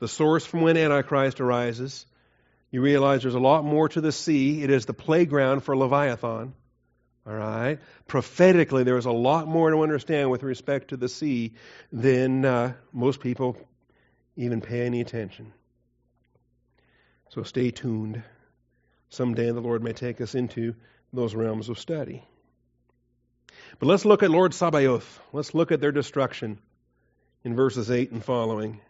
the 0.00 0.08
source 0.08 0.44
from 0.44 0.62
when 0.62 0.76
Antichrist 0.76 1.40
arises, 1.40 2.06
you 2.76 2.82
realize 2.82 3.22
there's 3.22 3.34
a 3.34 3.38
lot 3.38 3.64
more 3.64 3.88
to 3.88 4.02
the 4.02 4.12
sea. 4.12 4.62
It 4.62 4.68
is 4.68 4.84
the 4.84 4.92
playground 4.92 5.60
for 5.60 5.74
Leviathan. 5.74 6.52
All 7.26 7.32
right? 7.32 7.78
Prophetically, 8.06 8.84
there 8.84 8.98
is 8.98 9.06
a 9.06 9.10
lot 9.10 9.48
more 9.48 9.70
to 9.70 9.80
understand 9.80 10.30
with 10.30 10.42
respect 10.42 10.88
to 10.88 10.98
the 10.98 11.08
sea 11.08 11.54
than 11.90 12.44
uh, 12.44 12.74
most 12.92 13.20
people 13.20 13.56
even 14.36 14.60
pay 14.60 14.84
any 14.84 15.00
attention. 15.00 15.54
So 17.30 17.44
stay 17.44 17.70
tuned. 17.70 18.22
Someday 19.08 19.50
the 19.52 19.60
Lord 19.60 19.82
may 19.82 19.94
take 19.94 20.20
us 20.20 20.34
into 20.34 20.74
those 21.14 21.34
realms 21.34 21.70
of 21.70 21.78
study. 21.78 22.24
But 23.78 23.86
let's 23.86 24.04
look 24.04 24.22
at 24.22 24.28
Lord 24.28 24.52
Sabaoth. 24.52 25.18
Let's 25.32 25.54
look 25.54 25.72
at 25.72 25.80
their 25.80 25.92
destruction 25.92 26.58
in 27.42 27.56
verses 27.56 27.90
8 27.90 28.10
and 28.10 28.22
following. 28.22 28.82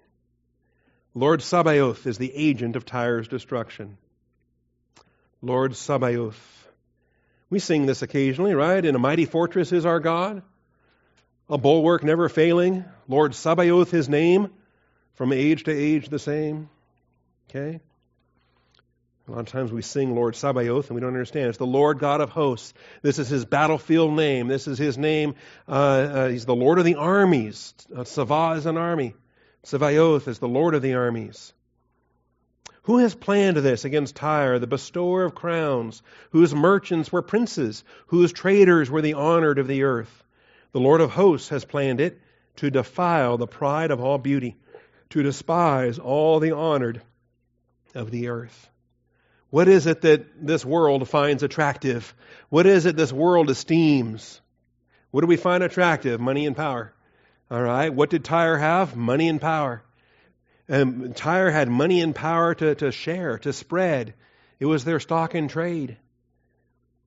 Lord 1.16 1.40
Sabaoth 1.40 2.06
is 2.06 2.18
the 2.18 2.30
agent 2.34 2.76
of 2.76 2.84
Tyre's 2.84 3.26
destruction. 3.26 3.96
Lord 5.40 5.74
Sabaoth. 5.74 6.68
We 7.48 7.58
sing 7.58 7.86
this 7.86 8.02
occasionally, 8.02 8.54
right? 8.54 8.84
In 8.84 8.94
a 8.94 8.98
mighty 8.98 9.24
fortress 9.24 9.72
is 9.72 9.86
our 9.86 9.98
God, 9.98 10.42
a 11.48 11.56
bulwark 11.56 12.04
never 12.04 12.28
failing. 12.28 12.84
Lord 13.08 13.34
Sabaoth, 13.34 13.90
his 13.90 14.10
name 14.10 14.50
from 15.14 15.32
age 15.32 15.64
to 15.64 15.70
age 15.70 16.10
the 16.10 16.18
same. 16.18 16.68
Okay? 17.48 17.80
A 19.26 19.30
lot 19.30 19.40
of 19.40 19.46
times 19.46 19.72
we 19.72 19.80
sing 19.80 20.14
Lord 20.14 20.36
Sabaoth 20.36 20.88
and 20.88 20.96
we 20.96 21.00
don't 21.00 21.14
understand. 21.14 21.48
It's 21.48 21.56
the 21.56 21.64
Lord 21.64 21.98
God 21.98 22.20
of 22.20 22.28
hosts. 22.28 22.74
This 23.00 23.18
is 23.18 23.28
his 23.28 23.46
battlefield 23.46 24.12
name. 24.12 24.48
This 24.48 24.68
is 24.68 24.76
his 24.76 24.98
name. 24.98 25.34
Uh, 25.66 25.72
uh, 25.72 26.28
he's 26.28 26.44
the 26.44 26.54
Lord 26.54 26.78
of 26.78 26.84
the 26.84 26.96
armies. 26.96 27.72
Uh, 27.96 28.04
Sava 28.04 28.56
is 28.58 28.66
an 28.66 28.76
army. 28.76 29.14
Sabaoth 29.66 30.28
is 30.28 30.38
the 30.38 30.46
Lord 30.46 30.76
of 30.76 30.82
the 30.82 30.94
armies. 30.94 31.52
Who 32.84 32.98
has 32.98 33.16
planned 33.16 33.56
this 33.56 33.84
against 33.84 34.14
Tyre, 34.14 34.60
the 34.60 34.68
bestower 34.68 35.24
of 35.24 35.34
crowns, 35.34 36.04
whose 36.30 36.54
merchants 36.54 37.10
were 37.10 37.20
princes, 37.20 37.82
whose 38.06 38.32
traders 38.32 38.88
were 38.92 39.02
the 39.02 39.14
honored 39.14 39.58
of 39.58 39.66
the 39.66 39.82
earth? 39.82 40.22
The 40.70 40.78
Lord 40.78 41.00
of 41.00 41.10
hosts 41.10 41.48
has 41.48 41.64
planned 41.64 42.00
it 42.00 42.20
to 42.56 42.70
defile 42.70 43.38
the 43.38 43.48
pride 43.48 43.90
of 43.90 44.00
all 44.00 44.18
beauty 44.18 44.54
to 45.10 45.24
despise 45.24 45.98
all 45.98 46.38
the 46.38 46.52
honored 46.52 47.02
of 47.92 48.12
the 48.12 48.28
earth. 48.28 48.70
What 49.50 49.66
is 49.66 49.88
it 49.88 50.02
that 50.02 50.46
this 50.46 50.64
world 50.64 51.08
finds 51.08 51.42
attractive? 51.42 52.14
What 52.50 52.66
is 52.66 52.86
it 52.86 52.96
this 52.96 53.12
world 53.12 53.50
esteems? 53.50 54.40
What 55.10 55.22
do 55.22 55.26
we 55.26 55.36
find 55.36 55.64
attractive? 55.64 56.20
Money 56.20 56.46
and 56.46 56.56
power. 56.56 56.92
All 57.50 57.62
right. 57.62 57.92
What 57.92 58.10
did 58.10 58.24
Tyre 58.24 58.58
have? 58.58 58.96
Money 58.96 59.28
and 59.28 59.40
power. 59.40 59.82
And 60.68 61.14
Tyre 61.14 61.50
had 61.50 61.68
money 61.68 62.00
and 62.00 62.14
power 62.14 62.54
to, 62.54 62.74
to 62.76 62.90
share, 62.90 63.38
to 63.38 63.52
spread. 63.52 64.14
It 64.58 64.66
was 64.66 64.84
their 64.84 64.98
stock 64.98 65.34
in 65.34 65.48
trade. 65.48 65.96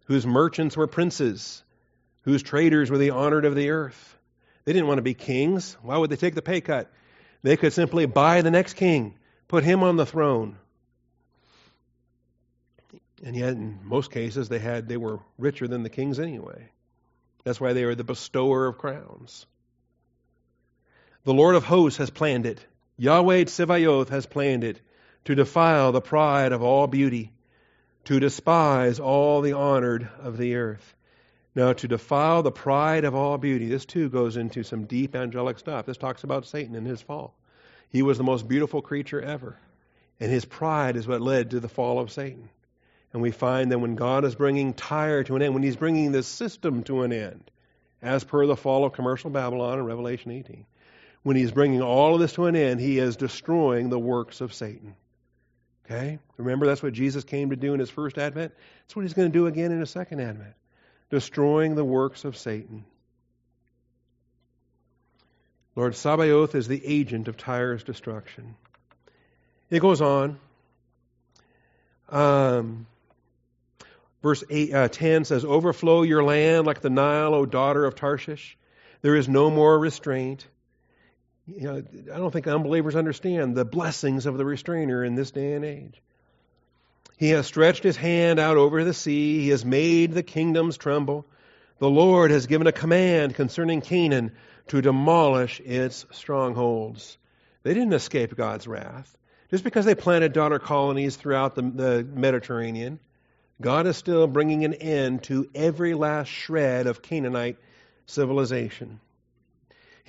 Whose 0.05 0.25
merchants 0.25 0.77
were 0.77 0.87
princes, 0.87 1.63
whose 2.21 2.41
traders 2.41 2.89
were 2.89 2.97
the 2.97 3.11
honored 3.11 3.45
of 3.45 3.55
the 3.55 3.69
earth. 3.69 4.17
They 4.65 4.73
didn't 4.73 4.87
want 4.87 4.97
to 4.99 5.03
be 5.03 5.13
kings. 5.13 5.77
Why 5.81 5.97
would 5.97 6.09
they 6.09 6.15
take 6.15 6.35
the 6.35 6.41
pay 6.41 6.61
cut? 6.61 6.91
They 7.43 7.57
could 7.57 7.73
simply 7.73 8.05
buy 8.05 8.41
the 8.41 8.51
next 8.51 8.73
king, 8.73 9.15
put 9.47 9.63
him 9.63 9.83
on 9.83 9.97
the 9.97 10.05
throne. 10.05 10.57
And 13.23 13.35
yet, 13.35 13.53
in 13.53 13.79
most 13.83 14.11
cases, 14.11 14.47
they 14.47 14.59
had 14.59 14.87
they 14.87 14.97
were 14.97 15.19
richer 15.37 15.67
than 15.67 15.83
the 15.83 15.89
kings 15.89 16.19
anyway. 16.19 16.69
That's 17.43 17.59
why 17.59 17.73
they 17.73 17.85
were 17.85 17.95
the 17.95 18.03
bestower 18.03 18.67
of 18.67 18.77
crowns. 18.77 19.45
The 21.29 21.35
Lord 21.35 21.53
of 21.53 21.63
hosts 21.63 21.99
has 21.99 22.09
planned 22.09 22.47
it. 22.47 22.65
Yahweh 22.97 23.43
Tsevayoth 23.43 24.09
has 24.09 24.25
planned 24.25 24.63
it 24.63 24.81
to 25.25 25.35
defile 25.35 25.91
the 25.91 26.01
pride 26.01 26.53
of 26.53 26.63
all 26.63 26.87
beauty, 26.87 27.31
to 28.05 28.19
despise 28.19 28.99
all 28.99 29.41
the 29.41 29.53
honored 29.53 30.09
of 30.23 30.37
the 30.37 30.55
earth. 30.55 30.95
Now, 31.53 31.73
to 31.73 31.87
defile 31.87 32.41
the 32.41 32.51
pride 32.51 33.03
of 33.03 33.13
all 33.13 33.37
beauty, 33.37 33.67
this 33.67 33.85
too 33.85 34.09
goes 34.09 34.37
into 34.37 34.63
some 34.63 34.85
deep 34.85 35.15
angelic 35.15 35.59
stuff. 35.59 35.85
This 35.85 35.97
talks 35.97 36.23
about 36.23 36.47
Satan 36.47 36.73
and 36.73 36.87
his 36.87 36.99
fall. 36.99 37.35
He 37.89 38.01
was 38.01 38.17
the 38.17 38.23
most 38.23 38.47
beautiful 38.47 38.81
creature 38.81 39.21
ever, 39.21 39.59
and 40.19 40.31
his 40.31 40.45
pride 40.45 40.95
is 40.95 41.07
what 41.07 41.21
led 41.21 41.51
to 41.51 41.59
the 41.59 41.69
fall 41.69 41.99
of 41.99 42.11
Satan. 42.11 42.49
And 43.13 43.21
we 43.21 43.29
find 43.29 43.71
that 43.71 43.77
when 43.77 43.93
God 43.93 44.25
is 44.25 44.33
bringing 44.33 44.73
Tyre 44.73 45.23
to 45.25 45.35
an 45.35 45.43
end, 45.43 45.53
when 45.53 45.61
he's 45.61 45.75
bringing 45.75 46.11
this 46.11 46.25
system 46.25 46.81
to 46.85 47.03
an 47.03 47.13
end, 47.13 47.51
as 48.01 48.23
per 48.23 48.47
the 48.47 48.55
fall 48.55 48.83
of 48.83 48.93
commercial 48.93 49.29
Babylon 49.29 49.77
in 49.77 49.85
Revelation 49.85 50.31
18, 50.31 50.65
when 51.23 51.35
he's 51.35 51.51
bringing 51.51 51.81
all 51.81 52.15
of 52.15 52.19
this 52.19 52.33
to 52.33 52.45
an 52.45 52.55
end, 52.55 52.79
he 52.79 52.99
is 52.99 53.15
destroying 53.15 53.89
the 53.89 53.99
works 53.99 54.41
of 54.41 54.53
Satan. 54.53 54.95
Okay? 55.85 56.19
Remember, 56.37 56.65
that's 56.65 56.83
what 56.83 56.93
Jesus 56.93 57.23
came 57.23 57.49
to 57.49 57.55
do 57.55 57.73
in 57.73 57.79
his 57.79 57.89
first 57.89 58.17
advent? 58.17 58.53
That's 58.83 58.95
what 58.95 59.01
he's 59.01 59.13
going 59.13 59.31
to 59.31 59.37
do 59.37 59.47
again 59.47 59.71
in 59.71 59.79
his 59.79 59.89
second 59.89 60.21
advent 60.21 60.53
destroying 61.09 61.75
the 61.75 61.83
works 61.83 62.23
of 62.23 62.37
Satan. 62.37 62.85
Lord 65.75 65.95
Sabaoth 65.95 66.55
is 66.55 66.67
the 66.67 66.81
agent 66.85 67.27
of 67.27 67.37
Tyre's 67.37 67.83
destruction. 67.83 68.55
It 69.69 69.79
goes 69.79 70.01
on. 70.01 70.39
Um, 72.09 72.87
verse 74.21 74.43
eight, 74.49 74.73
uh, 74.73 74.87
10 74.87 75.25
says, 75.25 75.45
Overflow 75.45 76.03
your 76.03 76.23
land 76.23 76.65
like 76.65 76.81
the 76.81 76.89
Nile, 76.89 77.33
O 77.33 77.45
daughter 77.45 77.85
of 77.85 77.95
Tarshish. 77.95 78.57
There 79.01 79.15
is 79.15 79.29
no 79.29 79.49
more 79.49 79.77
restraint. 79.77 80.45
You 81.57 81.63
know, 81.63 81.83
I 82.13 82.17
don't 82.17 82.31
think 82.31 82.47
unbelievers 82.47 82.95
understand 82.95 83.55
the 83.55 83.65
blessings 83.65 84.25
of 84.25 84.37
the 84.37 84.45
restrainer 84.45 85.03
in 85.03 85.15
this 85.15 85.31
day 85.31 85.53
and 85.53 85.65
age. 85.65 86.01
He 87.17 87.29
has 87.29 87.47
stretched 87.47 87.83
his 87.83 87.97
hand 87.97 88.39
out 88.39 88.57
over 88.57 88.83
the 88.83 88.93
sea. 88.93 89.41
He 89.41 89.49
has 89.49 89.65
made 89.65 90.13
the 90.13 90.23
kingdoms 90.23 90.77
tremble. 90.77 91.25
The 91.79 91.89
Lord 91.89 92.31
has 92.31 92.47
given 92.47 92.67
a 92.67 92.71
command 92.71 93.35
concerning 93.35 93.81
Canaan 93.81 94.31
to 94.67 94.81
demolish 94.81 95.59
its 95.59 96.05
strongholds. 96.11 97.17
They 97.63 97.73
didn't 97.73 97.93
escape 97.93 98.35
God's 98.35 98.67
wrath. 98.67 99.17
Just 99.49 99.63
because 99.63 99.85
they 99.85 99.95
planted 99.95 100.33
daughter 100.33 100.59
colonies 100.59 101.15
throughout 101.15 101.55
the, 101.55 101.63
the 101.63 102.03
Mediterranean, 102.03 102.99
God 103.61 103.87
is 103.87 103.97
still 103.97 104.27
bringing 104.27 104.63
an 104.63 104.75
end 104.75 105.23
to 105.23 105.49
every 105.55 105.95
last 105.95 106.29
shred 106.29 106.87
of 106.87 107.01
Canaanite 107.01 107.57
civilization. 108.05 108.99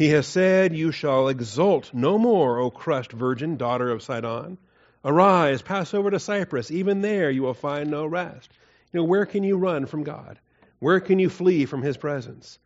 He 0.01 0.09
has 0.09 0.27
said, 0.27 0.75
You 0.75 0.93
shall 0.93 1.29
exult 1.29 1.93
no 1.93 2.17
more, 2.17 2.59
O 2.59 2.71
crushed 2.71 3.13
virgin, 3.13 3.59
daughter 3.59 3.91
of 3.91 4.03
Sidon. 4.03 4.57
Arise, 5.05 5.61
pass 5.61 5.93
over 5.93 6.11
to 6.11 6.19
Cyprus. 6.19 6.71
Even 6.71 7.03
there 7.03 7.31
you 7.31 7.43
will 7.43 7.53
find 7.53 7.91
no 7.91 8.07
rest. 8.07 8.51
You 8.95 9.01
know, 9.01 9.05
where 9.05 9.27
can 9.27 9.45
you 9.45 9.59
run 9.59 9.85
from 9.85 10.05
God? 10.05 10.39
Where 10.79 11.01
can 11.01 11.19
you 11.19 11.29
flee 11.29 11.67
from 11.67 11.83
his 11.83 11.99
presence? 11.99 12.59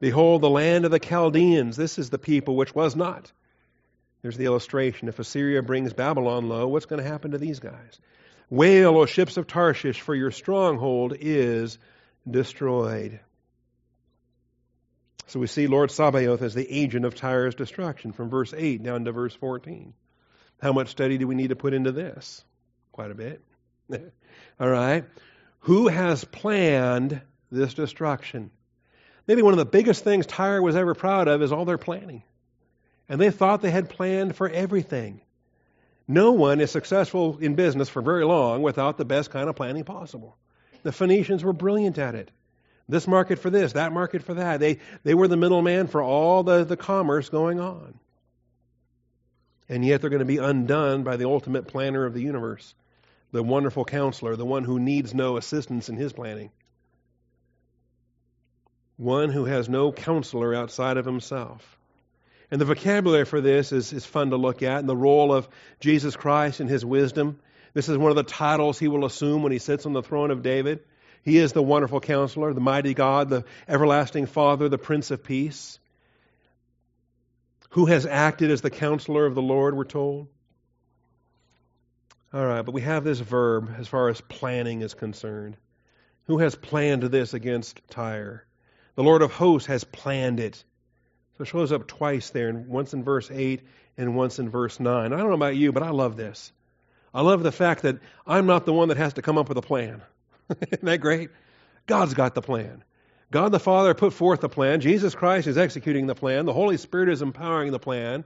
Behold, 0.00 0.40
the 0.40 0.50
land 0.50 0.84
of 0.84 0.90
the 0.90 0.98
Chaldeans. 0.98 1.76
This 1.76 2.00
is 2.00 2.10
the 2.10 2.18
people 2.18 2.56
which 2.56 2.74
was 2.74 2.96
not. 2.96 3.30
There's 4.22 4.36
the 4.36 4.46
illustration. 4.46 5.06
If 5.06 5.20
Assyria 5.20 5.62
brings 5.62 5.92
Babylon 5.92 6.48
low, 6.48 6.66
what's 6.66 6.86
going 6.86 7.00
to 7.00 7.08
happen 7.08 7.30
to 7.30 7.38
these 7.38 7.60
guys? 7.60 8.00
Wail, 8.50 8.98
O 8.98 9.06
ships 9.06 9.36
of 9.36 9.46
Tarshish, 9.46 10.00
for 10.00 10.16
your 10.16 10.32
stronghold 10.32 11.14
is 11.16 11.78
destroyed. 12.28 13.20
So 15.26 15.40
we 15.40 15.48
see 15.48 15.66
Lord 15.66 15.90
Sabaoth 15.90 16.42
as 16.42 16.54
the 16.54 16.70
agent 16.70 17.04
of 17.04 17.14
Tyre's 17.14 17.54
destruction 17.54 18.12
from 18.12 18.30
verse 18.30 18.54
8 18.56 18.82
down 18.82 19.04
to 19.04 19.12
verse 19.12 19.34
14. 19.34 19.92
How 20.62 20.72
much 20.72 20.88
study 20.88 21.18
do 21.18 21.26
we 21.26 21.34
need 21.34 21.48
to 21.48 21.56
put 21.56 21.74
into 21.74 21.92
this? 21.92 22.44
Quite 22.92 23.10
a 23.10 23.14
bit. 23.14 23.42
All 24.60 24.68
right. 24.68 25.04
Who 25.60 25.88
has 25.88 26.24
planned 26.24 27.20
this 27.50 27.74
destruction? 27.74 28.50
Maybe 29.26 29.42
one 29.42 29.52
of 29.52 29.58
the 29.58 29.64
biggest 29.64 30.04
things 30.04 30.26
Tyre 30.26 30.62
was 30.62 30.76
ever 30.76 30.94
proud 30.94 31.26
of 31.26 31.42
is 31.42 31.50
all 31.50 31.64
their 31.64 31.78
planning. 31.78 32.22
And 33.08 33.20
they 33.20 33.30
thought 33.30 33.62
they 33.62 33.72
had 33.72 33.88
planned 33.88 34.36
for 34.36 34.48
everything. 34.48 35.20
No 36.06 36.32
one 36.32 36.60
is 36.60 36.70
successful 36.70 37.38
in 37.38 37.56
business 37.56 37.88
for 37.88 38.00
very 38.00 38.24
long 38.24 38.62
without 38.62 38.96
the 38.96 39.04
best 39.04 39.30
kind 39.30 39.48
of 39.48 39.56
planning 39.56 39.82
possible. 39.82 40.36
The 40.84 40.92
Phoenicians 40.92 41.42
were 41.42 41.52
brilliant 41.52 41.98
at 41.98 42.14
it. 42.14 42.30
This 42.88 43.08
market 43.08 43.38
for 43.40 43.50
this, 43.50 43.72
that 43.72 43.92
market 43.92 44.22
for 44.22 44.34
that. 44.34 44.60
They, 44.60 44.78
they 45.02 45.14
were 45.14 45.26
the 45.28 45.36
middleman 45.36 45.88
for 45.88 46.02
all 46.02 46.44
the, 46.44 46.64
the 46.64 46.76
commerce 46.76 47.28
going 47.28 47.58
on. 47.58 47.98
And 49.68 49.84
yet 49.84 50.00
they're 50.00 50.10
going 50.10 50.20
to 50.20 50.24
be 50.24 50.38
undone 50.38 51.02
by 51.02 51.16
the 51.16 51.28
ultimate 51.28 51.66
planner 51.66 52.06
of 52.06 52.14
the 52.14 52.22
universe, 52.22 52.74
the 53.32 53.42
wonderful 53.42 53.84
counselor, 53.84 54.36
the 54.36 54.46
one 54.46 54.62
who 54.62 54.78
needs 54.78 55.12
no 55.12 55.36
assistance 55.36 55.88
in 55.88 55.96
his 55.96 56.12
planning. 56.12 56.50
One 58.96 59.30
who 59.30 59.44
has 59.44 59.68
no 59.68 59.90
counselor 59.90 60.54
outside 60.54 60.96
of 60.96 61.04
himself. 61.04 61.76
And 62.52 62.60
the 62.60 62.64
vocabulary 62.64 63.24
for 63.24 63.40
this 63.40 63.72
is, 63.72 63.92
is 63.92 64.06
fun 64.06 64.30
to 64.30 64.36
look 64.36 64.62
at, 64.62 64.78
and 64.78 64.88
the 64.88 64.96
role 64.96 65.32
of 65.34 65.48
Jesus 65.80 66.14
Christ 66.14 66.60
and 66.60 66.70
his 66.70 66.84
wisdom. 66.84 67.40
This 67.74 67.88
is 67.88 67.98
one 67.98 68.10
of 68.10 68.16
the 68.16 68.22
titles 68.22 68.78
he 68.78 68.86
will 68.86 69.04
assume 69.04 69.42
when 69.42 69.50
he 69.50 69.58
sits 69.58 69.84
on 69.84 69.92
the 69.92 70.02
throne 70.02 70.30
of 70.30 70.42
David. 70.42 70.84
He 71.26 71.38
is 71.38 71.52
the 71.52 71.62
wonderful 71.62 71.98
counselor, 71.98 72.54
the 72.54 72.60
mighty 72.60 72.94
God, 72.94 73.28
the 73.28 73.44
everlasting 73.66 74.26
Father, 74.26 74.68
the 74.68 74.78
Prince 74.78 75.10
of 75.10 75.24
Peace. 75.24 75.80
Who 77.70 77.86
has 77.86 78.06
acted 78.06 78.52
as 78.52 78.60
the 78.60 78.70
counselor 78.70 79.26
of 79.26 79.34
the 79.34 79.42
Lord, 79.42 79.76
we're 79.76 79.82
told? 79.82 80.28
All 82.32 82.46
right, 82.46 82.62
but 82.62 82.74
we 82.74 82.82
have 82.82 83.02
this 83.02 83.18
verb 83.18 83.74
as 83.76 83.88
far 83.88 84.08
as 84.08 84.20
planning 84.20 84.82
is 84.82 84.94
concerned. 84.94 85.56
Who 86.28 86.38
has 86.38 86.54
planned 86.54 87.02
this 87.02 87.34
against 87.34 87.80
Tyre? 87.90 88.46
The 88.94 89.02
Lord 89.02 89.22
of 89.22 89.32
hosts 89.32 89.66
has 89.66 89.82
planned 89.82 90.38
it. 90.38 90.62
So 91.38 91.42
it 91.42 91.46
shows 91.46 91.72
up 91.72 91.88
twice 91.88 92.30
there, 92.30 92.54
once 92.54 92.94
in 92.94 93.02
verse 93.02 93.32
8 93.32 93.62
and 93.98 94.14
once 94.14 94.38
in 94.38 94.48
verse 94.48 94.78
9. 94.78 95.12
I 95.12 95.16
don't 95.16 95.28
know 95.28 95.34
about 95.34 95.56
you, 95.56 95.72
but 95.72 95.82
I 95.82 95.90
love 95.90 96.16
this. 96.16 96.52
I 97.12 97.22
love 97.22 97.42
the 97.42 97.50
fact 97.50 97.82
that 97.82 97.98
I'm 98.24 98.46
not 98.46 98.64
the 98.64 98.72
one 98.72 98.90
that 98.90 98.96
has 98.96 99.14
to 99.14 99.22
come 99.22 99.38
up 99.38 99.48
with 99.48 99.58
a 99.58 99.62
plan. 99.62 100.02
Isn't 100.72 100.84
that 100.84 100.98
great? 100.98 101.30
God's 101.86 102.14
got 102.14 102.34
the 102.34 102.42
plan. 102.42 102.84
God 103.30 103.50
the 103.50 103.60
Father 103.60 103.94
put 103.94 104.12
forth 104.12 104.40
the 104.40 104.48
plan. 104.48 104.80
Jesus 104.80 105.14
Christ 105.14 105.46
is 105.46 105.58
executing 105.58 106.06
the 106.06 106.14
plan. 106.14 106.46
The 106.46 106.52
Holy 106.52 106.76
Spirit 106.76 107.08
is 107.08 107.22
empowering 107.22 107.72
the 107.72 107.78
plan. 107.78 108.24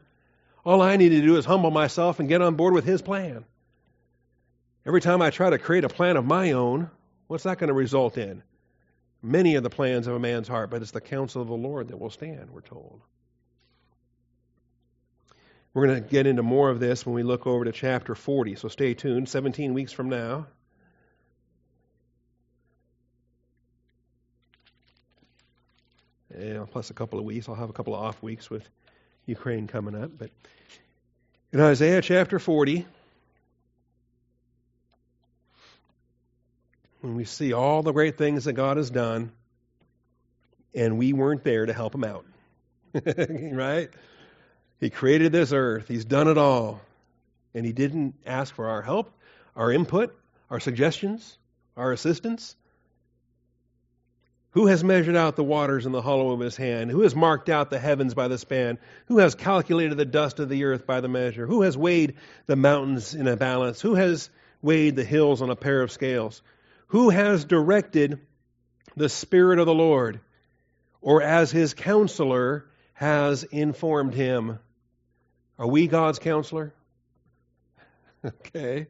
All 0.65 0.83
I 0.83 0.97
need 0.97 1.11
to 1.11 1.23
do 1.23 1.37
is 1.37 1.47
humble 1.47 1.71
myself 1.71 2.21
and 2.21 2.29
get 2.29 2.43
on 2.43 2.55
board 2.55 2.75
with 2.75 2.85
His 2.85 3.01
plan. 3.01 3.45
Every 4.85 5.01
time 5.01 5.23
I 5.23 5.31
try 5.31 5.51
to 5.51 5.59
create 5.59 5.85
a 5.85 5.89
plan 5.89 6.17
of 6.17 6.25
my 6.25 6.53
own, 6.53 6.91
what's 7.27 7.45
that 7.45 7.59
going 7.59 7.69
to 7.69 7.75
result 7.75 8.19
in? 8.19 8.43
Many 9.23 9.57
are 9.57 9.61
the 9.61 9.71
plans 9.71 10.07
of 10.07 10.15
a 10.15 10.19
man's 10.19 10.49
heart, 10.49 10.71
but 10.71 10.83
it's 10.83 10.91
the 10.91 11.01
counsel 11.01 11.43
of 11.43 11.49
the 11.49 11.55
Lord 11.55 11.89
that 11.89 11.99
will 11.99 12.11
stand, 12.11 12.51
we're 12.51 12.63
told. 12.63 13.01
We're 15.73 15.87
going 15.87 16.03
to 16.03 16.09
get 16.09 16.27
into 16.27 16.43
more 16.43 16.69
of 16.69 16.81
this 16.81 17.07
when 17.07 17.15
we 17.15 17.23
look 17.23 17.47
over 17.47 17.65
to 17.65 17.73
chapter 17.73 18.15
40, 18.15 18.57
so 18.57 18.69
stay 18.69 18.95
tuned. 18.95 19.29
17 19.29 19.73
weeks 19.75 19.93
from 19.93 20.09
now. 20.09 20.47
Plus 26.71 26.91
a 26.91 26.95
couple 26.95 27.19
of 27.19 27.25
weeks. 27.25 27.49
I'll 27.49 27.55
have 27.55 27.71
a 27.71 27.73
couple 27.73 27.95
of 27.95 28.01
off 28.01 28.23
weeks 28.23 28.51
with 28.51 28.69
Ukraine 29.27 29.67
coming 29.67 29.95
up. 29.95 30.11
But 30.17 30.31
in 31.53 31.61
Isaiah 31.61 32.03
chapter 32.03 32.39
40, 32.39 32.87
when 37.01 37.15
we 37.15 37.25
see 37.25 37.53
all 37.53 37.83
the 37.83 37.93
great 37.93 38.19
things 38.19 38.45
that 38.45 38.53
God 38.53 38.77
has 38.77 38.91
done, 38.91 39.33
and 40.75 40.99
we 40.99 41.13
weren't 41.13 41.45
there 41.45 41.67
to 41.67 41.73
help 41.73 41.95
him 41.95 42.05
out. 42.05 42.25
right? 43.05 43.91
He 44.79 44.91
created 44.91 45.33
this 45.33 45.53
earth, 45.53 45.89
He's 45.89 46.05
done 46.05 46.29
it 46.29 46.39
all. 46.39 46.81
And 47.55 47.67
He 47.67 47.73
didn't 47.73 48.15
ask 48.25 48.55
for 48.55 48.69
our 48.69 48.83
help, 48.83 49.13
our 49.57 49.73
input, 49.73 50.17
our 50.51 50.61
suggestions, 50.61 51.39
our 51.77 51.93
assistance. 51.93 52.55
Who 54.53 54.67
has 54.67 54.83
measured 54.83 55.15
out 55.15 55.37
the 55.37 55.45
waters 55.45 55.87
in 55.87 55.93
the 55.93 56.03
hollow 56.03 56.33
of 56.33 56.41
his 56.41 56.57
hand? 56.57 56.91
Who 56.91 57.03
has 57.03 57.15
marked 57.15 57.49
out 57.49 57.71
the 57.71 57.79
heavens 57.79 58.15
by 58.15 58.27
the 58.27 58.39
span? 58.39 58.79
Who 59.07 59.19
has 59.19 59.37
calculated 59.37 59.97
the 59.97 60.05
dust 60.05 60.41
of 60.41 60.49
the 60.49 60.65
earth 60.65 60.87
by 60.87 61.01
the 61.01 61.09
measure? 61.09 61.47
Who 61.47 61.63
has 61.63 61.79
weighed 61.79 62.17
the 62.47 62.57
mountains 62.57 63.15
in 63.15 63.29
a 63.29 63.37
balance? 63.37 63.81
Who 63.81 63.95
has 63.95 64.29
weighed 64.61 64.97
the 64.97 65.05
hills 65.05 65.41
on 65.41 65.51
a 65.51 65.57
pair 65.57 65.83
of 65.83 65.93
scales? 65.93 66.43
Who 66.89 67.11
has 67.11 67.45
directed 67.45 68.21
the 68.97 69.09
Spirit 69.09 69.61
of 69.61 69.67
the 69.67 69.75
Lord? 69.75 70.21
Or 71.01 71.23
as 71.23 71.53
his 71.53 71.73
counselor 71.73 72.67
has 72.95 73.45
informed 73.45 74.15
him? 74.15 74.59
Are 75.61 75.67
we 75.67 75.87
God's 75.87 76.19
counselor? 76.19 76.75
okay. 78.25 78.89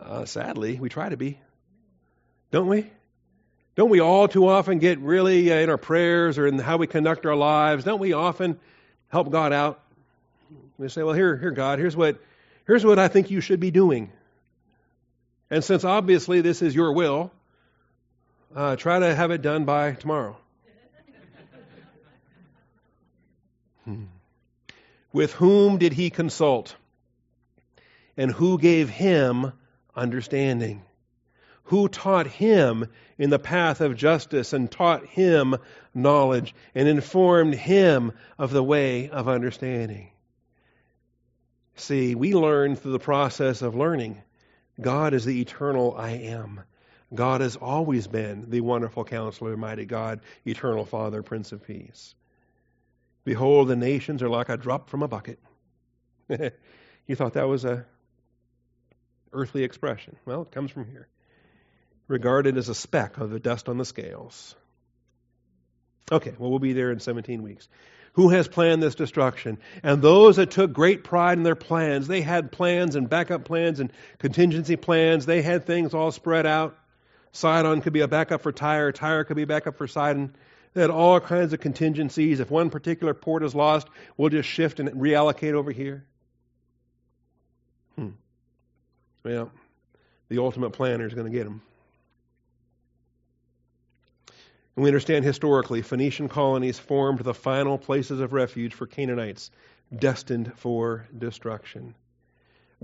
Uh, 0.00 0.24
sadly, 0.24 0.80
we 0.80 0.88
try 0.88 1.08
to 1.08 1.16
be. 1.16 1.38
Don't 2.50 2.66
we? 2.66 2.90
Don't 3.74 3.88
we 3.88 4.00
all 4.00 4.28
too 4.28 4.48
often 4.48 4.78
get 4.78 4.98
really 4.98 5.50
uh, 5.50 5.56
in 5.56 5.70
our 5.70 5.78
prayers 5.78 6.36
or 6.36 6.46
in 6.46 6.58
how 6.58 6.76
we 6.76 6.86
conduct 6.86 7.24
our 7.24 7.36
lives? 7.36 7.84
Don't 7.84 8.00
we 8.00 8.12
often 8.12 8.60
help 9.08 9.30
God 9.30 9.52
out? 9.52 9.80
We 10.78 10.88
say, 10.88 11.02
"Well, 11.02 11.14
here, 11.14 11.36
here, 11.36 11.52
God, 11.52 11.78
here's 11.78 11.96
what, 11.96 12.18
here's 12.66 12.84
what 12.84 12.98
I 12.98 13.08
think 13.08 13.30
you 13.30 13.40
should 13.40 13.60
be 13.60 13.70
doing." 13.70 14.10
And 15.50 15.64
since 15.64 15.84
obviously 15.84 16.40
this 16.40 16.60
is 16.60 16.74
your 16.74 16.92
will, 16.92 17.30
uh, 18.54 18.76
try 18.76 18.98
to 18.98 19.14
have 19.14 19.30
it 19.30 19.42
done 19.42 19.64
by 19.64 19.92
tomorrow. 19.92 20.36
hmm. 23.84 24.04
With 25.12 25.32
whom 25.34 25.78
did 25.78 25.92
he 25.92 26.10
consult? 26.10 26.74
And 28.16 28.30
who 28.30 28.58
gave 28.58 28.90
him 28.90 29.52
understanding? 29.96 30.82
Who 31.64 31.88
taught 31.88 32.26
him 32.26 32.86
in 33.18 33.30
the 33.30 33.38
path 33.38 33.80
of 33.80 33.96
justice 33.96 34.52
and 34.52 34.70
taught 34.70 35.06
him 35.06 35.56
knowledge 35.94 36.54
and 36.74 36.88
informed 36.88 37.54
him 37.54 38.12
of 38.38 38.50
the 38.50 38.62
way 38.62 39.08
of 39.08 39.28
understanding? 39.28 40.10
See, 41.76 42.14
we 42.14 42.34
learn 42.34 42.76
through 42.76 42.92
the 42.92 42.98
process 42.98 43.62
of 43.62 43.74
learning. 43.74 44.20
God 44.80 45.14
is 45.14 45.24
the 45.24 45.40
eternal 45.40 45.94
I 45.96 46.10
am. 46.10 46.60
God 47.14 47.40
has 47.40 47.56
always 47.56 48.06
been 48.06 48.50
the 48.50 48.60
wonderful 48.60 49.04
counselor, 49.04 49.56
mighty 49.56 49.84
God, 49.84 50.20
eternal 50.46 50.84
Father, 50.84 51.22
Prince 51.22 51.52
of 51.52 51.66
Peace. 51.66 52.14
Behold, 53.24 53.68
the 53.68 53.76
nations 53.76 54.22
are 54.22 54.28
like 54.28 54.48
a 54.48 54.56
drop 54.56 54.88
from 54.88 55.02
a 55.02 55.08
bucket. 55.08 55.38
you 56.28 57.14
thought 57.14 57.34
that 57.34 57.48
was 57.48 57.64
a 57.64 57.84
earthly 59.32 59.62
expression. 59.64 60.16
Well, 60.24 60.42
it 60.42 60.52
comes 60.52 60.70
from 60.70 60.86
here. 60.86 61.08
Regarded 62.08 62.58
as 62.58 62.68
a 62.68 62.74
speck 62.74 63.18
of 63.18 63.30
the 63.30 63.40
dust 63.40 63.68
on 63.68 63.78
the 63.78 63.84
scales. 63.84 64.54
Okay, 66.10 66.34
well, 66.38 66.50
we'll 66.50 66.58
be 66.58 66.72
there 66.72 66.90
in 66.90 67.00
17 67.00 67.42
weeks. 67.42 67.68
Who 68.14 68.28
has 68.28 68.46
planned 68.46 68.82
this 68.82 68.94
destruction? 68.94 69.58
And 69.82 70.02
those 70.02 70.36
that 70.36 70.50
took 70.50 70.72
great 70.72 71.04
pride 71.04 71.38
in 71.38 71.44
their 71.44 71.54
plans, 71.54 72.06
they 72.06 72.20
had 72.20 72.52
plans 72.52 72.94
and 72.94 73.08
backup 73.08 73.44
plans 73.44 73.80
and 73.80 73.90
contingency 74.18 74.76
plans. 74.76 75.24
They 75.24 75.40
had 75.40 75.64
things 75.64 75.94
all 75.94 76.12
spread 76.12 76.44
out. 76.44 76.76
Sidon 77.32 77.80
could 77.80 77.94
be 77.94 78.00
a 78.00 78.08
backup 78.08 78.42
for 78.42 78.52
Tyre, 78.52 78.92
Tyre 78.92 79.24
could 79.24 79.36
be 79.36 79.42
a 79.42 79.46
backup 79.46 79.76
for 79.76 79.86
Sidon. 79.86 80.34
They 80.74 80.82
had 80.82 80.90
all 80.90 81.20
kinds 81.20 81.52
of 81.52 81.60
contingencies. 81.60 82.40
If 82.40 82.50
one 82.50 82.70
particular 82.70 83.14
port 83.14 83.42
is 83.42 83.54
lost, 83.54 83.88
we'll 84.16 84.30
just 84.30 84.48
shift 84.48 84.80
and 84.80 84.90
reallocate 84.90 85.52
over 85.52 85.70
here. 85.70 86.04
Hmm. 87.96 88.10
Well, 89.22 89.50
the 90.28 90.38
ultimate 90.38 90.70
planner 90.70 91.06
is 91.06 91.14
going 91.14 91.30
to 91.30 91.36
get 91.36 91.44
them. 91.44 91.62
And 94.76 94.82
we 94.82 94.88
understand 94.88 95.24
historically, 95.24 95.82
Phoenician 95.82 96.28
colonies 96.28 96.78
formed 96.78 97.20
the 97.20 97.34
final 97.34 97.78
places 97.78 98.20
of 98.20 98.32
refuge 98.32 98.74
for 98.74 98.86
Canaanites 98.86 99.50
destined 99.94 100.52
for 100.56 101.06
destruction. 101.16 101.94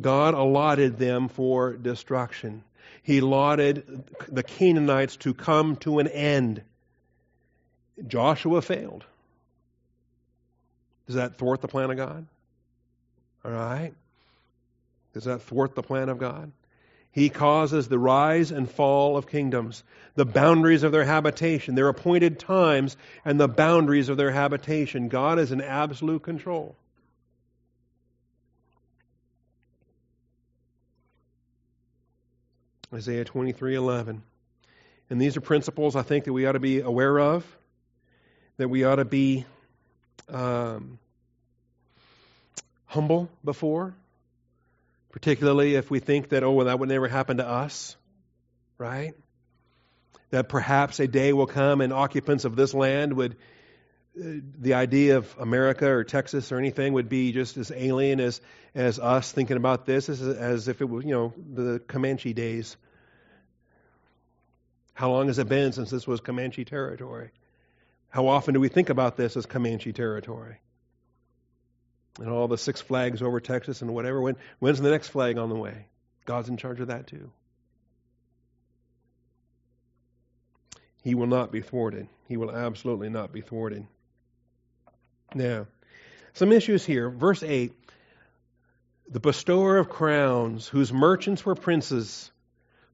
God 0.01 0.35
allotted 0.35 0.99
them 0.99 1.29
for 1.29 1.73
destruction. 1.73 2.63
He 3.03 3.19
allotted 3.19 4.05
the 4.29 4.43
Canaanites 4.43 5.17
to 5.19 5.35
come 5.35 5.77
to 5.77 5.99
an 5.99 6.09
end. 6.09 6.63
Joshua 8.07 8.63
failed. 8.63 9.05
Does 11.07 11.17
that 11.17 11.37
thwart 11.39 11.63
the 11.63 11.69
plan 11.69 11.91
of 11.91 11.97
God? 11.97 12.27
All 13.45 13.51
right. 13.51 13.93
Does 15.15 15.25
that 15.25 15.43
thwart 15.43 15.75
the 15.75 15.83
plan 15.83 16.11
of 16.11 16.19
God? 16.19 16.53
He 17.19 17.31
causes 17.31 17.89
the 17.89 17.99
rise 17.99 18.53
and 18.53 18.71
fall 18.71 19.17
of 19.17 19.27
kingdoms, 19.27 19.83
the 20.15 20.25
boundaries 20.25 20.85
of 20.85 20.93
their 20.93 21.05
habitation, 21.05 21.75
their 21.75 21.89
appointed 21.89 22.39
times, 22.39 22.97
and 23.25 23.41
the 23.41 23.49
boundaries 23.49 24.09
of 24.09 24.17
their 24.17 24.31
habitation. 24.31 25.09
God 25.09 25.41
is 25.41 25.51
in 25.51 25.61
absolute 25.61 26.23
control. 26.23 26.77
Isaiah 32.95 33.25
23:11. 33.25 34.23
And 35.11 35.21
these 35.21 35.37
are 35.37 35.41
principles 35.41 35.97
I 35.97 36.03
think 36.03 36.25
that 36.27 36.33
we 36.33 36.47
ought 36.47 36.53
to 36.53 36.61
be 36.61 36.79
aware 36.83 37.19
of, 37.19 37.45
that 38.59 38.69
we 38.69 38.85
ought 38.85 38.97
to 38.97 39.05
be 39.05 39.45
um, 40.29 41.01
humble 42.87 43.29
before, 43.45 43.97
particularly 45.11 45.75
if 45.75 45.91
we 45.91 46.01
think 46.01 46.31
that, 46.31 46.43
oh, 46.43 46.53
well, 46.53 46.67
that 46.67 46.79
would 46.79 46.89
never 46.89 47.09
happen 47.09 47.39
to 47.39 47.47
us, 47.47 47.97
right? 48.77 49.15
That 50.31 50.49
perhaps 50.49 51.01
a 51.01 51.09
day 51.09 51.33
will 51.33 51.47
come 51.47 51.81
and 51.81 51.93
occupants 51.93 52.45
of 52.45 52.57
this 52.57 52.75
land 52.75 53.15
would, 53.15 53.37
uh, 54.19 54.41
the 54.59 54.75
idea 54.75 55.17
of 55.17 55.35
America 55.39 55.89
or 55.89 56.05
Texas 56.05 56.53
or 56.53 56.59
anything 56.59 56.93
would 56.93 57.09
be 57.09 57.33
just 57.33 57.57
as 57.57 57.73
alien 57.75 58.21
as, 58.21 58.41
as 58.75 58.99
us 58.99 59.33
thinking 59.33 59.57
about 59.57 59.87
this, 59.87 60.09
as, 60.09 60.21
as 60.21 60.69
if 60.69 60.81
it 60.81 60.89
was, 60.89 61.05
you 61.05 61.13
know, 61.13 61.33
the 61.55 61.79
Comanche 61.79 62.33
days. 62.35 62.77
How 64.93 65.11
long 65.11 65.29
has 65.29 65.39
it 65.39 65.49
been 65.49 65.73
since 65.73 65.91
this 65.91 66.07
was 66.07 66.21
Comanche 66.21 66.65
territory? 66.65 67.31
How 68.11 68.27
often 68.27 68.55
do 68.55 68.61
we 68.61 68.69
think 68.69 68.91
about 68.91 69.17
this 69.17 69.37
as 69.37 69.47
Comanche 69.47 69.93
territory? 69.93 70.59
And 72.19 72.29
all 72.29 72.49
the 72.49 72.59
six 72.59 72.81
flags 72.81 73.23
over 73.23 73.41
Texas 73.41 73.83
and 73.83 73.95
whatever. 73.95 74.21
When, 74.21 74.37
when's 74.59 74.81
the 74.81 74.91
next 74.91 75.09
flag 75.09 75.39
on 75.39 75.49
the 75.49 75.57
way? 75.57 75.87
God's 76.25 76.49
in 76.49 76.57
charge 76.57 76.81
of 76.81 76.89
that 76.89 77.07
too. 77.07 77.31
He 81.03 81.15
will 81.15 81.27
not 81.27 81.53
be 81.53 81.63
thwarted. 81.63 82.09
He 82.27 82.37
will 82.37 82.51
absolutely 82.51 83.09
not 83.09 83.33
be 83.33 83.41
thwarted. 83.41 83.87
Now, 85.35 85.67
some 86.35 86.53
issues 86.53 86.85
here. 86.85 87.09
Verse 87.09 87.43
8 87.43 87.73
The 89.09 89.21
bestower 89.21 89.79
of 89.79 89.89
crowns, 89.89 90.67
whose 90.67 90.93
merchants 90.93 91.45
were 91.47 91.55
princes, 91.55 92.31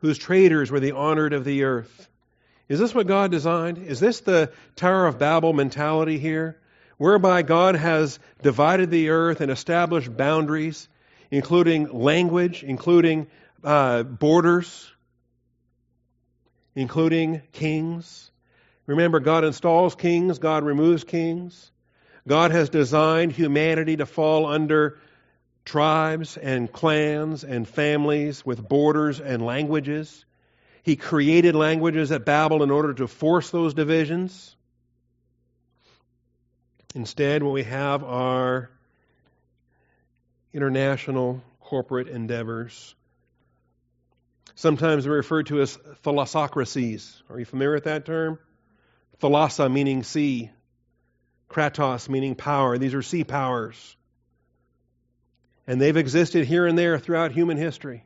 whose 0.01 0.19
traders 0.19 0.71
were 0.71 0.81
the 0.81 0.93
honored 0.93 1.33
of 1.33 1.45
the 1.45 1.65
earth. 1.65 2.09
Is 2.69 2.79
this 2.79 2.95
what 2.95 3.07
God 3.07 3.31
designed? 3.31 3.79
Is 3.79 4.01
this 4.01 4.21
the 4.21 4.53
Tower 4.77 5.07
of 5.07 5.19
Babel 5.19 5.53
mentality 5.53 6.19
here? 6.19 6.59
Whereby 7.05 7.43
God 7.43 7.75
has 7.77 8.19
divided 8.41 8.91
the 8.91 9.11
earth 9.11 9.43
and 9.43 9.51
established 9.51 10.17
boundaries, 10.17 10.89
including 11.31 11.93
language, 11.93 12.65
including 12.65 13.27
uh, 13.63 14.03
borders, 14.05 14.91
including 16.75 17.43
kings. 17.53 18.31
Remember, 18.87 19.21
God 19.21 19.45
installs 19.45 19.95
kings, 19.95 20.39
God 20.39 20.65
removes 20.65 21.05
kings. 21.05 21.71
God 22.27 22.53
has 22.53 22.71
designed 22.71 23.33
humanity 23.33 23.99
to 23.99 24.07
fall 24.07 24.47
under 24.47 24.99
tribes 25.67 26.39
and 26.39 26.73
clans 26.73 27.45
and 27.45 27.69
families 27.69 28.47
with 28.47 28.67
borders 28.67 29.21
and 29.21 29.45
languages. 29.45 30.25
He 30.83 30.97
created 30.97 31.55
languages 31.55 32.11
at 32.13 32.25
Babel 32.25 32.63
in 32.63 32.71
order 32.71 32.95
to 32.95 33.07
force 33.07 33.51
those 33.51 33.75
divisions. 33.75 34.57
Instead, 36.95 37.43
what 37.43 37.53
we 37.53 37.65
have 37.65 38.05
are 38.05 38.71
international 40.53 41.43
corporate 41.61 42.09
endeavors. 42.09 42.95
Sometimes 44.55 45.05
they're 45.05 45.13
referred 45.13 45.47
to 45.47 45.61
as 45.61 45.77
thalassocracies. 46.05 47.21
Are 47.29 47.39
you 47.39 47.45
familiar 47.45 47.75
with 47.75 47.85
that 47.85 48.07
term? 48.07 48.39
Thalassa 49.21 49.71
meaning 49.71 50.05
sea, 50.05 50.51
kratos 51.51 52.09
meaning 52.09 52.37
power. 52.37 52.79
These 52.79 52.95
are 52.95 53.03
sea 53.03 53.25
powers. 53.25 53.97
And 55.67 55.81
they've 55.81 55.97
existed 55.97 56.47
here 56.47 56.67
and 56.67 56.79
there 56.79 56.99
throughout 56.99 57.33
human 57.33 57.57
history. 57.57 58.05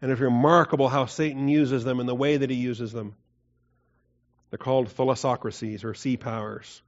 And 0.00 0.10
it's 0.10 0.20
remarkable 0.20 0.88
how 0.88 1.06
Satan 1.06 1.46
uses 1.46 1.84
them 1.84 2.00
and 2.00 2.08
the 2.08 2.14
way 2.14 2.36
that 2.36 2.50
he 2.50 2.56
uses 2.56 2.90
them. 2.90 3.14
They're 4.50 4.58
called 4.58 4.88
thalassocracies 4.88 5.84
or 5.84 5.94
sea 5.94 6.16
powers. 6.16 6.82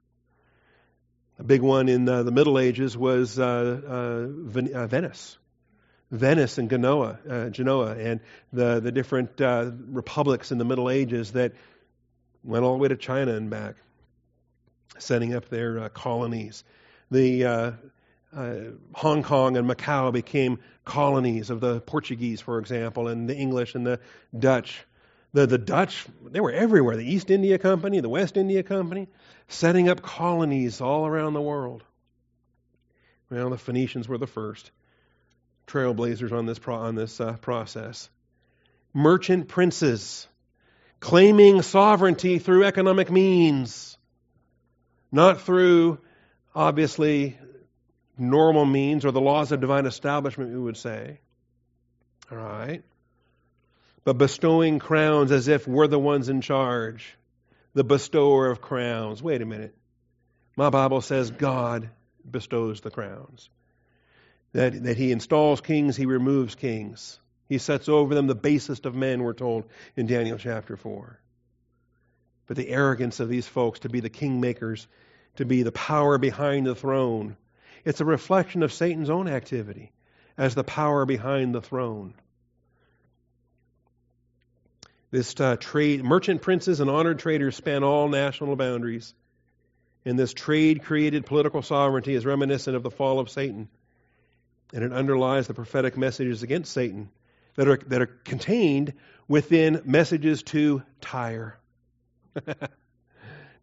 A 1.37 1.43
big 1.43 1.61
one 1.61 1.89
in 1.89 2.07
uh, 2.07 2.23
the 2.23 2.31
Middle 2.31 2.57
Ages 2.57 2.97
was 2.97 3.37
uh, 3.37 3.43
uh, 3.45 4.27
Ven- 4.27 4.73
uh, 4.73 4.87
Venice. 4.87 5.37
Venice 6.11 6.57
and 6.57 6.69
Genoa, 6.69 7.19
uh, 7.29 7.49
Genoa, 7.49 7.95
and 7.95 8.21
the, 8.53 8.79
the 8.79 8.91
different 8.91 9.41
uh, 9.41 9.71
republics 9.87 10.51
in 10.51 10.59
the 10.59 10.63
Middle 10.63 10.89
Ages 10.89 11.33
that 11.33 11.53
went 12.43 12.63
all 12.63 12.73
the 12.73 12.77
way 12.77 12.87
to 12.87 12.95
China 12.95 13.33
and 13.33 13.49
back, 13.49 13.75
setting 14.97 15.33
up 15.33 15.49
their 15.49 15.89
colonies. 15.89 16.63
The 17.11 17.75
Hong 18.93 19.23
Kong 19.23 19.57
and 19.57 19.67
Macau 19.67 20.13
became 20.13 20.59
colonies 20.85 21.49
of 21.49 21.59
the 21.59 21.81
Portuguese, 21.81 22.39
for 22.39 22.59
example, 22.59 23.07
and 23.07 23.27
the 23.27 23.35
English 23.35 23.75
and 23.75 23.85
the 23.85 23.99
Dutch. 24.37 24.85
The, 25.35 25.45
the 25.45 25.57
Dutch, 25.57 26.05
they 26.23 26.39
were 26.39 26.53
everywhere. 26.53 26.95
The 26.95 27.03
East 27.03 27.29
India 27.29 27.57
Company, 27.57 27.99
the 27.99 28.07
West 28.07 28.37
India 28.37 28.63
Company 28.63 29.09
setting 29.49 29.89
up 29.89 30.01
colonies 30.01 30.79
all 30.79 31.05
around 31.05 31.33
the 31.33 31.41
world. 31.41 31.83
Well, 33.29 33.49
the 33.49 33.57
Phoenicians 33.57 34.07
were 34.07 34.17
the 34.17 34.27
first 34.27 34.71
trailblazers 35.67 36.31
on 36.31 36.45
this, 36.45 36.57
pro- 36.57 36.75
on 36.75 36.95
this 36.95 37.19
uh, 37.19 37.33
process. 37.33 38.09
Merchant 38.93 39.49
princes, 39.49 40.25
claiming 41.01 41.61
sovereignty 41.63 42.39
through 42.39 42.63
economic 42.63 43.11
means, 43.11 43.97
not 45.11 45.41
through, 45.41 45.99
obviously, 46.55 47.37
normal 48.17 48.63
means 48.63 49.03
or 49.03 49.11
the 49.11 49.19
laws 49.19 49.51
of 49.51 49.59
divine 49.59 49.85
establishment, 49.85 50.53
we 50.53 50.59
would 50.59 50.77
say. 50.77 51.19
All 52.31 52.37
right? 52.37 52.85
But 54.05 54.19
bestowing 54.19 54.77
crowns 54.77 55.31
as 55.31 55.47
if 55.47 55.67
we're 55.67 55.87
the 55.87 55.99
ones 55.99 56.29
in 56.29 56.41
charge, 56.41 57.17
the 57.73 57.83
bestower 57.83 58.49
of 58.49 58.61
crowns. 58.61 59.21
Wait 59.21 59.41
a 59.41 59.45
minute. 59.45 59.75
My 60.55 60.69
Bible 60.69 61.01
says 61.01 61.31
God 61.31 61.89
bestows 62.29 62.81
the 62.81 62.91
crowns. 62.91 63.49
That, 64.53 64.83
that 64.83 64.95
he 64.95 65.11
installs 65.11 65.59
kings, 65.59 65.97
he 65.97 66.05
removes 66.05 66.55
kings. 66.55 67.19
He 67.49 67.57
sets 67.57 67.89
over 67.89 68.15
them 68.15 68.27
the 68.27 68.35
basest 68.35 68.85
of 68.85 68.95
men, 68.95 69.23
we're 69.23 69.33
told 69.33 69.65
in 69.95 70.05
Daniel 70.05 70.37
chapter 70.37 70.77
4. 70.77 71.19
But 72.47 72.57
the 72.57 72.69
arrogance 72.69 73.19
of 73.19 73.27
these 73.27 73.47
folks 73.47 73.79
to 73.79 73.89
be 73.89 73.99
the 73.99 74.09
kingmakers, 74.09 74.85
to 75.37 75.45
be 75.45 75.63
the 75.63 75.71
power 75.71 76.19
behind 76.19 76.67
the 76.67 76.75
throne, 76.75 77.37
it's 77.83 78.01
a 78.01 78.05
reflection 78.05 78.61
of 78.61 78.71
Satan's 78.71 79.09
own 79.09 79.27
activity 79.27 79.91
as 80.37 80.53
the 80.53 80.63
power 80.63 81.05
behind 81.05 81.55
the 81.55 81.61
throne. 81.61 82.13
This 85.15 85.39
uh, 85.39 85.55
trade, 85.55 86.03
merchant 86.03 86.41
princes 86.41 86.81
and 86.81 86.89
honored 86.89 87.19
traders 87.19 87.55
span 87.55 87.85
all 87.85 88.09
national 88.09 88.57
boundaries. 88.57 89.13
And 90.03 90.19
this 90.19 90.33
trade 90.33 90.83
created 90.83 91.25
political 91.25 91.61
sovereignty 91.61 92.15
is 92.15 92.25
reminiscent 92.25 92.75
of 92.75 92.83
the 92.83 92.91
fall 92.91 93.19
of 93.19 93.29
Satan. 93.29 93.69
And 94.73 94.83
it 94.83 94.91
underlies 94.91 95.47
the 95.47 95.53
prophetic 95.53 95.95
messages 95.95 96.43
against 96.43 96.73
Satan 96.73 97.09
that 97.55 97.65
are, 97.65 97.77
that 97.87 98.01
are 98.01 98.07
contained 98.07 98.91
within 99.25 99.83
messages 99.85 100.43
to 100.43 100.83
Tyre. 100.99 101.57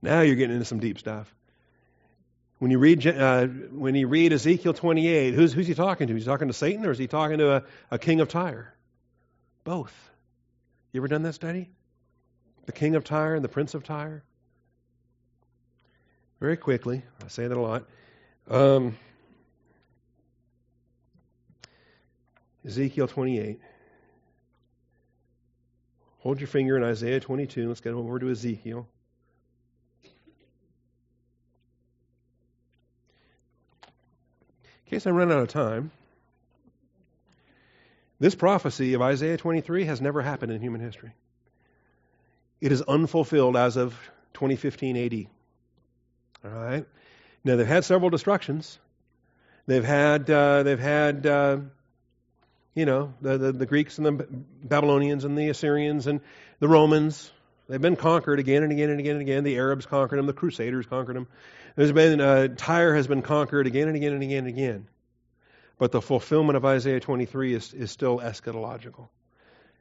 now 0.00 0.22
you're 0.22 0.36
getting 0.36 0.54
into 0.54 0.64
some 0.64 0.80
deep 0.80 0.98
stuff. 0.98 1.34
When 2.60 2.70
you 2.70 2.78
read, 2.78 3.06
uh, 3.06 3.46
when 3.46 3.94
you 3.94 4.08
read 4.08 4.32
Ezekiel 4.32 4.72
28, 4.72 5.34
who's, 5.34 5.52
who's 5.52 5.66
he 5.66 5.74
talking 5.74 6.06
to? 6.08 6.14
He's 6.14 6.24
talking 6.24 6.48
to 6.48 6.54
Satan 6.54 6.86
or 6.86 6.92
is 6.92 6.98
he 6.98 7.08
talking 7.08 7.36
to 7.36 7.56
a, 7.56 7.62
a 7.90 7.98
king 7.98 8.20
of 8.20 8.28
Tyre? 8.28 8.74
Both. 9.64 10.11
You 10.92 11.00
ever 11.00 11.08
done 11.08 11.22
that 11.22 11.34
study? 11.34 11.70
The 12.66 12.72
king 12.72 12.94
of 12.94 13.04
Tyre 13.04 13.34
and 13.34 13.44
the 13.44 13.48
prince 13.48 13.74
of 13.74 13.82
Tyre? 13.82 14.22
Very 16.38 16.56
quickly, 16.56 17.02
I 17.24 17.28
say 17.28 17.46
that 17.46 17.56
a 17.56 17.60
lot. 17.60 17.84
Um, 18.50 18.96
Ezekiel 22.66 23.08
28. 23.08 23.58
Hold 26.18 26.40
your 26.40 26.48
finger 26.48 26.76
in 26.76 26.84
Isaiah 26.84 27.20
22. 27.20 27.68
Let's 27.68 27.80
get 27.80 27.94
over 27.94 28.18
to 28.18 28.30
Ezekiel. 28.30 28.86
In 30.04 30.10
case 34.90 35.06
I 35.06 35.10
run 35.10 35.32
out 35.32 35.40
of 35.40 35.48
time, 35.48 35.90
this 38.22 38.36
prophecy 38.36 38.94
of 38.94 39.02
Isaiah 39.02 39.36
23 39.36 39.84
has 39.86 40.00
never 40.00 40.22
happened 40.22 40.52
in 40.52 40.60
human 40.60 40.80
history. 40.80 41.10
It 42.60 42.70
is 42.70 42.80
unfulfilled 42.80 43.56
as 43.56 43.76
of 43.76 43.94
2015 44.34 44.96
AD. 44.96 45.26
All 46.44 46.64
right. 46.64 46.86
Now 47.42 47.56
they've 47.56 47.66
had 47.66 47.84
several 47.84 48.10
destructions. 48.10 48.78
They've 49.66 49.84
had 49.84 50.30
uh, 50.30 50.62
they've 50.62 50.78
had 50.78 51.26
uh, 51.26 51.58
you 52.76 52.86
know, 52.86 53.12
the, 53.20 53.38
the, 53.38 53.52
the, 53.52 53.66
Greeks 53.66 53.98
and 53.98 54.06
the 54.06 54.26
Babylonians 54.62 55.24
and 55.24 55.36
the 55.36 55.48
Assyrians 55.48 56.06
and 56.06 56.20
the 56.60 56.68
Romans. 56.68 57.28
They've 57.68 57.80
been 57.80 57.96
conquered 57.96 58.38
again 58.38 58.62
and 58.62 58.70
again 58.70 58.90
and 58.90 59.00
again 59.00 59.14
and 59.14 59.22
again. 59.22 59.42
The 59.42 59.56
Arabs 59.56 59.84
conquered 59.84 60.18
them. 60.18 60.26
The 60.26 60.32
Crusaders 60.32 60.86
conquered 60.86 61.16
them. 61.16 61.26
There's 61.74 61.90
been 61.90 62.20
uh, 62.20 62.46
Tyre 62.56 62.94
has 62.94 63.08
been 63.08 63.22
conquered 63.22 63.66
again 63.66 63.88
and 63.88 63.96
again 63.96 64.12
and 64.12 64.22
again 64.22 64.46
and 64.46 64.48
again. 64.48 64.86
But 65.78 65.92
the 65.92 66.02
fulfillment 66.02 66.56
of 66.56 66.64
Isaiah 66.64 67.00
23 67.00 67.54
is, 67.54 67.74
is 67.74 67.90
still 67.90 68.18
eschatological, 68.18 69.08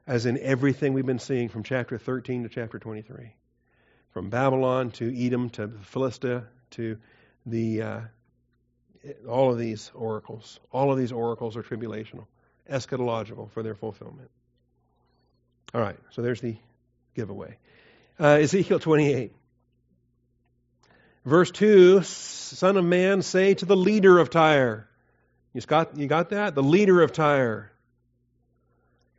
as 0.08 0.26
in 0.26 0.38
everything 0.40 0.94
we've 0.94 1.06
been 1.06 1.20
seeing 1.20 1.50
from 1.50 1.64
chapter 1.64 1.98
13 1.98 2.44
to 2.44 2.50
chapter 2.50 2.80
23, 2.80 3.36
from 4.12 4.30
Babylon 4.30 4.92
to 4.92 5.26
Edom 5.26 5.50
to 5.52 5.68
Philistia 5.68 6.46
to 6.72 6.98
the 7.46 7.82
uh, 7.82 8.02
all 9.28 9.52
of 9.52 9.58
these 9.58 9.92
oracles. 9.94 10.60
All 10.72 10.92
of 10.92 10.98
these 10.98 11.12
oracles 11.12 11.58
are 11.58 11.64
tribulational 11.64 12.26
eschatological 12.70 13.50
for 13.52 13.64
their 13.64 13.76
fulfillment. 13.76 14.30
All 15.74 15.82
right, 15.82 15.98
so 16.12 16.22
there's 16.22 16.42
the 16.42 16.56
giveaway. 17.16 17.58
Uh, 18.20 18.40
Ezekiel 18.42 18.80
28. 18.80 19.34
Verse 21.26 21.52
2 21.52 22.02
Son 22.04 22.78
of 22.78 22.86
man, 22.86 23.22
say 23.22 23.54
to 23.54 23.66
the 23.66 23.78
leader 23.78 24.20
of 24.20 24.30
Tyre. 24.30 24.88
You 25.54 25.62
got, 25.62 25.98
you 25.98 26.08
got 26.08 26.30
that? 26.30 26.56
The 26.56 26.64
leader 26.64 27.02
of 27.02 27.12
Tyre. 27.12 27.72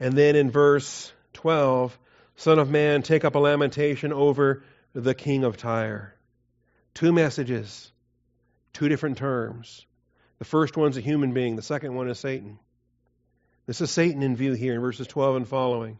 And 0.00 0.14
then 0.14 0.34
in 0.34 0.50
verse 0.50 1.12
12, 1.34 1.96
Son 2.36 2.58
of 2.58 2.70
man, 2.70 3.02
take 3.02 3.24
up 3.24 3.34
a 3.34 3.38
lamentation 3.38 4.12
over 4.12 4.64
the 4.94 5.14
king 5.14 5.44
of 5.44 5.56
Tyre. 5.56 6.14
Two 6.94 7.12
messages, 7.12 7.90
two 8.72 8.88
different 8.88 9.18
terms. 9.18 9.86
The 10.38 10.44
first 10.44 10.76
one's 10.76 10.96
a 10.96 11.00
human 11.00 11.32
being, 11.32 11.56
the 11.56 11.62
second 11.62 11.94
one 11.94 12.08
is 12.08 12.18
Satan. 12.18 12.58
This 13.66 13.80
is 13.80 13.90
Satan 13.90 14.22
in 14.22 14.34
view 14.34 14.54
here 14.54 14.74
in 14.74 14.80
verses 14.80 15.06
12 15.06 15.36
and 15.36 15.48
following. 15.48 15.98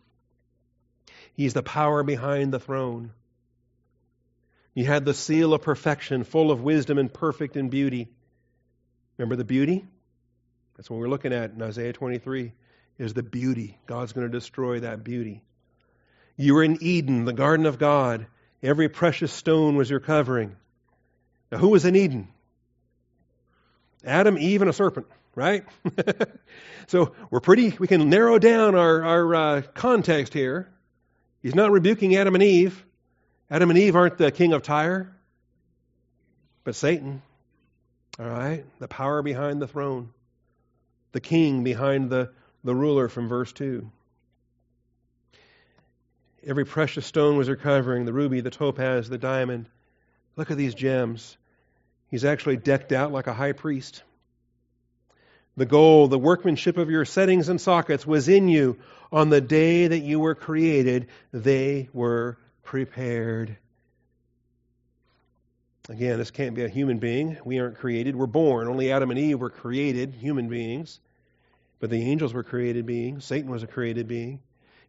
He's 1.34 1.54
the 1.54 1.62
power 1.62 2.02
behind 2.02 2.52
the 2.52 2.58
throne. 2.58 3.12
He 4.74 4.84
had 4.84 5.04
the 5.04 5.14
seal 5.14 5.54
of 5.54 5.62
perfection, 5.62 6.24
full 6.24 6.50
of 6.50 6.62
wisdom 6.62 6.98
and 6.98 7.12
perfect 7.12 7.56
in 7.56 7.68
beauty. 7.68 8.08
Remember 9.16 9.36
the 9.36 9.44
beauty? 9.44 9.86
That's 10.76 10.90
what 10.90 10.98
we're 10.98 11.08
looking 11.08 11.32
at 11.32 11.52
in 11.52 11.62
Isaiah 11.62 11.92
23 11.92 12.52
is 12.98 13.14
the 13.14 13.22
beauty. 13.22 13.78
God's 13.86 14.12
going 14.12 14.26
to 14.26 14.32
destroy 14.32 14.80
that 14.80 15.04
beauty. 15.04 15.42
You 16.36 16.54
were 16.54 16.62
in 16.62 16.78
Eden, 16.82 17.24
the 17.24 17.32
garden 17.32 17.66
of 17.66 17.78
God. 17.78 18.26
Every 18.62 18.88
precious 18.88 19.32
stone 19.32 19.76
was 19.76 19.90
your 19.90 20.00
covering. 20.00 20.56
Now, 21.50 21.58
who 21.58 21.68
was 21.68 21.84
in 21.84 21.96
Eden? 21.96 22.28
Adam, 24.04 24.38
Eve, 24.38 24.62
and 24.62 24.70
a 24.70 24.72
serpent 24.72 25.06
right? 25.34 25.64
so 26.86 27.14
we're 27.30 27.40
pretty, 27.40 27.74
we 27.78 27.86
can 27.86 28.08
narrow 28.10 28.38
down 28.38 28.74
our, 28.74 29.02
our 29.02 29.34
uh, 29.34 29.62
context 29.74 30.34
here. 30.34 30.70
He's 31.42 31.54
not 31.54 31.70
rebuking 31.70 32.16
Adam 32.16 32.34
and 32.34 32.42
Eve. 32.42 32.84
Adam 33.50 33.70
and 33.70 33.78
Eve 33.78 33.96
aren't 33.96 34.18
the 34.18 34.30
king 34.30 34.52
of 34.52 34.62
Tyre, 34.62 35.14
but 36.64 36.74
Satan. 36.74 37.22
All 38.18 38.28
right? 38.28 38.64
The 38.78 38.88
power 38.88 39.22
behind 39.22 39.60
the 39.60 39.66
throne, 39.66 40.10
the 41.12 41.20
king 41.20 41.62
behind 41.62 42.10
the, 42.10 42.30
the 42.64 42.74
ruler 42.74 43.08
from 43.08 43.28
verse 43.28 43.52
2. 43.52 43.90
Every 46.44 46.64
precious 46.64 47.06
stone 47.06 47.36
was 47.36 47.46
her 47.46 47.56
covering 47.56 48.04
the 48.04 48.12
ruby, 48.12 48.40
the 48.40 48.50
topaz, 48.50 49.08
the 49.08 49.18
diamond. 49.18 49.68
Look 50.36 50.50
at 50.50 50.56
these 50.56 50.74
gems. 50.74 51.36
He's 52.10 52.24
actually 52.24 52.56
decked 52.56 52.92
out 52.92 53.12
like 53.12 53.26
a 53.26 53.32
high 53.32 53.52
priest. 53.52 54.02
The 55.56 55.66
gold, 55.66 56.10
the 56.10 56.18
workmanship 56.18 56.78
of 56.78 56.90
your 56.90 57.04
settings 57.04 57.48
and 57.48 57.60
sockets 57.60 58.06
was 58.06 58.28
in 58.28 58.48
you 58.48 58.78
on 59.12 59.28
the 59.28 59.40
day 59.40 59.86
that 59.86 60.00
you 60.00 60.18
were 60.18 60.34
created. 60.34 61.08
They 61.32 61.90
were 61.92 62.38
prepared. 62.62 63.58
Again, 65.88 66.18
this 66.18 66.30
can't 66.30 66.54
be 66.54 66.64
a 66.64 66.68
human 66.68 66.98
being. 66.98 67.38
We 67.44 67.58
aren't 67.58 67.78
created. 67.78 68.14
We're 68.14 68.26
born. 68.26 68.68
Only 68.68 68.92
Adam 68.92 69.10
and 69.10 69.18
Eve 69.18 69.40
were 69.40 69.50
created 69.50 70.14
human 70.14 70.48
beings. 70.48 71.00
But 71.80 71.90
the 71.90 72.02
angels 72.02 72.32
were 72.32 72.44
created 72.44 72.86
beings. 72.86 73.24
Satan 73.24 73.50
was 73.50 73.64
a 73.64 73.66
created 73.66 74.06
being. 74.06 74.40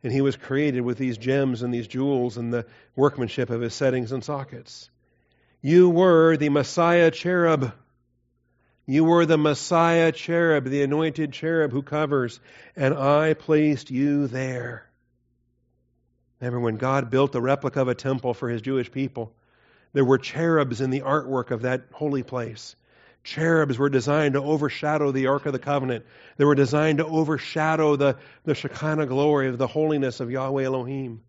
And 0.03 0.13
he 0.13 0.21
was 0.21 0.35
created 0.35 0.81
with 0.81 0.99
these 0.99 1.17
gems 1.17 1.63
and 1.63 1.73
these 1.73 1.87
jewels 1.87 2.37
and 2.37 2.53
the 2.53 2.67
workmanship 2.95 3.49
of 3.49 3.61
his 3.61 3.73
settings 3.73 4.11
and 4.11 4.23
sockets. 4.23 4.89
You 5.61 5.89
were 5.89 6.37
the 6.37 6.49
Messiah 6.49 7.09
cherub. 7.09 7.73
You 8.85 9.05
were 9.05 9.25
the 9.25 9.37
Messiah 9.37 10.11
cherub, 10.11 10.65
the 10.65 10.83
anointed 10.83 11.31
cherub 11.31 11.71
who 11.71 11.81
covers, 11.81 12.39
and 12.75 12.93
I 12.93 13.33
placed 13.33 13.89
you 13.89 14.27
there. 14.27 14.89
Remember 16.41 16.59
when 16.59 16.75
God 16.75 17.09
built 17.09 17.31
the 17.31 17.41
replica 17.41 17.81
of 17.81 17.87
a 17.87 17.95
temple 17.95 18.33
for 18.33 18.49
his 18.49 18.61
Jewish 18.61 18.91
people? 18.91 19.33
There 19.93 20.05
were 20.05 20.17
cherubs 20.17 20.81
in 20.81 20.89
the 20.89 21.01
artwork 21.01 21.51
of 21.51 21.61
that 21.61 21.83
holy 21.91 22.23
place. 22.23 22.75
Cherubs 23.23 23.77
were 23.77 23.89
designed 23.89 24.33
to 24.33 24.41
overshadow 24.41 25.11
the 25.11 25.27
Ark 25.27 25.45
of 25.45 25.53
the 25.53 25.59
Covenant. 25.59 26.05
They 26.37 26.43
were 26.43 26.55
designed 26.55 26.97
to 26.97 27.05
overshadow 27.05 27.95
the, 27.95 28.17
the 28.43 28.55
Shekinah 28.55 29.05
glory 29.05 29.47
of 29.47 29.57
the 29.57 29.67
holiness 29.67 30.19
of 30.19 30.29
Yahweh 30.29 30.63
Elohim. 30.63 31.21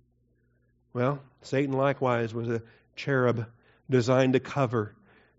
Well, 0.92 1.20
Satan 1.42 1.74
likewise 1.74 2.34
was 2.34 2.48
a 2.48 2.62
cherub 2.96 3.46
designed 3.88 4.32
to 4.32 4.40
cover 4.40 4.94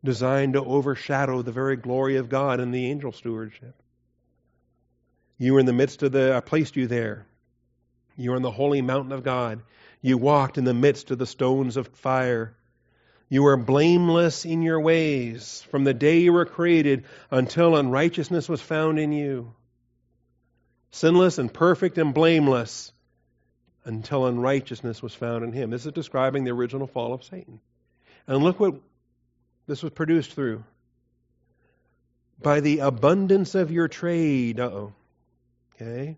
designed 0.06 0.54
to 0.54 0.64
overshadow 0.64 1.42
the 1.42 1.52
very 1.52 1.76
glory 1.76 2.16
of 2.16 2.30
God 2.30 2.62
and 2.62 2.74
the 2.74 2.86
angel 2.90 3.12
stewardship. 3.12 3.76
You 5.38 5.54
were 5.54 5.60
in 5.60 5.66
the 5.66 5.74
midst 5.74 6.04
of 6.04 6.14
the, 6.14 6.34
I 6.34 6.40
placed 6.40 6.78
you 6.78 6.88
there. 6.88 7.26
You 8.16 8.30
were 8.30 8.38
on 8.38 8.42
the 8.42 8.52
holy 8.52 8.82
mountain 8.82 9.12
of 9.12 9.24
God. 9.24 9.64
You 10.02 10.18
walked 10.18 10.58
in 10.58 10.64
the 10.64 10.74
midst 10.74 11.12
of 11.12 11.18
the 11.18 11.26
stones 11.26 11.76
of 11.76 11.88
fire. 11.88 12.56
You 13.28 13.44
were 13.44 13.58
blameless 13.58 14.46
in 14.46 14.62
your 14.62 14.80
ways 14.80 15.66
from 15.72 15.84
the 15.84 15.94
day 15.94 16.20
you 16.20 16.34
were 16.34 16.46
created 16.46 17.06
until 17.32 17.76
unrighteousness 17.76 18.48
was 18.48 18.62
found 18.62 19.00
in 19.00 19.12
you. 19.12 19.54
Sinless 20.92 21.40
and 21.40 21.54
perfect 21.54 21.98
and 21.98 22.14
blameless 22.14 22.94
until 23.84 24.26
unrighteousness 24.26 25.02
was 25.02 25.14
found 25.14 25.44
in 25.44 25.52
him. 25.52 25.70
This 25.70 25.86
is 25.86 25.92
describing 25.92 26.44
the 26.44 26.52
original 26.52 26.88
fall 26.88 27.14
of 27.14 27.24
Satan. 27.24 27.60
And 28.28 28.44
look 28.44 28.60
what 28.60 28.76
this 29.68 29.84
was 29.84 29.92
produced 29.92 30.34
through. 30.34 30.64
By 32.42 32.60
the 32.60 32.80
abundance 32.80 33.56
of 33.56 33.72
your 33.72 33.88
trade. 33.88 34.60
Uh 34.60 34.70
oh. 34.72 34.94
Okay? 35.76 36.18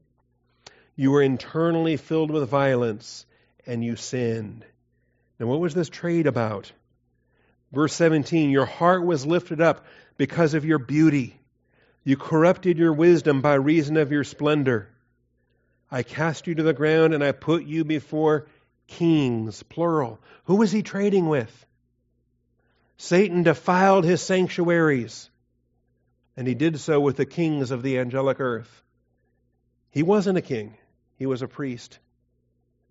You 0.95 1.11
were 1.11 1.21
internally 1.21 1.95
filled 1.97 2.31
with 2.31 2.49
violence 2.49 3.25
and 3.65 3.83
you 3.83 3.95
sinned. 3.95 4.65
Now, 5.39 5.47
what 5.47 5.59
was 5.59 5.73
this 5.73 5.89
trade 5.89 6.27
about? 6.27 6.71
Verse 7.71 7.93
17 7.93 8.49
Your 8.49 8.65
heart 8.65 9.05
was 9.05 9.25
lifted 9.25 9.61
up 9.61 9.85
because 10.17 10.53
of 10.53 10.65
your 10.65 10.79
beauty. 10.79 11.39
You 12.03 12.17
corrupted 12.17 12.77
your 12.77 12.93
wisdom 12.93 13.41
by 13.41 13.55
reason 13.55 13.97
of 13.97 14.11
your 14.11 14.23
splendor. 14.23 14.89
I 15.91 16.03
cast 16.03 16.47
you 16.47 16.55
to 16.55 16.63
the 16.63 16.73
ground 16.73 17.13
and 17.13 17.23
I 17.23 17.31
put 17.31 17.63
you 17.63 17.83
before 17.83 18.47
kings, 18.87 19.63
plural. 19.63 20.19
Who 20.45 20.55
was 20.55 20.71
he 20.71 20.83
trading 20.83 21.27
with? 21.27 21.65
Satan 22.97 23.43
defiled 23.43 24.05
his 24.05 24.21
sanctuaries, 24.21 25.29
and 26.35 26.47
he 26.47 26.55
did 26.55 26.79
so 26.79 26.99
with 26.99 27.15
the 27.17 27.25
kings 27.25 27.71
of 27.71 27.83
the 27.83 27.99
angelic 27.99 28.39
earth. 28.39 28.81
He 29.91 30.01
wasn't 30.01 30.37
a 30.37 30.41
king, 30.41 30.75
he 31.17 31.25
was 31.25 31.41
a 31.41 31.47
priest, 31.47 31.99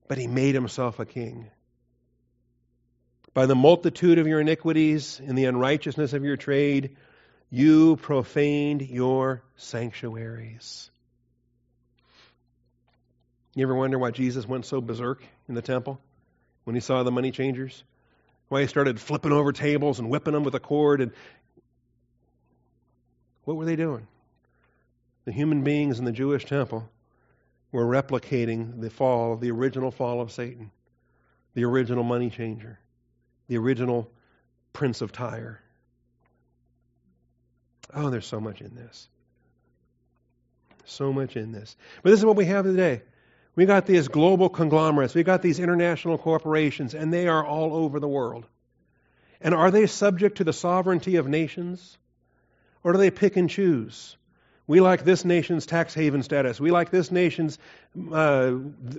but 0.06 0.18
he 0.18 0.26
made 0.26 0.54
himself 0.54 1.00
a 1.00 1.06
king. 1.06 1.50
By 3.36 3.44
the 3.44 3.54
multitude 3.54 4.18
of 4.18 4.26
your 4.26 4.40
iniquities 4.40 5.20
and 5.20 5.36
the 5.36 5.44
unrighteousness 5.44 6.14
of 6.14 6.24
your 6.24 6.38
trade, 6.38 6.96
you 7.50 7.96
profaned 7.96 8.80
your 8.80 9.42
sanctuaries. 9.56 10.90
You 13.54 13.64
ever 13.64 13.74
wonder 13.74 13.98
why 13.98 14.10
Jesus 14.12 14.48
went 14.48 14.64
so 14.64 14.80
berserk 14.80 15.22
in 15.50 15.54
the 15.54 15.60
temple 15.60 16.00
when 16.64 16.74
he 16.74 16.80
saw 16.80 17.02
the 17.02 17.10
money 17.10 17.30
changers? 17.30 17.84
Why 18.48 18.62
he 18.62 18.68
started 18.68 18.98
flipping 18.98 19.32
over 19.32 19.52
tables 19.52 19.98
and 19.98 20.08
whipping 20.08 20.32
them 20.32 20.42
with 20.42 20.54
a 20.54 20.58
cord 20.58 21.02
and 21.02 21.12
what 23.44 23.58
were 23.58 23.66
they 23.66 23.76
doing? 23.76 24.06
The 25.26 25.32
human 25.32 25.62
beings 25.62 25.98
in 25.98 26.06
the 26.06 26.10
Jewish 26.10 26.46
temple 26.46 26.88
were 27.70 27.84
replicating 27.84 28.80
the 28.80 28.88
fall, 28.88 29.36
the 29.36 29.50
original 29.50 29.90
fall 29.90 30.22
of 30.22 30.32
Satan, 30.32 30.70
the 31.52 31.64
original 31.64 32.02
money 32.02 32.30
changer 32.30 32.78
the 33.48 33.58
original 33.58 34.10
Prince 34.72 35.00
of 35.00 35.12
Tyre. 35.12 35.60
Oh, 37.94 38.10
there's 38.10 38.26
so 38.26 38.40
much 38.40 38.60
in 38.60 38.74
this. 38.74 39.08
So 40.84 41.12
much 41.12 41.36
in 41.36 41.52
this. 41.52 41.76
But 42.02 42.10
this 42.10 42.20
is 42.20 42.26
what 42.26 42.36
we 42.36 42.44
have 42.46 42.64
today. 42.64 43.02
We 43.54 43.64
got 43.64 43.86
these 43.86 44.08
global 44.08 44.50
conglomerates, 44.50 45.14
we 45.14 45.22
got 45.22 45.40
these 45.40 45.58
international 45.58 46.18
corporations, 46.18 46.94
and 46.94 47.12
they 47.12 47.26
are 47.26 47.44
all 47.44 47.74
over 47.74 47.98
the 47.98 48.08
world. 48.08 48.46
And 49.40 49.54
are 49.54 49.70
they 49.70 49.86
subject 49.86 50.38
to 50.38 50.44
the 50.44 50.52
sovereignty 50.52 51.16
of 51.16 51.26
nations? 51.26 51.96
Or 52.84 52.92
do 52.92 52.98
they 52.98 53.10
pick 53.10 53.36
and 53.36 53.48
choose? 53.48 54.16
We 54.68 54.80
like 54.80 55.04
this 55.04 55.24
nation's 55.24 55.64
tax 55.64 55.94
haven 55.94 56.24
status. 56.24 56.58
We 56.58 56.72
like 56.72 56.90
this 56.90 57.12
nation's 57.12 57.58
uh, 58.12 58.54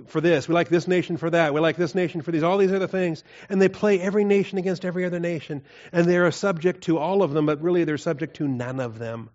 for 0.06 0.22
this. 0.22 0.48
We 0.48 0.54
like 0.54 0.70
this 0.70 0.88
nation 0.88 1.18
for 1.18 1.28
that. 1.28 1.52
We 1.52 1.60
like 1.60 1.76
this 1.76 1.94
nation 1.94 2.22
for 2.22 2.32
these. 2.32 2.42
All 2.42 2.56
these 2.56 2.72
other 2.72 2.86
things. 2.86 3.22
And 3.50 3.60
they 3.60 3.68
play 3.68 4.00
every 4.00 4.24
nation 4.24 4.56
against 4.56 4.86
every 4.86 5.04
other 5.04 5.20
nation. 5.20 5.62
And 5.92 6.06
they 6.06 6.16
are 6.16 6.30
subject 6.30 6.84
to 6.84 6.96
all 6.96 7.22
of 7.22 7.32
them, 7.32 7.44
but 7.44 7.60
really 7.60 7.84
they're 7.84 7.98
subject 7.98 8.36
to 8.36 8.48
none 8.48 8.80
of 8.80 8.98
them. 8.98 9.28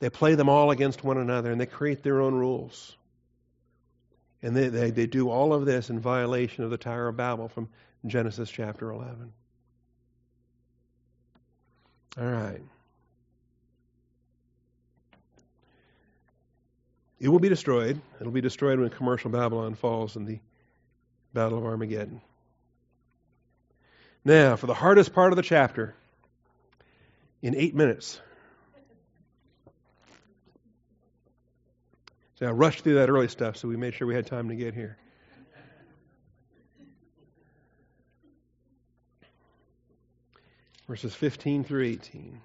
They 0.00 0.10
play 0.10 0.34
them 0.34 0.50
all 0.50 0.70
against 0.70 1.02
one 1.02 1.16
another 1.16 1.50
and 1.50 1.60
they 1.60 1.66
create 1.66 2.02
their 2.02 2.20
own 2.20 2.34
rules. 2.34 2.94
And 4.42 4.54
they, 4.54 4.68
they, 4.68 4.90
they 4.90 5.06
do 5.06 5.30
all 5.30 5.52
of 5.54 5.64
this 5.64 5.90
in 5.90 5.98
violation 5.98 6.64
of 6.64 6.70
the 6.70 6.78
Tower 6.78 7.08
of 7.08 7.16
Babel 7.16 7.48
from 7.48 7.68
Genesis 8.06 8.50
chapter 8.50 8.90
11. 8.90 9.32
All 12.18 12.24
right. 12.24 12.60
It 17.20 17.28
will 17.28 17.40
be 17.40 17.48
destroyed. 17.48 18.00
It'll 18.20 18.32
be 18.32 18.40
destroyed 18.40 18.78
when 18.78 18.90
commercial 18.90 19.30
Babylon 19.30 19.74
falls 19.74 20.16
in 20.16 20.24
the 20.24 20.38
Battle 21.34 21.58
of 21.58 21.64
Armageddon. 21.64 22.20
Now, 24.24 24.56
for 24.56 24.66
the 24.66 24.74
hardest 24.74 25.12
part 25.12 25.32
of 25.32 25.36
the 25.36 25.42
chapter, 25.42 25.94
in 27.42 27.54
eight 27.54 27.74
minutes. 27.74 28.20
So 32.36 32.46
I 32.46 32.50
rushed 32.50 32.84
through 32.84 32.94
that 32.94 33.08
early 33.08 33.28
stuff 33.28 33.56
so 33.56 33.68
we 33.68 33.76
made 33.76 33.94
sure 33.94 34.06
we 34.06 34.14
had 34.14 34.26
time 34.26 34.48
to 34.48 34.54
get 34.54 34.74
here. 34.74 34.96
Verses 40.86 41.14
15 41.14 41.64
through 41.64 41.84
18. 41.84 42.40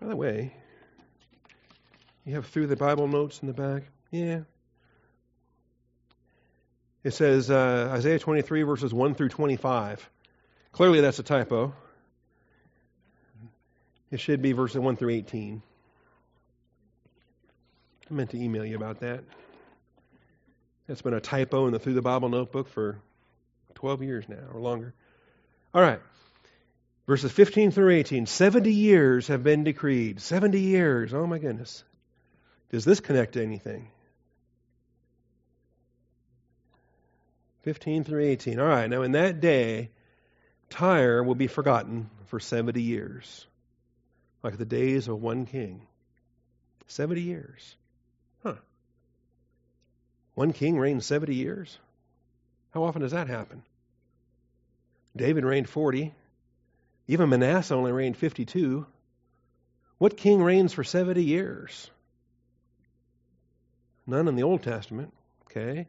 By 0.00 0.06
the 0.06 0.16
way, 0.16 0.54
you 2.26 2.34
have 2.34 2.46
through 2.46 2.66
the 2.66 2.76
Bible 2.76 3.06
notes 3.06 3.40
in 3.40 3.46
the 3.46 3.54
back? 3.54 3.84
Yeah. 4.10 4.40
It 7.04 7.12
says 7.12 7.50
uh, 7.50 7.90
Isaiah 7.92 8.18
23, 8.18 8.62
verses 8.64 8.92
1 8.92 9.14
through 9.14 9.28
25. 9.28 10.10
Clearly, 10.72 11.00
that's 11.00 11.20
a 11.20 11.22
typo. 11.22 11.72
It 14.10 14.18
should 14.18 14.42
be 14.42 14.52
verses 14.52 14.78
1 14.78 14.96
through 14.96 15.10
18. 15.10 15.62
I 18.10 18.14
meant 18.14 18.30
to 18.30 18.42
email 18.42 18.64
you 18.64 18.76
about 18.76 19.00
that. 19.00 19.22
That's 20.88 21.02
been 21.02 21.14
a 21.14 21.20
typo 21.20 21.66
in 21.66 21.72
the 21.72 21.78
Through 21.78 21.94
the 21.94 22.02
Bible 22.02 22.28
notebook 22.28 22.68
for 22.68 22.98
12 23.74 24.02
years 24.02 24.28
now 24.28 24.36
or 24.52 24.60
longer. 24.60 24.94
All 25.72 25.82
right. 25.82 26.00
Verses 27.06 27.30
15 27.30 27.70
through 27.70 27.90
18. 27.90 28.26
70 28.26 28.72
years 28.72 29.28
have 29.28 29.44
been 29.44 29.62
decreed. 29.62 30.20
70 30.20 30.58
years. 30.58 31.14
Oh, 31.14 31.26
my 31.26 31.38
goodness. 31.38 31.84
Does 32.70 32.84
this 32.84 33.00
connect 33.00 33.34
to 33.34 33.42
anything? 33.42 33.88
15 37.62 38.04
through 38.04 38.24
18. 38.24 38.60
All 38.60 38.66
right, 38.66 38.88
now 38.88 39.02
in 39.02 39.12
that 39.12 39.40
day, 39.40 39.90
Tyre 40.70 41.22
will 41.22 41.34
be 41.34 41.46
forgotten 41.46 42.10
for 42.26 42.38
70 42.38 42.80
years, 42.80 43.46
like 44.42 44.56
the 44.56 44.64
days 44.64 45.08
of 45.08 45.20
one 45.20 45.46
king. 45.46 45.82
70 46.88 47.20
years. 47.20 47.76
Huh. 48.42 48.54
One 50.34 50.52
king 50.52 50.78
reigned 50.78 51.02
70 51.02 51.34
years? 51.34 51.78
How 52.70 52.84
often 52.84 53.02
does 53.02 53.12
that 53.12 53.28
happen? 53.28 53.62
David 55.16 55.44
reigned 55.44 55.68
40. 55.68 56.14
Even 57.08 57.28
Manasseh 57.28 57.74
only 57.74 57.92
reigned 57.92 58.16
52. 58.16 58.86
What 59.98 60.16
king 60.16 60.42
reigns 60.42 60.72
for 60.72 60.84
70 60.84 61.24
years? 61.24 61.90
None 64.06 64.28
in 64.28 64.36
the 64.36 64.42
Old 64.42 64.62
Testament. 64.62 65.12
Okay? 65.50 65.88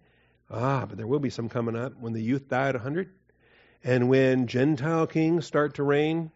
Ah, 0.49 0.85
but 0.85 0.97
there 0.97 1.07
will 1.07 1.19
be 1.19 1.29
some 1.29 1.49
coming 1.49 1.75
up 1.75 1.93
when 1.99 2.13
the 2.13 2.21
youth 2.21 2.47
die 2.47 2.69
at 2.69 2.75
100. 2.75 3.09
And 3.83 4.09
when 4.09 4.47
Gentile 4.47 5.07
kings 5.07 5.45
start 5.45 5.75
to 5.75 5.83
reign, 5.83 6.31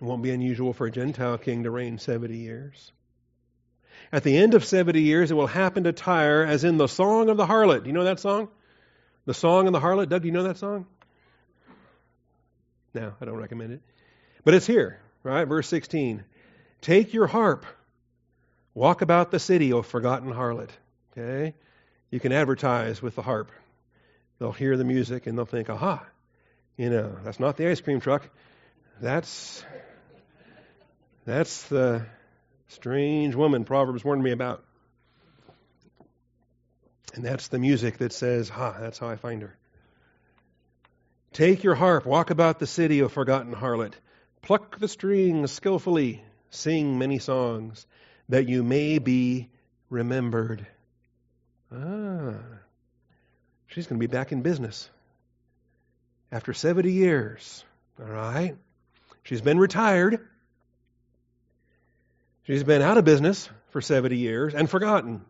it 0.00 0.04
won't 0.04 0.22
be 0.22 0.30
unusual 0.30 0.72
for 0.72 0.86
a 0.86 0.90
Gentile 0.90 1.38
king 1.38 1.64
to 1.64 1.70
reign 1.70 1.98
70 1.98 2.36
years. 2.36 2.92
At 4.12 4.24
the 4.24 4.36
end 4.36 4.54
of 4.54 4.64
70 4.64 5.00
years, 5.00 5.30
it 5.30 5.34
will 5.34 5.46
happen 5.46 5.84
to 5.84 5.92
Tyre 5.92 6.44
as 6.44 6.64
in 6.64 6.76
the 6.76 6.88
Song 6.88 7.28
of 7.28 7.36
the 7.36 7.46
Harlot. 7.46 7.82
Do 7.82 7.88
you 7.88 7.92
know 7.92 8.04
that 8.04 8.20
song? 8.20 8.48
The 9.24 9.34
Song 9.34 9.66
of 9.66 9.72
the 9.72 9.80
Harlot? 9.80 10.08
Doug, 10.08 10.22
do 10.22 10.28
you 10.28 10.32
know 10.32 10.42
that 10.42 10.58
song? 10.58 10.86
No, 12.94 13.12
I 13.20 13.24
don't 13.24 13.36
recommend 13.36 13.72
it. 13.72 13.80
But 14.44 14.54
it's 14.54 14.66
here, 14.66 15.00
right? 15.22 15.44
Verse 15.44 15.68
16. 15.68 16.24
Take 16.80 17.14
your 17.14 17.26
harp 17.26 17.64
Walk 18.74 19.02
about 19.02 19.30
the 19.30 19.38
city, 19.38 19.72
O 19.72 19.82
forgotten 19.82 20.32
harlot. 20.32 20.70
Okay? 21.12 21.54
You 22.10 22.20
can 22.20 22.32
advertise 22.32 23.00
with 23.00 23.14
the 23.14 23.22
harp. 23.22 23.50
They'll 24.38 24.52
hear 24.52 24.76
the 24.76 24.84
music 24.84 25.26
and 25.26 25.38
they'll 25.38 25.44
think, 25.44 25.70
aha, 25.70 26.04
you 26.76 26.90
know, 26.90 27.16
that's 27.22 27.38
not 27.38 27.56
the 27.56 27.68
ice 27.68 27.80
cream 27.80 28.00
truck. 28.00 28.28
That's 29.00 29.64
that's 31.24 31.64
the 31.68 32.04
strange 32.68 33.34
woman 33.34 33.64
Proverbs 33.64 34.04
warned 34.04 34.22
me 34.22 34.32
about. 34.32 34.62
And 37.14 37.24
that's 37.24 37.48
the 37.48 37.60
music 37.60 37.98
that 37.98 38.12
says, 38.12 38.48
ha, 38.48 38.76
that's 38.78 38.98
how 38.98 39.08
I 39.08 39.16
find 39.16 39.42
her. 39.42 39.56
Take 41.32 41.62
your 41.62 41.76
harp, 41.76 42.06
walk 42.06 42.30
about 42.30 42.58
the 42.58 42.66
city, 42.66 43.02
O 43.02 43.08
forgotten 43.08 43.54
harlot. 43.54 43.94
Pluck 44.42 44.78
the 44.78 44.88
strings 44.88 45.52
skillfully, 45.52 46.22
sing 46.50 46.98
many 46.98 47.18
songs 47.18 47.86
that 48.28 48.48
you 48.48 48.62
may 48.62 48.98
be 48.98 49.50
remembered. 49.90 50.66
Ah, 51.72 52.34
she's 53.66 53.86
going 53.86 54.00
to 54.00 54.06
be 54.06 54.10
back 54.10 54.32
in 54.32 54.42
business 54.42 54.88
after 56.30 56.52
70 56.52 56.90
years. 56.90 57.64
All 58.00 58.06
right? 58.06 58.56
She's 59.22 59.40
been 59.40 59.58
retired. 59.58 60.20
She's 62.44 62.64
been 62.64 62.82
out 62.82 62.98
of 62.98 63.04
business 63.04 63.48
for 63.70 63.80
70 63.80 64.16
years 64.16 64.54
and 64.54 64.68
forgotten. 64.68 65.24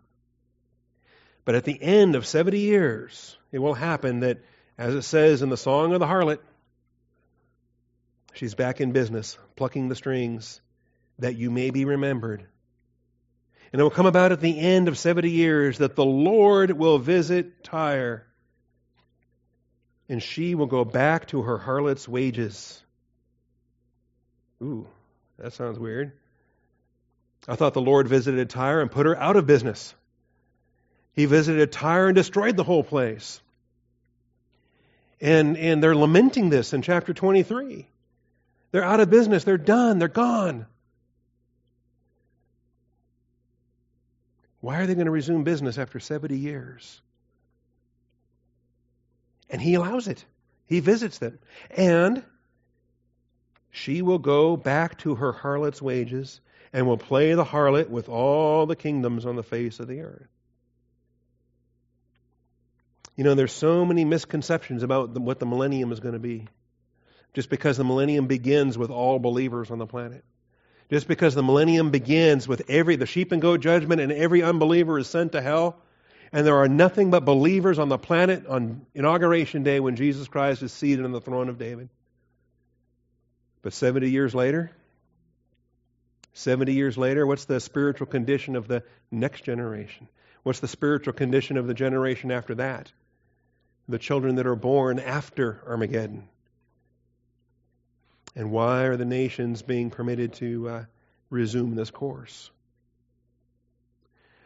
But 1.44 1.54
at 1.54 1.64
the 1.64 1.80
end 1.80 2.16
of 2.16 2.26
70 2.26 2.58
years, 2.58 3.36
it 3.52 3.58
will 3.58 3.74
happen 3.74 4.20
that, 4.20 4.38
as 4.78 4.94
it 4.94 5.02
says 5.02 5.42
in 5.42 5.50
the 5.50 5.56
Song 5.56 5.92
of 5.92 6.00
the 6.00 6.06
Harlot, 6.06 6.38
she's 8.32 8.54
back 8.54 8.80
in 8.80 8.92
business, 8.92 9.38
plucking 9.56 9.88
the 9.88 9.94
strings, 9.94 10.60
that 11.18 11.36
you 11.36 11.50
may 11.50 11.70
be 11.70 11.84
remembered. 11.84 12.46
And 13.74 13.80
it 13.80 13.82
will 13.82 13.90
come 13.90 14.06
about 14.06 14.30
at 14.30 14.40
the 14.40 14.56
end 14.56 14.86
of 14.86 14.96
70 14.96 15.28
years 15.28 15.78
that 15.78 15.96
the 15.96 16.04
Lord 16.04 16.70
will 16.70 17.00
visit 17.00 17.64
Tyre, 17.64 18.24
and 20.08 20.22
she 20.22 20.54
will 20.54 20.68
go 20.68 20.84
back 20.84 21.26
to 21.30 21.42
her 21.42 21.58
harlot's 21.58 22.06
wages. 22.06 22.80
Ooh, 24.62 24.86
that 25.40 25.54
sounds 25.54 25.76
weird. 25.76 26.12
I 27.48 27.56
thought 27.56 27.74
the 27.74 27.80
Lord 27.80 28.06
visited 28.06 28.48
Tyre 28.48 28.80
and 28.80 28.92
put 28.92 29.06
her 29.06 29.20
out 29.20 29.34
of 29.34 29.44
business. 29.44 29.92
He 31.14 31.24
visited 31.24 31.72
Tyre 31.72 32.06
and 32.06 32.14
destroyed 32.14 32.56
the 32.56 32.62
whole 32.62 32.84
place. 32.84 33.40
And, 35.20 35.56
and 35.56 35.82
they're 35.82 35.96
lamenting 35.96 36.48
this 36.48 36.74
in 36.74 36.82
chapter 36.82 37.12
23. 37.12 37.88
They're 38.70 38.84
out 38.84 39.00
of 39.00 39.10
business. 39.10 39.42
They're 39.42 39.58
done. 39.58 39.98
They're 39.98 40.06
gone. 40.06 40.66
Why 44.64 44.78
are 44.78 44.86
they 44.86 44.94
going 44.94 45.04
to 45.04 45.10
resume 45.10 45.44
business 45.44 45.76
after 45.76 46.00
70 46.00 46.38
years? 46.38 47.02
And 49.50 49.60
he 49.60 49.74
allows 49.74 50.08
it. 50.08 50.24
He 50.64 50.80
visits 50.80 51.18
them. 51.18 51.38
And 51.70 52.24
she 53.70 54.00
will 54.00 54.18
go 54.18 54.56
back 54.56 54.96
to 55.00 55.16
her 55.16 55.34
harlot's 55.34 55.82
wages 55.82 56.40
and 56.72 56.86
will 56.86 56.96
play 56.96 57.34
the 57.34 57.44
harlot 57.44 57.90
with 57.90 58.08
all 58.08 58.64
the 58.64 58.74
kingdoms 58.74 59.26
on 59.26 59.36
the 59.36 59.42
face 59.42 59.80
of 59.80 59.86
the 59.86 60.00
earth. 60.00 60.30
You 63.16 63.24
know, 63.24 63.34
there's 63.34 63.52
so 63.52 63.84
many 63.84 64.06
misconceptions 64.06 64.82
about 64.82 65.10
what 65.10 65.40
the 65.40 65.46
millennium 65.46 65.92
is 65.92 66.00
going 66.00 66.14
to 66.14 66.18
be. 66.18 66.48
Just 67.34 67.50
because 67.50 67.76
the 67.76 67.84
millennium 67.84 68.28
begins 68.28 68.78
with 68.78 68.90
all 68.90 69.18
believers 69.18 69.70
on 69.70 69.76
the 69.76 69.86
planet. 69.86 70.24
Just 70.90 71.08
because 71.08 71.34
the 71.34 71.42
millennium 71.42 71.90
begins 71.90 72.46
with 72.46 72.62
every 72.68 72.96
the 72.96 73.06
sheep 73.06 73.32
and 73.32 73.40
goat 73.40 73.60
judgment 73.60 74.00
and 74.00 74.12
every 74.12 74.42
unbeliever 74.42 74.98
is 74.98 75.06
sent 75.06 75.32
to 75.32 75.40
hell, 75.40 75.76
and 76.32 76.46
there 76.46 76.56
are 76.56 76.68
nothing 76.68 77.10
but 77.10 77.24
believers 77.24 77.78
on 77.78 77.88
the 77.88 77.98
planet 77.98 78.46
on 78.46 78.86
inauguration 78.94 79.62
day 79.62 79.80
when 79.80 79.96
Jesus 79.96 80.28
Christ 80.28 80.62
is 80.62 80.72
seated 80.72 81.04
on 81.04 81.12
the 81.12 81.20
throne 81.20 81.48
of 81.48 81.58
David. 81.58 81.88
But 83.62 83.72
70 83.72 84.10
years 84.10 84.34
later, 84.34 84.70
70 86.34 86.72
years 86.72 86.98
later, 86.98 87.26
what's 87.26 87.44
the 87.44 87.60
spiritual 87.60 88.06
condition 88.06 88.56
of 88.56 88.68
the 88.68 88.82
next 89.10 89.44
generation? 89.44 90.08
What's 90.42 90.60
the 90.60 90.68
spiritual 90.68 91.12
condition 91.12 91.56
of 91.56 91.66
the 91.66 91.74
generation 91.74 92.30
after 92.30 92.56
that? 92.56 92.92
the 93.88 93.98
children 93.98 94.36
that 94.36 94.46
are 94.46 94.56
born 94.56 94.98
after 94.98 95.62
Armageddon? 95.66 96.28
And 98.36 98.50
why 98.50 98.84
are 98.84 98.96
the 98.96 99.04
nations 99.04 99.62
being 99.62 99.90
permitted 99.90 100.34
to 100.34 100.68
uh, 100.68 100.84
resume 101.30 101.74
this 101.74 101.90
course? 101.90 102.50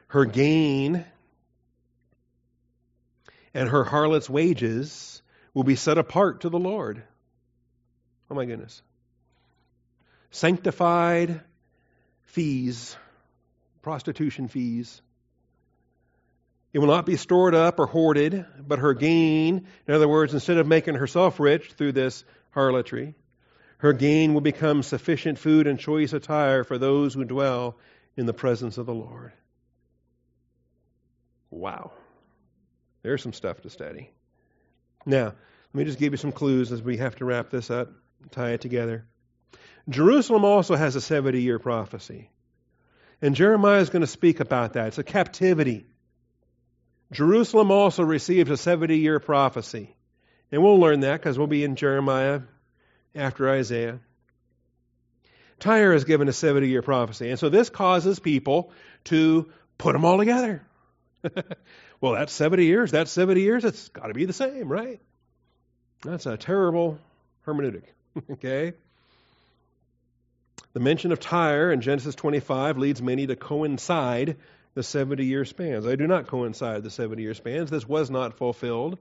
Her 0.09 0.24
gain 0.24 1.05
and 3.55 3.68
her 3.68 3.84
harlot's 3.84 4.28
wages 4.28 5.22
will 5.55 5.64
be 5.64 5.76
set 5.76 5.99
apart 5.99 6.43
to 6.43 6.49
the 6.49 6.59
Lord. 6.59 7.03
Oh 8.30 8.34
my 8.34 8.45
goodness. 8.45 8.82
Sanctified 10.30 11.41
fees, 12.24 12.97
prostitution 13.82 14.49
fees, 14.49 15.01
it 16.72 16.78
will 16.80 16.89
not 16.89 17.07
be 17.07 17.16
stored 17.16 17.55
up 17.55 17.78
or 17.78 17.86
hoarded, 17.86 18.45
but 18.61 18.78
her 18.78 18.93
gain, 18.93 19.66
in 19.86 19.95
other 19.95 20.07
words, 20.07 20.34
instead 20.34 20.59
of 20.59 20.66
making 20.66 20.95
herself 20.95 21.41
rich 21.41 21.72
through 21.72 21.93
this 21.93 22.24
harlotry, 22.51 23.14
her 23.79 23.93
gain 23.93 24.35
will 24.35 24.41
become 24.41 24.83
sufficient 24.83 25.39
food 25.39 25.66
and 25.66 25.79
choice 25.79 26.12
attire 26.12 26.64
for 26.64 26.79
those 26.79 27.14
who 27.14 27.24
dwell 27.24 27.76
in 28.16 28.26
the 28.26 28.35
presence 28.35 28.76
of 28.76 28.87
the 28.87 28.95
Lord. 28.95 29.33
Wow. 31.51 31.93
There's 33.03 33.22
some 33.22 33.33
stuff 33.33 33.62
to 33.62 33.70
study. 33.70 34.11
Now, 35.07 35.26
let 35.26 35.74
me 35.74 35.85
just 35.85 35.99
give 35.99 36.12
you 36.12 36.16
some 36.16 36.33
clues 36.33 36.72
as 36.72 36.83
we 36.83 36.97
have 36.97 37.16
to 37.16 37.24
wrap 37.24 37.51
this 37.51 37.70
up, 37.70 37.91
tie 38.33 38.51
it 38.51 38.61
together. 38.61 39.07
Jerusalem 39.89 40.45
also 40.45 40.74
has 40.74 40.97
a 40.97 41.01
70 41.01 41.41
year 41.41 41.59
prophecy. 41.59 42.31
And 43.22 43.35
Jeremiah 43.35 43.81
is 43.81 43.91
going 43.91 44.03
to 44.03 44.07
speak 44.07 44.41
about 44.41 44.74
that. 44.74 44.89
It's 44.89 44.99
a 44.99 45.05
captivity. 45.05 45.87
Jerusalem 47.12 47.70
also 47.70 48.03
receives 48.03 48.51
a 48.51 48.57
70 48.57 48.99
year 48.99 49.20
prophecy. 49.20 49.95
And 50.51 50.62
we'll 50.62 50.81
learn 50.81 51.01
that 51.01 51.20
because 51.20 51.39
we'll 51.39 51.47
be 51.47 51.64
in 51.64 51.76
Jeremiah 51.76 52.41
after 53.19 53.51
Isaiah. 53.51 53.99
Tyre 55.61 55.93
is 55.93 56.05
given 56.05 56.29
a 56.29 56.33
70 56.33 56.69
year 56.69 56.83
prophecy. 56.83 57.31
And 57.31 57.39
so 57.39 57.49
this 57.49 57.69
causes 57.69 58.19
people 58.19 58.73
to 59.05 59.51
put 59.77 59.93
them 59.93 60.05
all 60.05 60.19
together. 60.19 60.62
well, 62.01 62.12
that's 62.12 62.33
70 62.33 62.64
years. 62.64 62.91
That's 62.91 63.11
70 63.11 63.41
years. 63.41 63.64
It's 63.64 63.89
got 63.89 64.07
to 64.07 64.14
be 64.14 64.25
the 64.25 64.33
same, 64.33 64.69
right? 64.69 65.01
That's 66.03 66.27
a 66.27 66.37
terrible 66.37 66.99
hermeneutic. 67.47 67.83
okay? 68.33 68.75
The 70.75 70.81
mention 70.81 71.11
of 71.11 71.19
Tyre 71.19 71.73
in 71.73 71.81
Genesis 71.81 72.14
25 72.14 72.79
leads 72.79 73.03
many 73.03 73.27
to 73.27 73.35
coincide 73.35 74.37
the 74.75 74.83
70 74.85 75.25
year 75.25 75.45
spans. 75.45 75.87
I 75.87 75.97
do 75.97 76.07
not 76.07 76.29
coincide 76.29 76.85
the 76.85 76.91
70 76.91 77.21
year 77.23 77.35
spans. 77.35 77.69
This 77.69 77.89
was 77.89 78.11
not 78.11 78.39
fulfilled. 78.39 78.99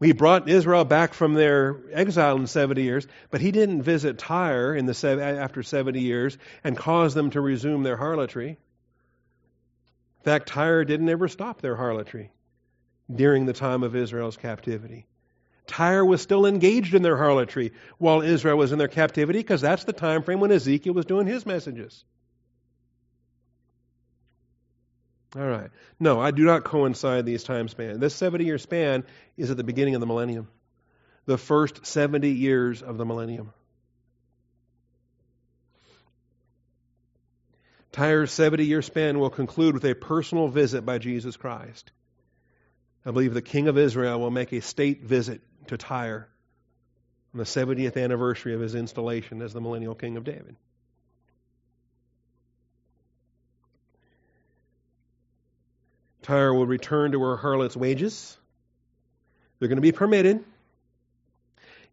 He 0.00 0.12
brought 0.12 0.48
Israel 0.48 0.84
back 0.84 1.14
from 1.14 1.34
their 1.34 1.76
exile 1.92 2.36
in 2.36 2.46
70 2.46 2.82
years, 2.82 3.06
but 3.30 3.40
he 3.40 3.52
didn't 3.52 3.82
visit 3.82 4.18
Tyre 4.18 4.74
in 4.74 4.86
the, 4.86 5.36
after 5.40 5.62
70 5.62 6.00
years 6.00 6.36
and 6.62 6.76
cause 6.76 7.14
them 7.14 7.30
to 7.30 7.40
resume 7.40 7.82
their 7.82 7.96
harlotry. 7.96 8.50
In 10.18 10.24
fact, 10.24 10.48
Tyre 10.48 10.84
didn't 10.84 11.08
ever 11.08 11.28
stop 11.28 11.60
their 11.60 11.76
harlotry 11.76 12.32
during 13.14 13.46
the 13.46 13.52
time 13.52 13.82
of 13.82 13.94
Israel's 13.94 14.36
captivity. 14.36 15.06
Tyre 15.66 16.04
was 16.04 16.20
still 16.20 16.44
engaged 16.44 16.94
in 16.94 17.02
their 17.02 17.16
harlotry 17.16 17.72
while 17.98 18.20
Israel 18.20 18.58
was 18.58 18.72
in 18.72 18.78
their 18.78 18.88
captivity 18.88 19.38
because 19.38 19.60
that's 19.60 19.84
the 19.84 19.92
time 19.92 20.22
frame 20.22 20.40
when 20.40 20.52
Ezekiel 20.52 20.92
was 20.92 21.06
doing 21.06 21.26
his 21.26 21.46
messages. 21.46 22.04
All 25.36 25.46
right. 25.46 25.70
No, 25.98 26.20
I 26.20 26.30
do 26.30 26.44
not 26.44 26.64
coincide 26.64 27.26
these 27.26 27.42
time 27.42 27.68
spans. 27.68 27.98
This 27.98 28.14
70 28.14 28.44
year 28.44 28.58
span 28.58 29.04
is 29.36 29.50
at 29.50 29.56
the 29.56 29.64
beginning 29.64 29.94
of 29.94 30.00
the 30.00 30.06
millennium, 30.06 30.48
the 31.26 31.38
first 31.38 31.86
70 31.86 32.30
years 32.30 32.82
of 32.82 32.98
the 32.98 33.04
millennium. 33.04 33.52
Tyre's 37.90 38.32
70 38.32 38.64
year 38.64 38.82
span 38.82 39.18
will 39.18 39.30
conclude 39.30 39.74
with 39.74 39.84
a 39.84 39.94
personal 39.94 40.48
visit 40.48 40.84
by 40.84 40.98
Jesus 40.98 41.36
Christ. 41.36 41.90
I 43.06 43.10
believe 43.10 43.34
the 43.34 43.42
King 43.42 43.68
of 43.68 43.76
Israel 43.76 44.18
will 44.20 44.30
make 44.30 44.52
a 44.52 44.60
state 44.60 45.02
visit 45.02 45.40
to 45.68 45.76
Tyre 45.76 46.28
on 47.32 47.38
the 47.38 47.44
70th 47.44 48.02
anniversary 48.02 48.54
of 48.54 48.60
his 48.60 48.74
installation 48.74 49.42
as 49.42 49.52
the 49.52 49.60
millennial 49.60 49.94
King 49.94 50.16
of 50.16 50.24
David. 50.24 50.56
Tyre 56.24 56.54
will 56.54 56.66
return 56.66 57.12
to 57.12 57.20
her 57.20 57.36
harlot's 57.36 57.76
wages. 57.76 58.36
They're 59.58 59.68
going 59.68 59.76
to 59.76 59.82
be 59.82 59.92
permitted. 59.92 60.42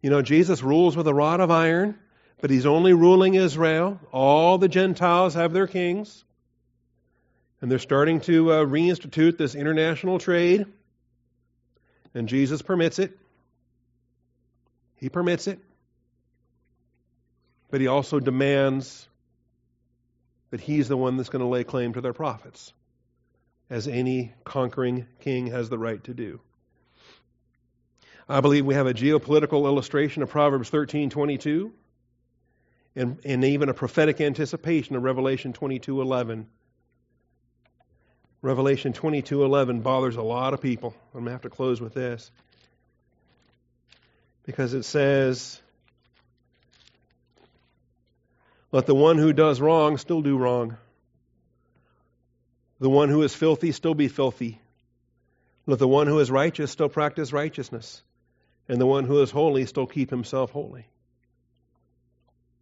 You 0.00 0.08
know, 0.08 0.22
Jesus 0.22 0.62
rules 0.62 0.96
with 0.96 1.06
a 1.06 1.14
rod 1.14 1.40
of 1.40 1.50
iron, 1.50 1.98
but 2.40 2.48
he's 2.50 2.64
only 2.64 2.94
ruling 2.94 3.34
Israel. 3.34 4.00
All 4.10 4.56
the 4.56 4.68
Gentiles 4.68 5.34
have 5.34 5.52
their 5.52 5.66
kings. 5.66 6.24
And 7.60 7.70
they're 7.70 7.78
starting 7.78 8.20
to 8.22 8.52
uh, 8.52 8.64
reinstitute 8.64 9.36
this 9.36 9.54
international 9.54 10.18
trade. 10.18 10.66
And 12.14 12.26
Jesus 12.26 12.62
permits 12.62 12.98
it. 12.98 13.16
He 14.96 15.10
permits 15.10 15.46
it. 15.46 15.60
But 17.70 17.82
he 17.82 17.86
also 17.86 18.18
demands 18.18 19.06
that 20.50 20.60
he's 20.60 20.88
the 20.88 20.96
one 20.96 21.18
that's 21.18 21.28
going 21.28 21.44
to 21.44 21.48
lay 21.48 21.64
claim 21.64 21.92
to 21.92 22.00
their 22.00 22.12
profits 22.14 22.72
as 23.72 23.88
any 23.88 24.34
conquering 24.44 25.06
king 25.20 25.46
has 25.46 25.70
the 25.70 25.78
right 25.78 26.04
to 26.04 26.12
do. 26.12 26.38
I 28.28 28.42
believe 28.42 28.66
we 28.66 28.74
have 28.74 28.86
a 28.86 28.92
geopolitical 28.92 29.64
illustration 29.64 30.22
of 30.22 30.28
Proverbs 30.28 30.70
13:22 30.70 31.72
and, 32.94 33.18
and 33.24 33.44
even 33.44 33.70
a 33.70 33.74
prophetic 33.74 34.20
anticipation 34.20 34.94
of 34.94 35.02
Revelation 35.02 35.54
22:11. 35.54 36.44
Revelation 38.42 38.92
22:11 38.92 39.82
bothers 39.82 40.16
a 40.16 40.22
lot 40.22 40.52
of 40.52 40.60
people. 40.60 40.94
I'm 41.14 41.20
going 41.20 41.24
to 41.24 41.30
have 41.30 41.40
to 41.40 41.50
close 41.50 41.80
with 41.80 41.94
this. 41.94 42.30
Because 44.44 44.74
it 44.74 44.82
says 44.82 45.62
let 48.70 48.84
the 48.84 48.94
one 48.94 49.16
who 49.16 49.32
does 49.32 49.62
wrong 49.62 49.96
still 49.96 50.20
do 50.20 50.36
wrong. 50.36 50.76
The 52.82 52.90
one 52.90 53.10
who 53.10 53.22
is 53.22 53.32
filthy 53.32 53.70
still 53.70 53.94
be 53.94 54.08
filthy. 54.08 54.60
Let 55.66 55.78
the 55.78 55.86
one 55.86 56.08
who 56.08 56.18
is 56.18 56.32
righteous 56.32 56.72
still 56.72 56.88
practice 56.88 57.32
righteousness. 57.32 58.02
And 58.68 58.80
the 58.80 58.86
one 58.86 59.04
who 59.04 59.22
is 59.22 59.30
holy 59.30 59.66
still 59.66 59.86
keep 59.86 60.10
himself 60.10 60.50
holy. 60.50 60.84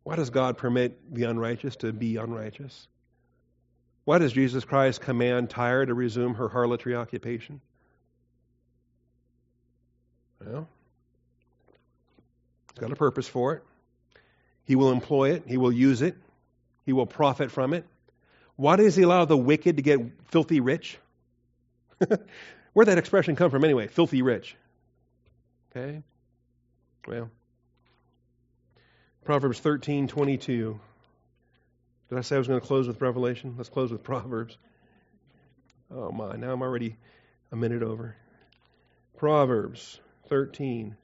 Why 0.03 0.17
does 0.17 0.29
God 0.29 0.59
permit 0.59 1.15
the 1.15 1.25
unrighteous 1.25 1.77
to 1.77 1.95
be 1.95 2.17
unrighteous? 2.17 2.87
Why 4.05 4.19
does 4.19 4.35
Jesus 4.35 4.63
Christ 4.63 5.01
command 5.01 5.49
Tyre 5.49 5.87
to 5.87 5.95
resume 5.95 6.35
her 6.35 6.51
harlotry 6.51 6.95
occupation? 6.95 7.63
Well, 10.45 10.69
He's 12.75 12.81
got 12.81 12.93
a 12.93 12.97
purpose 12.97 13.27
for 13.27 13.55
it. 13.55 13.63
He 14.65 14.77
will 14.77 14.93
employ 14.93 15.31
it, 15.31 15.45
He 15.47 15.57
will 15.57 15.73
use 15.73 16.03
it, 16.03 16.15
He 16.85 16.93
will 16.93 17.07
profit 17.07 17.51
from 17.51 17.73
it. 17.73 17.87
Why 18.61 18.77
does 18.77 18.95
He 18.95 19.05
allow 19.05 19.25
the 19.25 19.39
wicked 19.39 19.79
to 19.79 19.83
get 19.83 20.01
filthy 20.27 20.61
rich? 20.61 20.99
Where'd 22.75 22.89
that 22.89 22.99
expression 22.99 23.35
come 23.35 23.51
from 23.51 23.65
anyway? 23.65 23.87
Filthy 23.87 24.21
rich. 24.21 24.55
Okay? 25.71 26.03
Well, 27.09 27.31
Proverbs 29.25 29.61
13 29.61 30.09
22. 30.09 30.79
Did 32.11 32.19
I 32.19 32.21
say 32.21 32.35
I 32.35 32.39
was 32.39 32.49
going 32.49 32.61
to 32.61 32.67
close 32.67 32.87
with 32.87 33.01
Revelation? 33.01 33.55
Let's 33.57 33.71
close 33.71 33.91
with 33.91 34.03
Proverbs. 34.03 34.59
Oh 35.91 36.11
my, 36.11 36.37
now 36.37 36.53
I'm 36.53 36.61
already 36.61 36.97
a 37.53 37.57
minute 37.57 37.83
over. 37.83 38.15
Proverbs 39.17 40.01
13. 40.29 40.95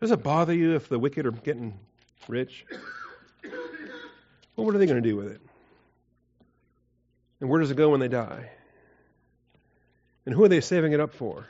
Does 0.00 0.12
it 0.12 0.22
bother 0.22 0.54
you 0.54 0.76
if 0.76 0.88
the 0.88 1.00
wicked 1.00 1.26
are 1.26 1.32
getting 1.32 1.76
rich? 2.28 2.64
Well, 4.54 4.66
what 4.66 4.72
are 4.72 4.78
they 4.78 4.86
going 4.86 5.02
to 5.02 5.08
do 5.08 5.16
with 5.16 5.32
it? 5.32 5.40
And 7.40 7.50
where 7.50 7.60
does 7.60 7.70
it 7.70 7.76
go 7.76 7.90
when 7.90 8.00
they 8.00 8.08
die? 8.08 8.50
And 10.24 10.34
who 10.34 10.44
are 10.44 10.48
they 10.48 10.60
saving 10.60 10.92
it 10.92 11.00
up 11.00 11.14
for? 11.14 11.46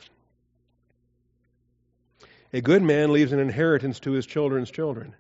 A 2.53 2.61
good 2.61 2.83
man 2.83 3.13
leaves 3.13 3.33
an 3.33 3.39
inheritance 3.39 4.01
to 4.01 4.13
his 4.13 4.27
children's 4.27 4.71
children, 4.71 5.15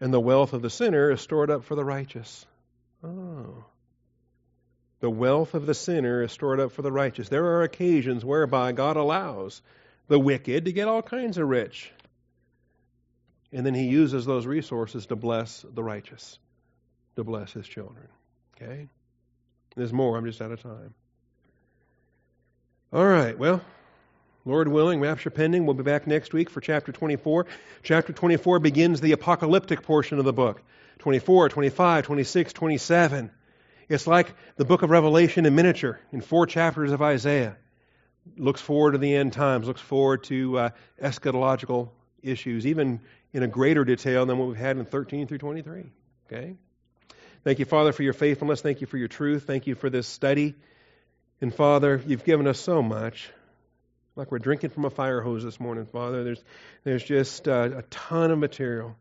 and 0.00 0.12
the 0.12 0.20
wealth 0.20 0.52
of 0.52 0.62
the 0.62 0.70
sinner 0.70 1.10
is 1.10 1.20
stored 1.20 1.50
up 1.50 1.64
for 1.64 1.74
the 1.74 1.84
righteous. 1.84 2.44
Oh. 3.02 3.64
The 5.00 5.10
wealth 5.10 5.54
of 5.54 5.64
the 5.64 5.74
sinner 5.74 6.22
is 6.22 6.32
stored 6.32 6.60
up 6.60 6.72
for 6.72 6.82
the 6.82 6.92
righteous. 6.92 7.28
There 7.28 7.44
are 7.44 7.62
occasions 7.62 8.24
whereby 8.24 8.72
God 8.72 8.96
allows 8.96 9.62
the 10.08 10.18
wicked 10.18 10.66
to 10.66 10.72
get 10.72 10.88
all 10.88 11.02
kinds 11.02 11.38
of 11.38 11.48
rich. 11.48 11.90
And 13.52 13.64
then 13.64 13.74
he 13.74 13.86
uses 13.86 14.26
those 14.26 14.46
resources 14.46 15.06
to 15.06 15.16
bless 15.16 15.62
the 15.62 15.82
righteous, 15.82 16.38
to 17.16 17.24
bless 17.24 17.52
his 17.52 17.66
children. 17.66 18.06
Okay? 18.54 18.88
There's 19.76 19.92
more. 19.92 20.16
I'm 20.16 20.24
just 20.24 20.40
out 20.40 20.52
of 20.52 20.62
time. 20.62 20.94
All 22.92 23.06
right. 23.06 23.38
Well, 23.38 23.60
Lord 24.44 24.68
willing, 24.68 25.00
rapture 25.00 25.30
pending, 25.30 25.66
we'll 25.66 25.74
be 25.74 25.82
back 25.82 26.06
next 26.06 26.32
week 26.32 26.48
for 26.48 26.60
chapter 26.60 26.92
24. 26.92 27.46
Chapter 27.82 28.12
24 28.12 28.58
begins 28.58 29.00
the 29.00 29.12
apocalyptic 29.12 29.82
portion 29.82 30.18
of 30.18 30.24
the 30.24 30.32
book 30.32 30.62
24, 30.98 31.50
25, 31.50 32.04
26, 32.04 32.52
27. 32.52 33.30
It's 33.88 34.06
like 34.06 34.34
the 34.56 34.64
book 34.64 34.82
of 34.82 34.90
Revelation 34.90 35.46
in 35.46 35.54
miniature, 35.54 36.00
in 36.12 36.20
four 36.20 36.46
chapters 36.46 36.90
of 36.90 37.02
Isaiah. 37.02 37.56
Looks 38.36 38.60
forward 38.60 38.92
to 38.92 38.98
the 38.98 39.14
end 39.14 39.32
times, 39.32 39.66
looks 39.66 39.80
forward 39.80 40.24
to 40.24 40.58
uh, 40.58 40.70
eschatological 41.02 41.90
issues, 42.22 42.66
even 42.66 43.00
in 43.32 43.42
a 43.42 43.48
greater 43.48 43.84
detail 43.84 44.26
than 44.26 44.38
what 44.38 44.48
we've 44.48 44.56
had 44.56 44.78
in 44.78 44.84
13 44.84 45.26
through 45.26 45.38
23. 45.38 45.84
Okay? 46.26 46.54
Thank 47.42 47.58
you, 47.58 47.64
Father, 47.64 47.92
for 47.92 48.02
your 48.02 48.12
faithfulness. 48.12 48.60
Thank 48.60 48.82
you 48.82 48.86
for 48.86 48.98
your 48.98 49.08
truth. 49.08 49.44
Thank 49.46 49.66
you 49.66 49.74
for 49.74 49.88
this 49.88 50.06
study. 50.06 50.54
And 51.40 51.54
Father, 51.54 52.02
you've 52.06 52.24
given 52.24 52.46
us 52.46 52.60
so 52.60 52.82
much 52.82 53.30
like 54.14 54.30
we're 54.30 54.38
drinking 54.38 54.70
from 54.70 54.84
a 54.84 54.90
fire 54.90 55.22
hose 55.22 55.42
this 55.42 55.58
morning, 55.58 55.86
Father. 55.86 56.22
There's, 56.22 56.44
there's 56.84 57.02
just 57.02 57.48
uh, 57.48 57.70
a 57.76 57.82
ton 57.84 58.30
of 58.30 58.38
material. 58.38 58.94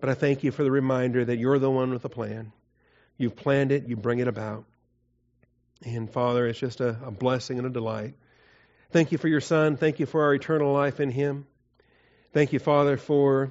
But 0.00 0.10
I 0.10 0.14
thank 0.14 0.44
you 0.44 0.50
for 0.50 0.64
the 0.64 0.70
reminder 0.70 1.24
that 1.24 1.38
you're 1.38 1.58
the 1.58 1.70
one 1.70 1.90
with 1.90 2.02
the 2.02 2.10
plan. 2.10 2.52
You've 3.16 3.36
planned 3.36 3.72
it, 3.72 3.86
you 3.86 3.96
bring 3.96 4.18
it 4.18 4.28
about. 4.28 4.64
And 5.82 6.10
Father, 6.10 6.46
it's 6.46 6.58
just 6.58 6.80
a, 6.80 6.98
a 7.04 7.10
blessing 7.10 7.56
and 7.56 7.66
a 7.66 7.70
delight. 7.70 8.14
Thank 8.90 9.12
you 9.12 9.18
for 9.18 9.28
your 9.28 9.40
Son. 9.40 9.78
Thank 9.78 9.98
you 9.98 10.04
for 10.04 10.24
our 10.24 10.34
eternal 10.34 10.74
life 10.74 11.00
in 11.00 11.10
Him. 11.10 11.46
Thank 12.34 12.52
you, 12.52 12.58
Father, 12.58 12.98
for 12.98 13.50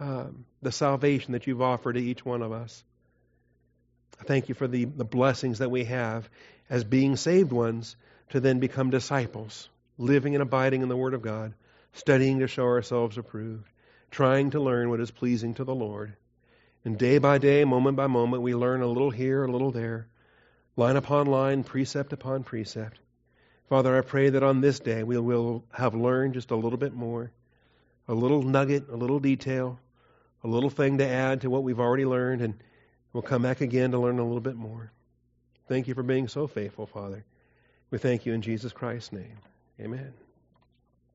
um, 0.00 0.44
the 0.64 0.72
salvation 0.72 1.32
that 1.32 1.46
you've 1.46 1.62
offered 1.62 1.94
to 1.94 2.02
each 2.02 2.24
one 2.24 2.42
of 2.42 2.52
us. 2.52 2.82
I 4.20 4.24
thank 4.24 4.48
you 4.48 4.54
for 4.54 4.66
the, 4.66 4.84
the 4.84 5.04
blessings 5.04 5.58
that 5.58 5.70
we 5.70 5.84
have 5.84 6.28
as 6.70 6.84
being 6.84 7.16
saved 7.16 7.52
ones 7.52 7.96
to 8.30 8.40
then 8.40 8.58
become 8.58 8.90
disciples, 8.90 9.68
living 9.98 10.34
and 10.34 10.42
abiding 10.42 10.82
in 10.82 10.88
the 10.88 10.96
Word 10.96 11.14
of 11.14 11.22
God, 11.22 11.54
studying 11.92 12.40
to 12.40 12.48
show 12.48 12.64
ourselves 12.64 13.18
approved, 13.18 13.68
trying 14.10 14.50
to 14.50 14.60
learn 14.60 14.90
what 14.90 15.00
is 15.00 15.10
pleasing 15.10 15.54
to 15.54 15.64
the 15.64 15.74
Lord. 15.74 16.16
And 16.84 16.98
day 16.98 17.18
by 17.18 17.38
day, 17.38 17.64
moment 17.64 17.96
by 17.96 18.06
moment, 18.06 18.42
we 18.42 18.54
learn 18.54 18.82
a 18.82 18.86
little 18.86 19.10
here, 19.10 19.44
a 19.44 19.50
little 19.50 19.70
there, 19.70 20.08
line 20.76 20.96
upon 20.96 21.26
line, 21.26 21.64
precept 21.64 22.12
upon 22.12 22.42
precept. 22.44 22.98
Father, 23.68 23.96
I 23.96 24.02
pray 24.02 24.30
that 24.30 24.42
on 24.42 24.60
this 24.60 24.80
day 24.80 25.02
we 25.02 25.18
will 25.18 25.64
have 25.72 25.94
learned 25.94 26.34
just 26.34 26.50
a 26.50 26.56
little 26.56 26.78
bit 26.78 26.94
more, 26.94 27.30
a 28.06 28.14
little 28.14 28.42
nugget, 28.42 28.88
a 28.90 28.96
little 28.96 29.18
detail, 29.18 29.78
a 30.44 30.46
little 30.46 30.70
thing 30.70 30.98
to 30.98 31.06
add 31.06 31.40
to 31.40 31.50
what 31.50 31.62
we've 31.62 31.80
already 31.80 32.04
learned, 32.04 32.42
and 32.42 32.54
we'll 33.12 33.22
come 33.22 33.42
back 33.42 33.62
again 33.62 33.90
to 33.92 33.98
learn 33.98 34.18
a 34.18 34.24
little 34.24 34.40
bit 34.40 34.56
more. 34.56 34.92
Thank 35.66 35.88
you 35.88 35.94
for 35.94 36.02
being 36.02 36.28
so 36.28 36.46
faithful, 36.46 36.86
Father. 36.86 37.24
We 37.90 37.98
thank 37.98 38.26
you 38.26 38.34
in 38.34 38.42
Jesus 38.42 38.72
Christ's 38.72 39.12
name. 39.12 39.38
Amen. 39.80 40.12